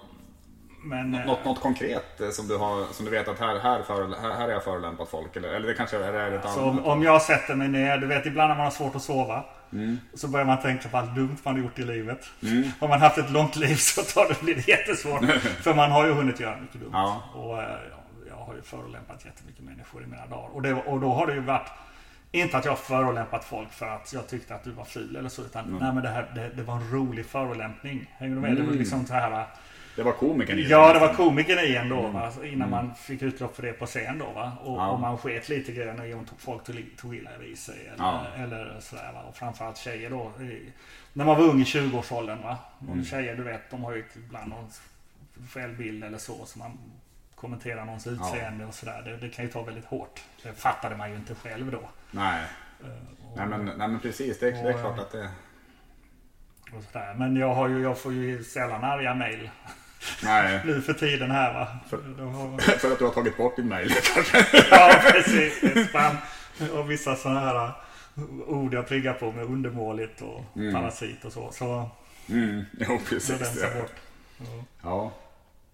Men 0.85 1.14
eh, 1.14 1.27
något, 1.27 1.45
något 1.45 1.61
konkret 1.61 2.21
eh, 2.21 2.31
som 2.31 2.49
du, 2.49 2.57
har, 2.57 2.92
som 2.92 3.05
du 3.05 3.11
vet 3.11 3.29
att 3.29 3.38
här, 3.38 3.59
här, 3.59 3.83
för, 3.83 4.09
här, 4.21 4.31
här 4.31 4.40
har 4.40 4.49
jag 4.49 4.64
förelämpat 4.64 5.09
folk? 5.09 5.37
Eller, 5.37 5.49
eller 5.49 5.68
det 5.68 5.75
kanske 5.75 5.97
är 5.97 6.31
det 6.31 6.37
ett 6.37 6.42
så 6.42 6.71
annat? 6.71 6.87
om, 6.87 7.03
jag 7.03 7.23
sätter 7.23 7.55
mig 7.55 7.68
ner, 7.68 7.99
du 7.99 8.07
vet 8.07 8.27
ibland 8.27 8.49
när 8.49 8.57
man 8.57 8.64
har 8.64 8.71
svårt 8.71 8.97
att 8.97 9.03
sova. 9.03 9.45
Mm. 9.73 9.99
Så 10.14 10.29
börjar 10.29 10.47
man 10.47 10.61
tänka 10.61 10.88
på 10.88 10.97
allt 10.97 11.14
dumt 11.14 11.37
man 11.42 11.55
har 11.55 11.62
gjort 11.62 11.79
i 11.79 11.83
livet. 11.83 12.27
Har 12.81 12.88
man 12.88 13.01
haft 13.01 13.18
ett 13.18 13.31
långt 13.31 13.57
liv 13.57 13.77
så 13.77 14.03
tar 14.03 14.29
det, 14.29 14.40
blir 14.40 14.55
det 14.55 14.68
jättesvårt. 14.68 15.25
för 15.62 15.75
man 15.75 15.90
har 15.90 16.07
ju 16.07 16.12
hunnit 16.12 16.40
göra 16.40 16.57
mycket 16.61 16.81
dumt. 16.81 16.90
Ja. 16.92 17.23
Och 17.35 17.62
eh, 17.62 17.68
ja, 17.90 17.97
jag 18.29 18.37
har 18.37 18.55
ju 18.55 18.62
förolämpat 18.62 19.25
jättemycket 19.25 19.64
människor 19.64 20.03
i 20.03 20.07
mina 20.07 20.27
dagar. 20.27 20.49
Och, 20.55 20.62
det, 20.62 20.73
och 20.73 21.01
då 21.01 21.12
har 21.12 21.27
det 21.27 21.35
ju 21.35 21.40
varit 21.40 21.68
inte 22.33 22.57
att 22.57 22.64
jag 22.64 22.73
har 22.73 22.77
förolämpat 22.77 23.45
folk 23.45 23.73
för 23.73 23.87
att 23.87 24.12
jag 24.12 24.29
tyckte 24.29 24.55
att 24.55 24.64
du 24.64 24.71
var 24.71 24.85
ful 24.85 25.16
eller 25.16 25.29
så. 25.29 25.42
Utan 25.42 25.79
nej 25.81 25.92
men 25.95 26.03
det, 26.03 26.09
här, 26.09 26.33
det, 26.35 26.49
det 26.49 26.62
var 26.62 26.75
en 26.75 26.90
rolig 26.90 27.27
förolämpning. 27.27 28.14
Hänger 28.18 28.35
du 28.35 28.40
med? 28.40 28.57
Det 28.57 28.62
var 28.62 28.73
liksom 28.73 29.07
så 29.07 29.14
här. 29.14 29.47
Det 29.96 30.02
var 30.02 30.12
komikern 30.12 30.59
i 30.59 30.62
Ja, 30.62 30.92
det 30.92 30.98
var 31.00 31.14
komikern 31.14 31.59
i 31.59 31.76
en 31.76 31.88
då. 31.88 32.09
Va? 32.09 32.20
Alltså, 32.26 32.44
Innan 32.44 32.70
man 32.70 32.94
fick 32.94 33.22
utlopp 33.22 33.57
för 33.57 33.62
det 33.62 33.72
på 33.72 33.87
scen 33.87 34.18
då. 34.18 34.31
Va? 34.31 34.52
Och, 34.64 34.76
Ja. 34.78 34.88
och 34.88 35.00
man 35.00 35.18
sket 35.18 35.48
lite 35.48 35.72
grann 35.72 36.07
i 36.07 36.14
om 36.14 36.26
folk 36.38 36.64
tog, 36.64 36.85
tog 36.96 37.14
illa 37.16 37.31
vid 37.40 37.59
sig. 37.59 37.87
Eller, 37.94 38.05
Ja. 38.05 38.26
eller 38.37 38.76
sådär. 38.81 39.11
Va? 39.14 39.22
Och 39.28 39.37
framförallt 39.37 39.76
tjejer 39.76 40.11
då. 40.11 40.33
i- 40.44 40.72
När 41.12 41.24
man 41.24 41.37
var 41.38 41.44
ung 41.44 41.61
i 41.61 41.64
20-årsåldern. 41.64 42.42
Va? 42.42 42.59
Och 42.78 42.85
Mm. 42.92 43.05
tjejer, 43.05 43.37
du 43.37 43.42
vet, 43.42 43.70
de 43.70 43.85
har 43.85 43.92
ju 43.94 44.05
ibland 44.16 44.48
någon 44.50 44.70
självbild 45.50 46.05
eller 46.05 46.18
så. 46.18 46.44
Så 46.44 46.59
man 46.59 46.78
kommenterar 47.35 47.85
någons 47.85 48.07
utseende 48.07 48.64
och 48.66 48.74
sådär. 48.74 49.02
Det, 49.05 49.16
det 49.16 49.28
kan 49.28 49.44
ju 49.44 49.50
ta 49.50 49.62
väldigt 49.62 49.85
hårt. 49.85 50.20
Det 50.42 50.52
fattade 50.52 50.96
man 50.96 51.11
ju 51.11 51.16
inte 51.16 51.35
själv 51.35 51.70
då. 51.70 51.81
Nej. 52.11 52.42
Eh, 52.85 52.87
och- 53.31 53.37
Nej, 53.37 53.46
men, 53.46 53.64
nej 53.64 53.88
men 53.88 54.00
precis, 54.00 54.38
det, 54.38 54.46
är- 54.48 54.52
det 54.52 54.59
är 54.70 54.74
Och, 54.74 54.81
klart 54.81 54.98
att 54.98 55.12
det... 55.12 55.31
och 56.76 56.83
sådär. 56.85 57.14
Men 57.18 57.37
jag, 57.37 57.55
har 57.55 57.68
ju, 57.68 57.83
jag 57.83 57.98
får 57.98 58.12
ju 58.12 58.44
sällan 58.44 58.85
arga 58.85 59.14
mejl 59.14 59.50
Nej, 60.22 60.61
nu 60.64 60.80
för 60.80 60.92
tiden 60.92 61.30
här 61.30 61.52
va. 61.54 61.68
Då 62.18 62.24
har- 62.24 62.58
för 62.78 62.92
att 62.92 62.98
du 62.98 63.04
har 63.04 63.12
tagit 63.12 63.37
bort 63.37 63.56
din 63.56 63.68
mail. 63.68 63.90
Ja, 64.70 64.94
precis. 65.12 65.88
Spam. 65.88 66.16
Och 66.72 66.90
vissa 66.90 67.16
sådana 67.16 67.40
här 67.40 67.72
ord 68.46 68.74
jag 68.74 68.88
triggar 68.88 69.12
på 69.14 69.32
med 69.32 69.44
undermåligt 69.44 70.20
och 70.22 70.44
parasit 70.72 71.24
och 71.24 71.32
så. 71.32 71.50
Så 71.52 71.90
Mm, 72.28 72.64
jo 72.80 72.98
precis. 73.08 73.62
Ja. 73.62 73.80
bort. 73.80 73.92
ja. 74.82 75.12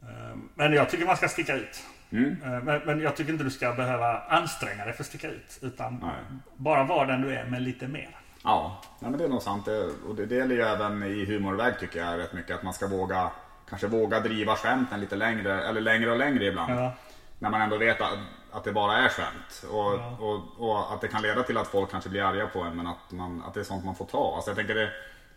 Eh, 0.02 0.36
Men 0.54 0.72
jag 0.72 0.90
tycker 0.90 1.06
man 1.06 1.16
ska 1.16 1.28
sticka 1.28 1.54
ut. 1.54 1.82
Mm. 2.10 2.36
Eh, 2.44 2.62
Men, 2.62 2.80
men 2.86 3.00
jag 3.00 3.16
tycker 3.16 3.32
inte 3.32 3.44
du 3.44 3.50
ska 3.50 3.72
behöva 3.72 4.18
anstränga 4.20 4.84
dig 4.84 4.92
för 4.94 5.02
att 5.02 5.06
sticka 5.06 5.28
ut. 5.28 5.58
Utan 5.62 5.98
Nej. 6.02 6.40
bara 6.56 6.84
vara 6.84 7.06
den 7.06 7.20
du 7.22 7.34
är, 7.34 7.44
men 7.44 7.64
lite 7.64 7.88
mer. 7.88 8.08
Ja, 8.44 8.82
nej, 9.00 9.10
men 9.10 9.18
det 9.18 9.24
är 9.24 9.28
nog 9.28 9.42
sant. 9.42 9.64
Det, 9.64 9.84
och 10.08 10.14
det, 10.14 10.26
det 10.26 10.34
gäller 10.34 10.54
ju 10.54 10.62
även 10.62 11.02
i 11.02 11.24
humorväg 11.24 11.74
tycker 11.80 11.98
jag 12.00 12.18
rätt 12.18 12.32
mycket. 12.32 12.56
Att 12.56 12.62
man 12.62 12.72
ska 12.74 12.86
våga, 12.86 13.30
kanske 13.68 13.86
våga 13.86 14.20
driva 14.20 14.56
skämten 14.56 15.00
lite 15.00 15.16
längre, 15.16 15.62
eller 15.62 15.80
längre 15.80 16.10
och 16.10 16.18
längre 16.18 16.44
ibland. 16.44 16.72
Ja. 16.72 16.92
När 17.38 17.50
man 17.50 17.60
ändå 17.60 17.76
vet 17.76 18.00
att, 18.00 18.18
att 18.52 18.64
det 18.64 18.72
bara 18.72 18.96
är 18.96 19.08
skämt. 19.08 19.64
Och, 19.70 19.94
och, 20.28 20.40
och 20.58 20.92
att 20.92 21.00
det 21.00 21.08
kan 21.08 21.22
leda 21.22 21.42
till 21.42 21.56
att 21.56 21.68
folk 21.68 21.90
kanske 21.90 22.10
blir 22.10 22.22
arga 22.22 22.46
på 22.46 22.60
en, 22.60 22.76
men 22.76 22.86
att, 22.86 23.12
man, 23.12 23.42
att 23.46 23.54
det 23.54 23.60
är 23.60 23.64
sånt 23.64 23.84
man 23.84 23.94
får 23.94 24.04
ta. 24.04 24.34
Alltså 24.34 24.50
jag 24.50 24.56
tänker 24.56 24.74
det, 24.74 24.90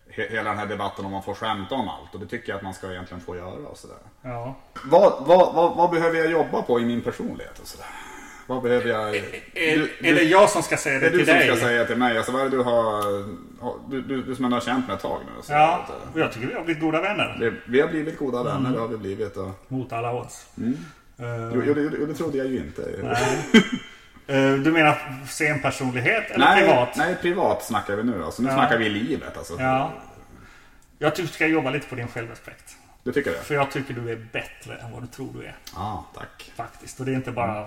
he, 0.09 0.27
hela 0.29 0.49
den 0.49 0.59
här 0.59 0.65
debatten 0.65 1.05
om 1.05 1.11
man 1.11 1.23
får 1.23 1.33
skämta 1.33 1.75
om 1.75 1.89
allt. 1.89 2.13
Och 2.13 2.19
det 2.19 2.25
tycker 2.25 2.49
jag 2.49 2.57
att 2.57 2.63
man 2.63 2.73
ska 2.73 2.91
egentligen 2.91 3.21
få 3.21 3.35
göra 3.35 3.67
och 3.67 3.77
sådär. 3.77 3.97
Ja. 4.21 4.55
Vad, 4.83 5.13
vad, 5.27 5.53
vad, 5.53 5.75
vad 5.75 5.89
behöver 5.91 6.17
jag 6.17 6.31
jobba 6.31 6.61
på 6.61 6.79
i 6.79 6.85
min 6.85 7.01
personlighet 7.01 7.59
och 7.59 7.67
sådär? 7.67 7.87
Vad 8.51 8.63
behöver 8.63 8.89
jag... 8.89 9.15
Är, 9.15 9.21
Du- 9.53 9.91
är 10.01 10.15
det 10.15 10.23
jag 10.23 10.49
som 10.49 10.63
ska 10.63 10.77
säga 10.77 10.99
Det 10.99 10.99
det 10.99 11.07
är 11.07 11.11
du 11.11 11.17
till 11.17 11.25
som 11.27 11.35
dig? 11.35 11.47
ska 11.47 11.55
säga 11.55 11.85
till 11.85 11.95
mig. 11.97 12.17
Alltså 12.17 12.31
vad 12.31 12.41
är 12.41 12.45
det 12.45 12.57
du 12.57 12.63
har... 12.63 13.01
Du, 13.91 14.01
du, 14.01 14.23
du 14.23 14.35
som 14.35 14.45
ändå 14.45 14.57
har 14.57 14.61
känt 14.61 14.87
mig 14.87 14.95
ett 14.95 15.01
tag 15.01 15.19
nu. 15.25 15.41
så. 15.43 15.53
Ja, 15.53 15.87
och 16.13 16.19
jag 16.19 16.31
tycker 16.31 16.47
vi 16.47 16.53
har 16.53 16.63
blivit 16.63 16.81
goda 16.81 17.01
vänner. 17.01 17.37
Det, 17.39 17.53
vi 17.65 17.81
har 17.81 17.87
blivit 17.87 18.17
goda 18.19 18.43
vänner, 18.43 18.71
det 18.71 18.79
har 18.79 18.87
vi 18.87 18.97
blivit. 18.97 19.37
Och, 19.37 19.49
Mot 19.67 19.93
alla 19.93 20.13
odds. 20.13 20.45
Eh, 20.57 21.25
jo, 21.53 21.63
jo, 21.65 21.73
det, 21.73 21.81
jo, 21.99 22.05
det 22.05 22.13
trodde 22.13 22.37
jag 22.37 22.47
ju 22.47 22.57
inte. 22.57 22.81
eh, 24.27 24.53
Du 24.53 24.71
menar 24.71 24.97
scenpersonlighet 25.27 26.31
eller 26.31 26.45
nej, 26.45 26.61
privat? 26.63 26.89
Nej, 26.97 27.15
privat 27.21 27.63
snackar 27.65 27.95
vi 27.95 28.03
nu. 28.03 28.23
Alltså, 28.23 28.41
nu 28.41 28.49
Ja. 28.49 28.55
snackar 28.55 28.77
vi 28.77 28.89
livet. 28.89 29.37
Alltså. 29.37 29.55
Ja. 29.59 29.93
Jag 30.99 31.15
tycker 31.15 31.27
du 31.27 31.33
ska 31.33 31.47
jobba 31.47 31.69
lite 31.69 31.87
på 31.87 31.95
din 31.95 32.07
självrespekt. 32.07 32.75
Du 33.03 33.11
tycker 33.11 33.31
det? 33.31 33.37
För 33.37 33.55
jag 33.55 33.71
tycker 33.71 33.93
du 33.93 34.11
är 34.11 34.15
bättre 34.31 34.75
än 34.77 34.91
vad 34.91 35.03
du 35.03 35.07
tror 35.07 35.29
du 35.39 35.45
är. 35.45 35.55
Ja, 35.75 36.05
tack. 36.15 36.51
Faktiskt. 36.55 36.99
Och 36.99 37.05
det 37.05 37.11
är 37.11 37.15
inte 37.15 37.31
bara 37.31 37.65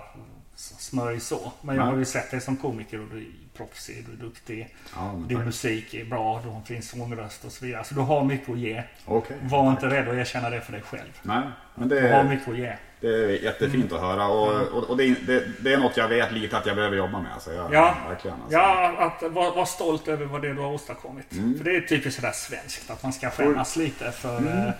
smörj 0.56 1.20
så. 1.20 1.52
Men 1.62 1.76
jag 1.76 1.82
har 1.82 1.96
ju 1.96 2.04
sett 2.04 2.30
dig 2.30 2.40
som 2.40 2.56
komiker 2.56 3.00
och 3.00 3.06
du 3.12 3.18
är 3.18 3.26
proffsig, 3.56 4.06
du 4.06 4.12
är 4.12 4.28
duktig. 4.28 4.74
Ja, 4.96 5.12
Din 5.28 5.36
tack. 5.36 5.46
musik 5.46 5.94
är 5.94 6.04
bra, 6.04 6.40
du 6.44 6.48
har 6.48 6.56
en 6.56 6.64
fin 6.64 6.82
sångröst 6.82 7.44
och 7.44 7.52
så 7.52 7.64
vidare. 7.64 7.84
Så 7.84 7.94
du 7.94 8.00
har 8.00 8.24
mycket 8.24 8.48
att 8.50 8.58
ge. 8.58 8.82
Okej. 9.04 9.36
Var 9.42 9.70
inte 9.70 9.86
rädd 9.86 10.08
att 10.08 10.14
erkänna 10.14 10.50
det 10.50 10.60
för 10.60 10.72
dig 10.72 10.82
själv. 10.82 11.10
Nej, 11.22 11.42
men 11.74 11.88
Du 11.88 12.00
har 12.12 12.24
det, 12.24 12.30
mycket 12.30 12.48
att 12.48 12.56
ge. 12.58 12.76
det 13.00 13.08
är 13.08 13.28
jättefint 13.42 13.92
att 13.92 14.00
höra 14.00 14.26
och, 14.28 14.62
och, 14.62 14.90
och 14.90 14.96
det, 14.96 15.04
är- 15.04 15.16
det, 15.26 15.44
det 15.60 15.72
är 15.72 15.78
något 15.78 15.96
jag 15.96 16.08
vet 16.08 16.32
lite 16.32 16.56
att 16.58 16.66
jag 16.66 16.76
behöver 16.76 16.96
jobba 16.96 17.20
med. 17.22 17.32
Alltså, 17.32 17.52
jag, 17.52 17.74
Ja, 17.74 17.94
verkligen. 18.08 18.36
Alltså. 18.42 18.58
ja 18.58 18.94
att 18.98 19.32
vara 19.32 19.50
var 19.54 19.64
stolt 19.66 20.08
över 20.08 20.26
vad 20.26 20.42
det 20.42 20.52
du 20.54 20.60
har 20.60 20.72
åstadkommit. 20.72 21.26
För 21.30 21.64
det 21.64 21.76
är 21.76 21.80
typiskt 21.80 22.20
sådär 22.20 22.32
svenskt 22.34 22.90
att 22.90 23.02
man 23.02 23.12
ska 23.12 23.30
skämmas 23.30 23.76
lite 23.76 24.10
för 24.12 24.36
eh, 24.36 24.70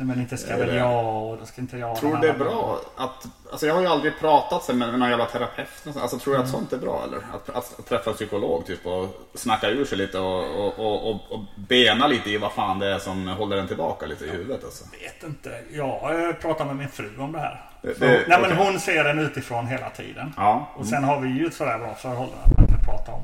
nej, 0.00 0.06
men 0.06 0.20
inte 0.20 0.36
ska 0.36 0.56
väl 0.56 0.76
jag 0.76 1.24
och 1.26 1.38
då 1.38 1.46
ska 1.46 1.60
inte 1.60 1.78
jag 1.78 1.96
Tror 1.96 2.16
du 2.16 2.20
det 2.20 2.28
är 2.28 2.38
bra 2.38 2.80
att, 2.96 3.26
alltså 3.50 3.66
jag 3.66 3.74
har 3.74 3.80
ju 3.80 3.86
aldrig 3.86 4.18
pratat 4.20 4.68
med, 4.68 4.76
med 4.78 4.98
någon 4.98 5.10
jävla 5.10 5.26
terapeut. 5.26 5.96
Alltså 5.96 6.18
tror 6.18 6.34
du 6.34 6.40
att 6.40 6.48
sånt 6.48 6.72
är 6.72 6.78
bra 6.78 7.04
eller? 7.04 7.18
Att, 7.18 7.50
att, 7.50 7.88
träffa 7.88 8.10
en 8.10 8.16
psykolog 8.16 8.66
typ 8.66 8.86
och 8.86 9.30
snacka 9.34 9.68
ur 9.68 9.84
sig 9.84 9.98
lite 9.98 10.18
och, 10.18 10.78
och, 10.78 11.10
och, 11.10 11.32
och, 11.32 11.40
bena 11.56 12.06
lite 12.06 12.30
i 12.30 12.38
vad 12.38 12.52
fan 12.52 12.78
det 12.78 12.94
är 12.94 12.98
som 12.98 13.28
håller 13.28 13.56
en 13.56 13.68
tillbaka 13.68 14.06
lite 14.06 14.24
i 14.24 14.30
huvudet 14.30 14.64
alltså. 14.64 14.84
vet 15.02 15.22
inte. 15.22 15.60
Jag 15.72 16.00
pratar 16.40 16.64
med 16.64 16.76
min 16.76 16.88
fru 16.88 17.18
om 17.18 17.32
det 17.32 17.38
här. 17.38 17.64
Det- 17.82 18.00
det- 18.00 18.24
nej, 18.28 18.38
men 18.40 18.52
hon 18.56 18.80
ser 18.80 19.04
den 19.04 19.18
utifrån 19.18 19.66
hela 19.66 19.90
tiden. 19.90 20.34
Ja. 20.36 20.68
Och 20.76 20.86
sen 20.86 21.04
har 21.04 21.20
vi 21.20 21.28
ju 21.28 21.46
ett 21.46 21.54
sådär 21.54 21.78
bra 21.78 21.94
förhållande 21.94 22.36
att 22.44 22.58
man 22.58 22.66
kan 22.66 22.84
prata 22.84 23.12
om 23.12 23.22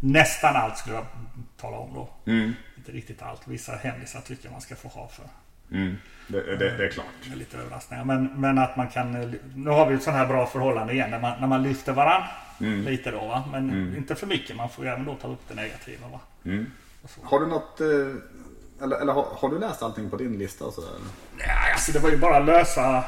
nästan 0.00 0.56
allt 0.56 0.78
skulle 0.78 0.94
jag 0.96 1.06
tala 1.60 1.76
om 1.76 1.94
då. 1.94 2.08
Mm. 2.30 2.54
Inte 2.76 2.92
riktigt 2.92 3.22
allt. 3.22 3.40
Vissa 3.44 3.72
hemlisar 3.72 4.20
tycker 4.20 4.44
jag 4.44 4.52
man 4.52 4.60
ska 4.60 4.74
få 4.74 4.88
ha 4.88 5.08
för. 5.08 5.24
Mm. 5.72 5.96
Det, 6.28 6.56
det, 6.56 6.76
det 6.76 6.84
är 6.86 6.90
klart. 6.90 7.06
Det 7.26 7.32
är 7.32 7.36
lite 7.36 7.58
överraskningar. 7.58 8.04
Men, 8.04 8.40
men 8.40 8.58
att 8.58 8.76
man 8.76 8.88
kan... 8.88 9.34
Nu 9.54 9.70
har 9.70 9.86
vi 9.86 9.94
ett 9.94 10.02
sånt 10.02 10.16
här 10.16 10.26
bra 10.26 10.46
förhållande 10.46 10.92
igen 10.92 11.10
när 11.10 11.20
man, 11.20 11.40
när 11.40 11.46
man 11.46 11.62
lyfter 11.62 11.92
varann 11.92 12.22
Mm. 12.60 12.84
lite 12.84 13.10
då 13.10 13.18
va. 13.26 13.44
Men 13.52 13.96
inte 13.96 14.14
för 14.14 14.26
mycket. 14.26 14.56
Man 14.56 14.68
får 14.70 14.84
ju 14.84 14.90
även 14.90 15.04
då 15.04 15.14
ta 15.14 15.28
upp 15.28 15.40
det 15.48 15.54
negativa 15.54 16.08
va. 16.08 16.20
Har 17.22 17.40
du 17.40 17.46
något, 17.46 17.80
eh, 17.80 18.84
eller, 18.84 18.96
eller 19.00 19.12
har, 19.12 19.26
har 19.36 19.48
du 19.48 19.58
läst 19.58 19.82
allting 19.82 20.10
på 20.10 20.16
din 20.16 20.38
lista 20.38 20.64
och 20.64 20.72
sådär? 20.74 20.88
eller? 20.88 21.06
Nej, 21.38 21.72
alltså 21.72 21.92
det 21.92 21.98
var 21.98 22.10
ju 22.10 22.16
bara 22.16 22.38
lösa, 22.38 23.04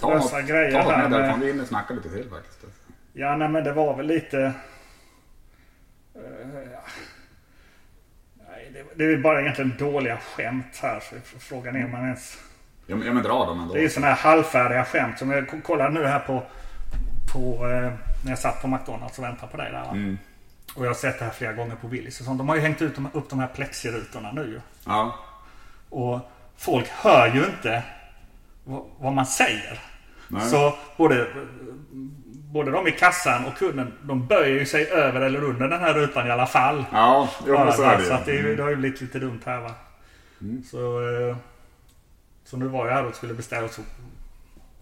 Ta 0.00 0.14
lösa 0.14 0.38
något, 0.38 0.48
grejer 0.48 0.72
ta 0.72 0.78
något 0.82 0.92
här. 0.92 1.08
med 1.08 1.20
därifrån. 1.20 1.40
Vi 1.40 1.46
hinner 1.46 1.64
snacka 1.64 1.94
lite 1.94 2.08
till 2.08 2.30
faktiskt. 2.30 2.64
Ja, 3.12 3.36
nej 3.36 3.48
men 3.48 3.64
det 3.64 3.72
var 3.72 3.96
väl 3.96 4.06
lite... 4.06 4.38
eh, 6.14 6.22
ja. 6.72 6.80
Det, 8.94 9.04
är 9.04 9.18
bara 9.18 9.40
egentligen 9.40 9.74
dåliga 9.78 10.16
skämt 10.16 10.78
här. 10.82 11.00
Så 11.00 11.38
frågan 11.38 11.76
är 11.76 11.84
om 11.84 11.90
man 11.90 12.04
ens... 12.04 12.38
Ja 12.86 12.96
men, 12.96 13.06
ja, 13.06 13.12
men 13.12 13.22
dra 13.22 13.44
dem 13.44 13.60
ändå. 13.60 13.74
Det 13.74 13.84
är 13.84 13.88
sådana 13.88 14.14
här 14.14 14.30
halvfärdiga 14.30 14.84
skämt 14.84 15.18
som 15.18 15.30
jag 15.30 15.62
kollade 15.64 15.90
nu 15.90 16.06
här 16.06 16.18
på... 16.18 16.42
på 17.32 17.68
eh, 17.68 17.92
när 18.24 18.30
jag 18.32 18.38
satt 18.38 18.62
på 18.62 18.68
McDonalds 18.68 19.18
och 19.18 19.24
väntade 19.24 19.52
på 19.52 19.56
dig 19.56 19.72
där. 19.72 19.90
Mm. 19.90 20.18
Och 20.74 20.84
jag 20.84 20.90
har 20.90 20.94
sett 20.94 21.18
det 21.18 21.24
här 21.24 21.32
flera 21.32 21.52
gånger 21.52 21.76
på 21.76 21.88
Willys 21.88 22.24
sånt. 22.24 22.38
De 22.38 22.48
har 22.48 22.56
ju 22.56 22.62
hängt 22.62 22.82
ut 22.82 22.94
de, 22.94 23.08
upp 23.12 23.30
de 23.30 23.38
här 23.38 23.46
plexirutorna 23.46 24.32
nu 24.32 24.42
ju. 24.42 24.60
Ja. 24.86 25.14
Och 25.88 26.20
folk 26.56 26.88
hör 26.88 27.34
ju 27.34 27.44
inte 27.44 27.82
vad, 28.64 28.84
vad 28.98 29.12
man 29.12 29.26
säger. 29.26 29.80
Nej. 30.28 30.48
Så 30.48 30.74
både, 30.96 31.26
både 32.52 32.70
de 32.70 32.86
i 32.88 32.92
kassan 32.92 33.44
och 33.44 33.56
kunden, 33.56 33.92
de 34.02 34.26
böjer 34.26 34.58
ju 34.58 34.66
sig 34.66 34.86
över 34.90 35.20
eller 35.20 35.44
under 35.44 35.68
den 35.68 35.80
här 35.80 35.94
rutan 35.94 36.26
i 36.26 36.30
alla 36.30 36.46
fall. 36.46 36.84
Ja, 36.92 37.28
jo, 37.46 37.52
men 37.64 37.72
så 37.72 37.82
är 37.82 37.96
det 37.98 38.04
så 38.04 38.12
att 38.14 38.26
det, 38.26 38.32
ju- 38.32 38.56
det 38.56 38.62
har 38.62 38.70
ju 38.70 38.76
blivit 38.76 39.00
lite 39.00 39.18
dumt 39.18 39.40
här 39.46 39.60
va. 39.60 39.70
Så, 40.70 41.00
eh, 41.28 41.36
så 42.44 42.56
nu 42.56 42.66
var 42.66 42.86
jag 42.86 42.94
här 42.94 43.06
och 43.06 43.14
skulle 43.14 43.34
beställa 43.34 43.68
så 43.68 43.82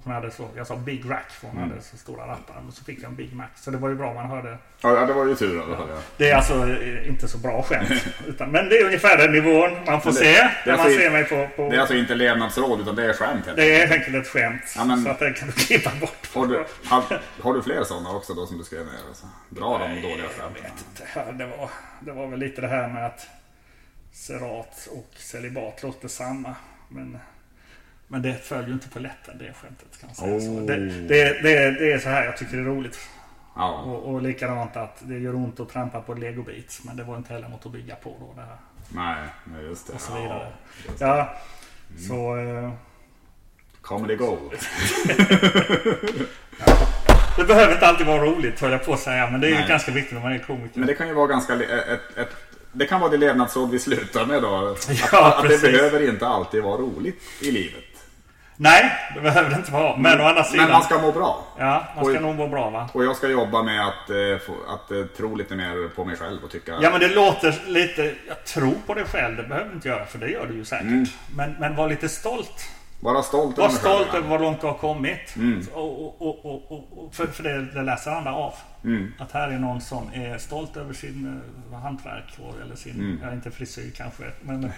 hon 0.07 0.15
hade 0.15 0.31
så, 0.31 0.49
jag 0.57 0.67
sa 0.67 0.77
Big 0.77 1.11
Rack 1.11 1.31
för 1.31 1.49
hon 1.49 1.57
hade 1.57 1.83
så 1.83 1.97
stora 1.97 2.27
rattar. 2.27 2.55
Men 2.63 2.73
så 2.73 2.85
fick 2.85 2.99
jag 3.03 3.05
en 3.11 3.17
Big 3.17 3.33
Mac. 3.35 3.47
Så 3.57 3.71
det 3.71 3.77
var 3.77 3.89
ju 3.89 3.95
bra 3.95 4.15
man 4.15 4.27
hörde. 4.27 4.59
Ja, 4.81 4.95
ja, 5.01 5.07
det 5.07 5.13
var 5.13 5.27
ju 5.27 5.35
tur 5.35 5.57
i 5.57 5.61
alla 5.63 5.77
fall. 5.77 5.89
Ja. 5.91 5.99
Det 6.17 6.31
är 6.31 6.37
alltså 6.37 6.69
eh, 6.69 7.09
inte 7.09 7.29
så 7.29 7.39
bra 7.39 7.63
skämt. 7.63 7.89
utan, 8.27 8.51
men 8.51 8.69
det 8.69 8.79
är 8.79 8.85
ungefär 8.85 9.17
den 9.19 9.33
nivån 9.33 9.71
man 9.87 10.01
får 10.01 10.11
det- 10.11 10.17
se. 10.17 10.33
det 10.65 10.71
man 10.71 10.81
alltså- 10.81 10.99
ser 10.99 11.11
mig 11.11 11.25
på... 11.25 11.49
på 11.57 11.71
Det 11.71 11.77
är 11.77 11.81
alltså 11.81 11.95
inte 11.95 12.15
levnadsråd 12.15 12.81
utan 12.81 12.97
det 12.97 13.05
är 13.05 13.13
skämt 13.13 13.45
det 13.57 13.71
är 13.75 13.79
helt 13.79 13.93
enkelt 13.93 14.17
ett 14.17 14.33
skämt. 14.33 14.63
Ja, 14.77 14.85
men- 14.85 15.03
Så 15.05 15.11
att 15.11 15.19
det 15.19 15.33
kan 15.33 15.49
du 15.49 15.53
klippa 15.55 15.91
bort. 16.01 16.29
Har 16.35 16.47
du, 16.47 16.65
har, 16.85 17.03
har 17.43 17.55
du 17.55 17.63
fler 17.63 17.85
sådana 17.85 18.11
också 18.11 18.35
då 18.35 18.47
som 18.47 18.59
du 18.59 18.65
skrev 18.65 18.81
ner? 18.87 18.93
Alltså? 19.09 19.27
Dra 19.49 19.79
de 19.79 20.03
dåliga 20.03 20.17
Jag 20.19 20.31
skämten. 20.31 20.63
vet 20.63 20.73
inte. 20.89 21.33
Det 21.45 21.47
var, 21.57 21.71
det 22.01 22.13
var 22.13 22.27
väl 22.27 22.39
lite 22.41 22.61
det 22.61 22.69
här 22.69 22.89
med 22.89 23.07
att 23.07 23.27
serat 24.13 24.89
och 24.93 25.11
celibat 25.17 25.83
låter 25.83 26.09
samma. 26.09 26.55
Men, 26.89 27.19
men 28.09 28.23
det 28.23 28.35
följer 28.35 28.67
ju 28.67 28.73
inte 28.73 28.89
på 28.89 28.99
lätten 28.99 29.39
det 29.39 29.53
skämtet 29.53 30.01
kan 30.01 30.07
man 30.07 30.17
säga. 30.17 30.41
Så 30.41 30.47
Oh. 30.47 30.67
det, 30.67 30.77
det, 30.77 31.43
det, 31.43 31.71
det 31.71 31.93
är 31.93 31.99
så 31.99 32.09
här 32.09 32.25
jag 32.25 32.37
tycker 32.37 32.57
det 32.57 32.63
är 32.63 32.67
roligt. 32.67 32.99
Ja. 33.57 33.83
Och, 33.83 34.15
och 34.15 34.23
likadant 34.23 34.77
att 34.77 34.99
det 35.01 35.19
gör 35.19 35.35
ont 35.35 35.61
att 35.61 35.69
trampa 35.69 36.01
på 36.01 36.15
legobit. 36.15 36.81
Men 36.85 36.97
det 36.97 37.05
var 37.05 37.17
inte 37.17 37.33
heller 37.33 37.49
något 37.49 37.67
att 37.67 37.73
bygga 37.73 37.95
på 37.95 38.17
då. 38.21 38.33
Det 38.35 38.41
här. 38.41 38.57
Nej, 38.89 39.65
just 39.65 39.87
det. 39.87 39.93
Och 39.93 40.01
så 40.01 40.15
vidare. 40.15 40.53
Ja. 40.99 41.17
Ja, 41.17 41.35
så... 42.09 42.37
Eh, 42.37 42.73
Comedy 43.81 44.17
gold. 44.17 44.51
det 47.37 47.45
behöver 47.45 47.73
inte 47.73 47.87
alltid 47.87 48.07
vara 48.07 48.23
roligt 48.23 48.61
höll 48.61 48.73
jag 48.73 48.85
på 48.85 48.93
att 48.93 49.01
säga. 49.01 49.31
Men 49.31 49.41
det 49.41 49.47
är 49.47 49.51
ju 49.51 49.55
Nej. 49.55 49.69
ganska 49.69 49.93
viktigt 49.93 50.15
när 50.15 50.21
man 50.23 50.33
är 50.33 50.39
komiker. 50.39 50.79
Men 50.79 50.87
det 50.87 50.95
kan 50.95 51.09
ju 51.09 51.15
vara 51.15 51.27
ganska... 51.27 51.55
Ett, 51.55 52.17
ett, 52.19 52.29
det 52.73 52.87
kan 52.87 53.01
vara 53.01 53.11
det 53.11 53.17
levnadsråd 53.17 53.71
vi 53.71 53.79
slutar 53.79 54.27
med 54.27 54.43
då. 54.43 54.55
Att, 54.57 54.91
Ja, 55.13 55.35
att 55.35 55.49
det 55.49 55.63
behöver 55.63 56.09
inte 56.09 56.27
alltid 56.27 56.63
vara 56.63 56.77
roligt 56.77 57.23
i 57.41 57.51
livet. 57.51 57.85
Nej, 58.57 58.93
det 59.15 59.21
behöver 59.21 59.51
det 59.51 59.57
inte 59.57 59.73
vara. 59.73 59.97
Men 59.97 60.21
å 60.21 60.25
andra 60.25 60.45
sidan. 60.45 60.65
Men 60.65 60.73
man 60.73 60.83
ska 60.83 60.99
må 60.99 61.13
bra. 61.13 61.45
Ja, 61.59 61.87
man 61.97 62.05
ska 62.05 62.15
Oj. 62.15 62.21
nog 62.21 62.37
må 62.37 62.49
bra 62.49 62.71
va? 62.71 62.89
Och 62.93 63.05
jag 63.05 63.17
ska 63.17 63.29
jobba 63.29 63.63
med 63.63 63.87
att, 63.87 64.11
eh, 64.11 64.17
få, 64.47 64.53
att 64.69 64.91
eh, 64.91 65.05
tro 65.17 65.35
lite 65.35 65.55
mer 65.55 65.89
på 65.89 66.05
mig 66.05 66.17
själv 66.17 66.45
och 66.45 66.51
tycka... 66.51 66.79
Ja 66.83 66.91
men 66.91 67.01
det 67.01 67.09
låter 67.09 67.55
lite... 67.67 68.15
Jag 68.29 68.45
tror 68.45 68.75
på 68.87 68.95
dig 68.95 69.05
själv. 69.05 69.37
Det 69.37 69.43
behöver 69.43 69.69
du 69.69 69.75
inte 69.75 69.89
göra 69.89 70.07
för 70.07 70.19
det 70.19 70.29
gör 70.29 70.47
du 70.47 70.55
ju 70.55 70.65
säkert. 70.65 70.87
Mm. 70.87 71.07
Men, 71.37 71.53
men 71.61 71.77
var 71.77 71.89
lite 71.89 72.09
stolt. 72.09 72.69
Vara 73.01 73.23
stolt 73.23 73.59
Var 73.59 73.65
över 73.65 73.75
stolt 73.77 74.15
över 74.15 74.29
vad 74.29 74.41
långt 74.41 74.61
du 74.61 74.67
har 74.67 74.75
kommit. 74.75 75.37
Mm. 75.37 75.67
Och, 75.73 76.07
och, 76.07 76.23
och, 76.23 76.45
och, 76.45 76.73
och, 76.73 77.05
och, 77.05 77.15
för, 77.15 77.27
för 77.27 77.43
det, 77.43 77.63
det 77.63 77.83
läser 77.83 78.11
andra 78.11 78.35
av. 78.35 78.55
Mm. 78.85 79.13
Att 79.19 79.33
här 79.33 79.49
är 79.49 79.59
någon 79.59 79.81
som 79.81 80.11
är 80.15 80.39
stolt 80.39 80.77
över 80.77 80.95
sin 80.95 81.43
uh, 81.73 81.79
hantverk. 81.79 82.39
Och, 82.39 82.61
eller 82.63 82.77
sin, 82.77 82.95
Mm. 82.95 83.21
ja, 83.23 83.33
inte 83.33 83.51
frisyr 83.51 83.93
kanske. 83.97 84.25
Men, 84.43 84.65
eh, 84.65 84.71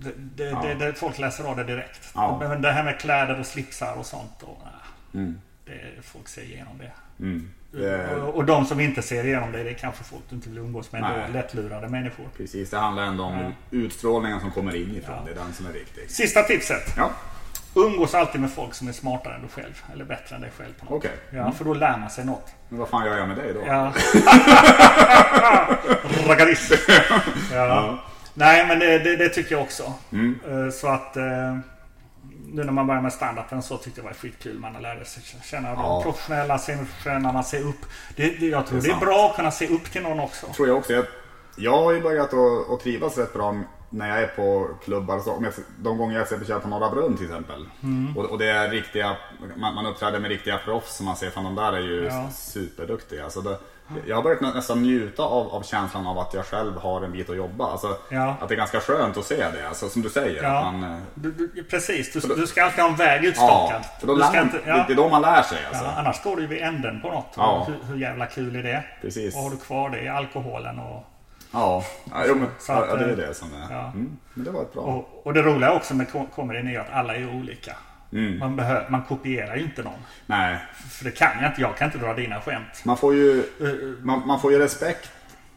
det, 0.00 0.12
det, 0.16 0.44
Ja. 0.50 0.62
det, 0.62 0.74
det, 0.74 0.94
folk 0.94 1.18
läser 1.18 1.44
av 1.44 1.56
det 1.56 1.64
direkt. 1.64 2.10
Ja. 2.14 2.36
Men 2.38 2.62
det 2.62 2.72
här 2.72 2.84
med 2.84 3.00
kläder 3.00 3.40
och 3.40 3.46
slipsar 3.46 3.94
och 3.98 4.06
sånt. 4.06 4.42
Och, 4.42 4.58
nej, 4.64 4.72
Mm. 5.22 5.40
det, 5.64 6.02
folk 6.02 6.28
ser 6.28 6.42
igenom 6.42 6.78
det. 6.78 6.92
Mm. 7.24 7.50
Det, 7.72 8.14
Och, 8.14 8.34
och 8.34 8.44
de 8.44 8.66
som 8.66 8.80
inte 8.80 9.02
ser 9.02 9.24
igenom 9.26 9.52
det, 9.52 9.62
det 9.62 9.70
är 9.70 9.74
kanske 9.74 10.04
folk 10.04 10.22
du 10.28 10.36
inte 10.36 10.48
vill 10.48 10.58
umgås 10.58 10.92
med 10.92 11.02
Nej. 11.02 11.26
Lättlurade 11.32 11.88
människor. 11.88 12.24
precis, 12.36 12.70
det 12.70 12.78
handlar 12.78 13.02
ändå 13.02 13.24
om 13.24 13.38
Ja. 13.40 13.50
utstrålningen 13.70 14.40
som 14.40 14.50
kommer 14.50 14.76
inifrån. 14.76 15.16
Ja. 15.18 15.22
Det 15.26 15.30
är 15.40 15.44
den 15.44 15.52
som 15.52 15.66
är 15.66 15.72
viktig. 15.72 16.10
Sista 16.10 16.42
tipset. 16.42 16.94
Ja, 16.96 17.10
Umgås 17.74 18.14
alltid 18.14 18.40
med 18.40 18.50
folk 18.52 18.74
som 18.74 18.88
är 18.88 18.92
smartare 18.92 19.34
än 19.34 19.42
du 19.42 19.48
själv. 19.48 19.82
Eller 19.92 20.04
bättre 20.04 20.36
än 20.36 20.42
dig 20.42 20.50
själv 20.58 20.72
på 20.78 20.84
något. 20.84 20.94
okej. 21.04 21.10
Ja, 21.30 21.52
för 21.52 21.64
då 21.64 21.74
lär 21.74 21.98
man 21.98 22.10
sig 22.10 22.24
något. 22.24 22.46
Men 22.68 22.78
vad 22.78 22.88
fan 22.88 23.06
gör 23.06 23.18
jag 23.18 23.28
med 23.28 23.36
dig 23.36 23.54
då? 23.54 23.60
Ja. 23.66 23.92
Raggarist. 26.26 26.72
Ja. 27.52 27.98
Nej, 28.34 28.66
men 28.66 28.78
det, 28.78 28.98
det, 28.98 29.16
det 29.16 29.28
tycker 29.28 29.52
jag 29.54 29.62
också. 29.62 29.92
Mm. 30.12 30.38
Eh, 30.48 30.70
Så 30.72 30.88
att 30.88 31.16
eh, 31.16 31.56
nu 32.52 32.64
när 32.64 32.72
man 32.72 32.86
börjar 32.86 33.02
med 33.02 33.12
standupen 33.12 33.62
så 33.62 33.76
tyckte 33.76 34.00
jag 34.00 34.04
det 34.04 34.08
var 34.08 34.14
skitkul. 34.14 34.58
Man 34.58 34.82
lärde 34.82 35.04
sig 35.04 35.22
känna 35.44 35.68
Ja. 35.68 35.74
de 35.76 36.02
professionella, 36.02 36.58
semiprofessionella, 36.58 37.32
man 37.32 37.44
ser 37.44 37.60
upp. 37.68 37.80
Det, 38.16 38.40
det, 38.40 38.46
jag 38.46 38.66
tror 38.66 38.78
Det 38.80 38.82
det 38.82 38.88
är 38.88 38.90
är, 38.90 38.92
sant. 38.94 39.04
bra 39.04 39.30
att 39.30 39.36
kunna 39.36 39.50
se 39.50 39.68
upp 39.68 39.84
till 39.92 40.02
någon 40.02 40.20
också. 40.20 40.46
tror 40.46 40.68
jag 40.68 40.76
också. 40.76 40.92
Jag, 40.92 41.04
jag 41.56 41.82
har 41.82 41.92
ju 41.92 42.00
börjat 42.00 42.34
att, 42.34 42.70
att 42.70 42.80
trivas 42.80 43.18
rätt 43.18 43.32
bra 43.32 43.56
när 43.90 44.08
jag 44.08 44.22
är 44.22 44.26
på 44.26 44.68
klubbar. 44.84 45.16
och 45.16 45.22
Så, 45.22 45.32
om 45.32 45.44
jag, 45.44 45.52
de 45.78 45.98
gånger 45.98 46.18
jag 46.18 46.28
ser 46.28 46.58
på 46.60 46.68
Norra 46.68 46.90
Brunn 46.90 47.16
till 47.16 47.26
exempel. 47.26 47.66
Mm. 47.82 48.16
Och, 48.18 48.24
och 48.24 48.38
det 48.38 48.48
är 48.50 48.68
riktiga, 48.70 49.16
man, 49.56 49.74
man 49.74 49.86
uppträder 49.86 50.20
med 50.20 50.30
riktiga 50.30 50.58
proffs 50.58 50.96
som 50.96 51.06
man 51.06 51.16
ser, 51.16 51.30
fan 51.30 51.44
de 51.44 51.54
där 51.54 51.72
är 51.72 51.80
ju 51.80 52.04
Ja. 52.04 52.28
superduktiga. 52.30 53.24
Alltså 53.24 53.40
det, 53.40 53.58
jag 54.06 54.16
har 54.16 54.22
börjat 54.22 54.40
nä- 54.40 54.54
nästan 54.54 54.82
njuta 54.82 55.22
av, 55.22 55.48
av 55.48 55.62
känslan 55.62 56.06
av 56.06 56.18
att 56.18 56.34
jag 56.34 56.46
själv 56.46 56.76
har 56.78 57.02
en 57.02 57.12
bit 57.12 57.30
att 57.30 57.36
jobba. 57.36 57.70
Alltså, 57.72 57.96
Ja. 58.08 58.36
Att 58.40 58.48
det 58.48 58.54
är 58.54 58.56
ganska 58.56 58.80
skönt 58.80 59.16
att 59.16 59.24
se 59.24 59.36
det, 59.36 59.68
alltså, 59.68 59.88
som 59.88 60.02
du 60.02 60.10
säger. 60.10 60.42
Ja. 60.42 60.70
Man, 60.72 60.84
eh, 60.92 60.98
Du, 61.14 61.64
precis, 61.70 62.12
du, 62.12 62.20
då- 62.20 62.34
du 62.34 62.46
ska 62.46 62.64
alltid 62.64 62.80
ha 62.80 62.90
en 62.90 62.96
väg 62.96 63.24
utstakad. 63.24 63.80
ja, 63.82 63.98
för 64.00 64.06
då 64.06 64.14
lär 64.14 64.42
inte, 64.42 64.60
ja, 64.66 64.84
det 64.86 64.92
är 64.92 64.96
då 64.96 65.08
man 65.08 65.22
lär 65.22 65.42
sig. 65.42 65.58
Alltså. 65.68 65.84
ja, 65.84 65.90
annars 65.96 66.16
står 66.16 66.36
du 66.36 66.46
vid 66.46 66.62
änden 66.62 67.00
på 67.00 67.08
något. 67.10 67.32
Ja. 67.36 67.66
Hur, 67.68 67.92
hur 67.92 68.00
jävla 68.00 68.26
kul 68.26 68.56
är 68.56 68.62
det? 68.62 68.84
Precis. 69.02 69.34
Vad 69.34 69.44
har 69.44 69.50
du 69.50 69.56
kvar? 69.56 69.90
Det 69.90 70.06
är 70.06 70.10
alkoholen 70.12 70.78
och... 70.78 71.04
Ja, 71.52 71.84
ja, 72.10 72.16
jo, 72.28 72.34
men, 72.34 72.46
Så 72.58 72.72
ja, 72.72 72.78
att, 72.92 72.98
det 72.98 73.04
är 73.04 73.10
eh, 73.10 73.16
det 73.16 73.34
som 73.34 73.48
är. 73.54 73.74
ja. 73.74 73.80
Mm, 73.84 74.16
men 74.34 74.44
det 74.44 74.50
var 74.50 74.62
ett 74.62 74.72
bra. 74.72 74.82
Och, 74.82 75.26
och 75.26 75.34
det 75.34 75.42
roliga 75.42 75.72
också 75.72 75.94
med 75.94 76.12
ko- 76.12 76.26
comedyn 76.34 76.68
är 76.68 76.80
att 76.80 76.92
alla 76.92 77.14
är 77.16 77.34
olika. 77.34 77.76
Mm. 78.12 78.38
Man, 78.38 78.56
behö, 78.56 78.90
man 78.90 79.02
kopierar 79.02 79.56
ju 79.56 79.62
inte 79.62 79.82
någon. 79.82 79.98
Nej, 80.26 80.58
För 80.90 81.04
det 81.04 81.10
kan 81.10 81.42
jag 81.42 81.50
inte. 81.50 81.60
Jag 81.60 81.76
kan 81.76 81.86
inte 81.86 81.98
dra 81.98 82.14
dina 82.14 82.40
skämt. 82.40 82.82
man 82.84 82.96
får 82.96 83.14
ju 83.14 83.42
Uh, 83.60 84.04
man, 84.04 84.26
man 84.26 84.40
får 84.40 84.52
ju 84.52 84.58
respekt 84.58 85.10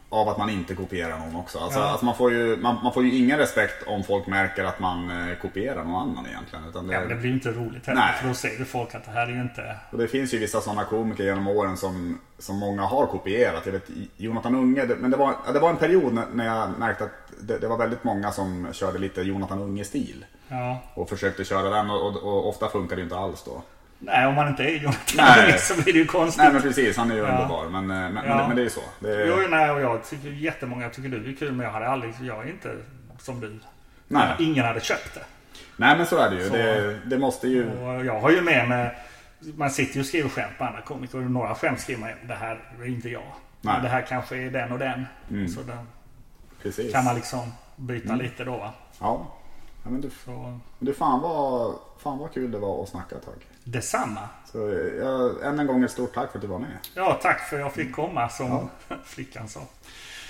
av 0.08 0.28
att 0.28 0.38
man 0.38 0.50
inte 0.50 0.74
kopierar 0.74 1.18
någon 1.18 1.36
också. 1.36 1.58
Alltså, 1.58 1.78
Ja. 1.78 1.84
alltså 1.84 2.04
man, 2.04 2.14
får 2.16 2.32
ju, 2.32 2.56
man, 2.56 2.78
man 2.82 2.92
får 2.92 3.04
ju 3.04 3.18
ingen 3.18 3.38
respekt 3.38 3.86
om 3.86 4.04
folk 4.04 4.26
märker 4.26 4.64
att 4.64 4.80
man 4.80 5.10
eh, 5.10 5.36
kopierar 5.36 5.84
någon 5.84 6.10
annan 6.10 6.26
egentligen. 6.26 6.68
Utan 6.68 6.86
det, 6.86 6.94
Ja, 6.94 7.00
det 7.00 7.14
blir 7.14 7.32
inte 7.32 7.50
roligt 7.50 7.86
heller. 7.86 8.00
Nej. 8.00 8.34
För 8.34 8.48
då 8.48 8.54
ju 8.58 8.64
folk 8.64 8.94
att 8.94 9.04
det 9.04 9.10
här 9.10 9.26
är 9.26 9.30
ju 9.32 9.40
inte... 9.40 9.76
och 9.92 9.98
det 9.98 10.08
finns 10.08 10.34
ju 10.34 10.38
vissa 10.38 10.60
sådana 10.60 10.84
komiker 10.84 11.24
genom 11.24 11.48
åren 11.48 11.76
som, 11.76 12.18
som 12.38 12.56
många 12.56 12.82
har 12.82 13.06
kopierat. 13.06 13.62
Jag 13.66 13.72
vet, 13.72 13.88
Jonathan 14.16 14.54
Unge, 14.54 14.84
det, 14.86 14.96
men 14.96 15.10
det 15.10 15.16
var, 15.16 15.34
det 15.52 15.58
var 15.58 15.70
en 15.70 15.76
period 15.76 16.18
när, 16.32 16.44
jag 16.44 16.70
märkte 16.78 17.04
att 17.04 17.10
det, 17.40 17.58
det 17.58 17.68
var 17.68 17.78
väldigt 17.78 18.04
många 18.04 18.32
som 18.32 18.68
körde 18.72 18.98
lite 18.98 19.22
Jonathan 19.22 19.58
Unge-stil. 19.58 20.24
Ja. 20.48 20.78
Och 20.94 21.08
försökte 21.08 21.44
köra 21.44 21.70
den 21.70 21.90
och, 21.90 22.06
och, 22.06 22.16
och 22.22 22.48
ofta 22.48 22.68
funkar 22.68 22.96
det 22.96 23.02
inte 23.02 23.16
alls 23.16 23.42
då. 23.44 23.62
Nej, 23.98 24.26
om 24.26 24.34
man 24.34 24.48
inte 24.48 24.62
är 24.64 24.70
Jonathan 24.78 25.16
Nej. 25.16 25.58
Så 25.58 25.74
blir 25.82 25.92
det 25.92 25.98
ju 25.98 26.06
konstigt. 26.06 26.42
Nej 26.42 26.52
men 26.52 26.62
precis, 26.62 26.96
han 26.96 27.10
är 27.10 27.14
ju 27.14 27.20
Ja. 27.20 27.28
underbar. 27.28 27.68
Men, 27.68 27.90
eh, 28.04 28.10
men, 28.12 28.24
Ja. 28.26 28.36
men, 28.36 28.46
men 28.46 28.56
det 28.56 28.62
är 28.62 28.64
ju 28.64 28.70
så. 28.70 28.80
Det, 29.00 29.26
Jo, 29.26 29.36
nej, 29.50 29.70
och 29.70 29.80
jag 29.80 30.04
tycker 30.04 30.28
jättemånga 30.28 30.90
tycker 30.90 31.08
du 31.08 31.30
är 31.32 31.36
kul, 31.36 31.52
men 31.52 31.64
jag 31.66 31.72
hade 31.72 31.88
aldrig... 31.88 32.14
Jag 32.22 32.44
är 32.46 32.50
inte 32.50 32.76
som 33.18 33.40
du. 33.40 33.60
Nej. 34.08 34.28
Ingen 34.38 34.64
hade 34.64 34.80
köpt 34.80 35.14
det. 35.14 35.20
Nej 35.76 35.96
men 35.96 36.06
så 36.06 36.16
är 36.18 36.30
det 36.30 36.36
ju. 36.36 36.48
Så- 36.48 36.52
Det, 36.56 36.98
det 37.06 37.18
måste 37.18 37.48
ju... 37.48 37.70
Jag 38.06 38.20
har 38.20 38.30
ju 38.30 38.40
med 38.42 38.68
mig... 38.68 38.96
Man 39.56 39.70
sitter 39.70 39.94
ju 39.94 40.00
och 40.00 40.06
skriver 40.06 40.28
skämt 40.28 40.52
på 40.58 40.64
andra 40.64 40.80
komiker 40.82 41.18
och 41.18 41.30
några 41.30 41.54
skämt 41.54 41.80
skriver 41.80 42.00
man 42.00 42.10
det 42.28 42.34
här 42.34 42.60
är 42.80 42.86
inte 42.86 43.08
jag. 43.08 43.22
Nej. 43.60 43.74
Men 43.74 43.82
det 43.82 43.88
här 43.88 44.02
kanske 44.02 44.36
är 44.36 44.50
den 44.50 44.72
och 44.72 44.78
den. 44.78 45.06
Mm. 45.30 45.48
Så 45.48 45.60
den 45.62 45.88
Precis. 46.62 46.92
kan 46.92 47.04
man 47.04 47.14
liksom 47.14 47.52
byta 47.76 48.08
Mm. 48.08 48.20
lite 48.20 48.44
då 48.44 48.56
va. 48.56 48.72
Ja. 49.00 49.26
ja 49.84 49.90
men 49.90 50.00
du, 50.00 50.10
Så 50.24 50.60
du 50.78 50.94
fan, 50.94 51.20
vad, 51.20 51.74
fan 52.02 52.18
vad 52.18 52.32
kul 52.34 52.50
det 52.50 52.58
var 52.58 52.82
att 52.82 52.88
snacka 52.88 53.16
ett 53.16 53.24
tag. 53.24 53.34
Detsamma. 53.64 54.20
Så 54.52 54.58
jag, 54.98 55.44
än 55.44 55.58
en 55.58 55.66
gång 55.66 55.84
ett 55.84 55.90
stort 55.90 56.14
tack 56.14 56.30
för 56.30 56.38
att 56.38 56.42
du 56.42 56.48
var 56.48 56.58
med. 56.58 56.78
Ja, 56.94 57.18
tack 57.22 57.40
för 57.48 57.56
att 57.56 57.62
jag 57.62 57.72
fick 57.72 57.92
komma 57.92 58.28
som 58.28 58.68
Ja. 58.88 58.96
flickan 59.04 59.48
sa. 59.48 59.60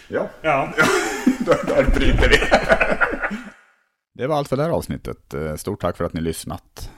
Ja, 0.09 0.29
Ja. 0.43 0.73
där, 1.39 1.67
där 1.67 1.85
bryter 1.91 2.29
vi. 2.29 2.37
Det 4.17 4.27
var 4.27 4.37
allt 4.37 4.49
för 4.49 4.57
det 4.57 4.63
här 4.63 4.71
avsnittet. 4.71 5.35
Eh, 5.35 5.55
Stort 5.57 5.81
tack 5.81 5.97
för 5.97 6.05
att 6.05 6.13
ni 6.13 6.21
lyssnat. 6.21 6.91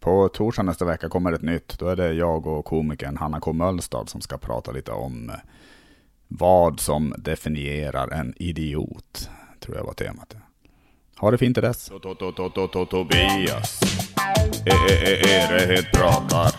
På 0.00 0.28
torsdag 0.28 0.62
nästa 0.62 0.84
vecka 0.84 1.08
kommer 1.08 1.32
ett 1.32 1.42
nytt. 1.42 1.78
Då 1.78 1.88
är 1.88 1.96
det 1.96 2.12
jag 2.12 2.46
och 2.46 2.64
komikern 2.64 3.16
Hanna 3.16 3.40
K. 3.40 3.52
Mölstad 3.52 4.06
som 4.06 4.20
ska 4.20 4.38
prata 4.38 4.72
lite 4.72 4.90
om 4.92 5.32
vad 6.28 6.80
som 6.80 7.14
definierar 7.18 8.08
en 8.08 8.34
idiot. 8.36 9.30
Tror 9.60 9.76
jag 9.76 9.84
var 9.84 9.92
temat. 9.92 10.36
Ha 11.22 11.30
det 11.30 11.38
fint 11.38 11.56
till 11.56 11.62
dess. 11.62 11.90
Tobias. 12.90 13.80
Är 14.66 15.66
det 15.66 15.82
pratar. 15.92 16.52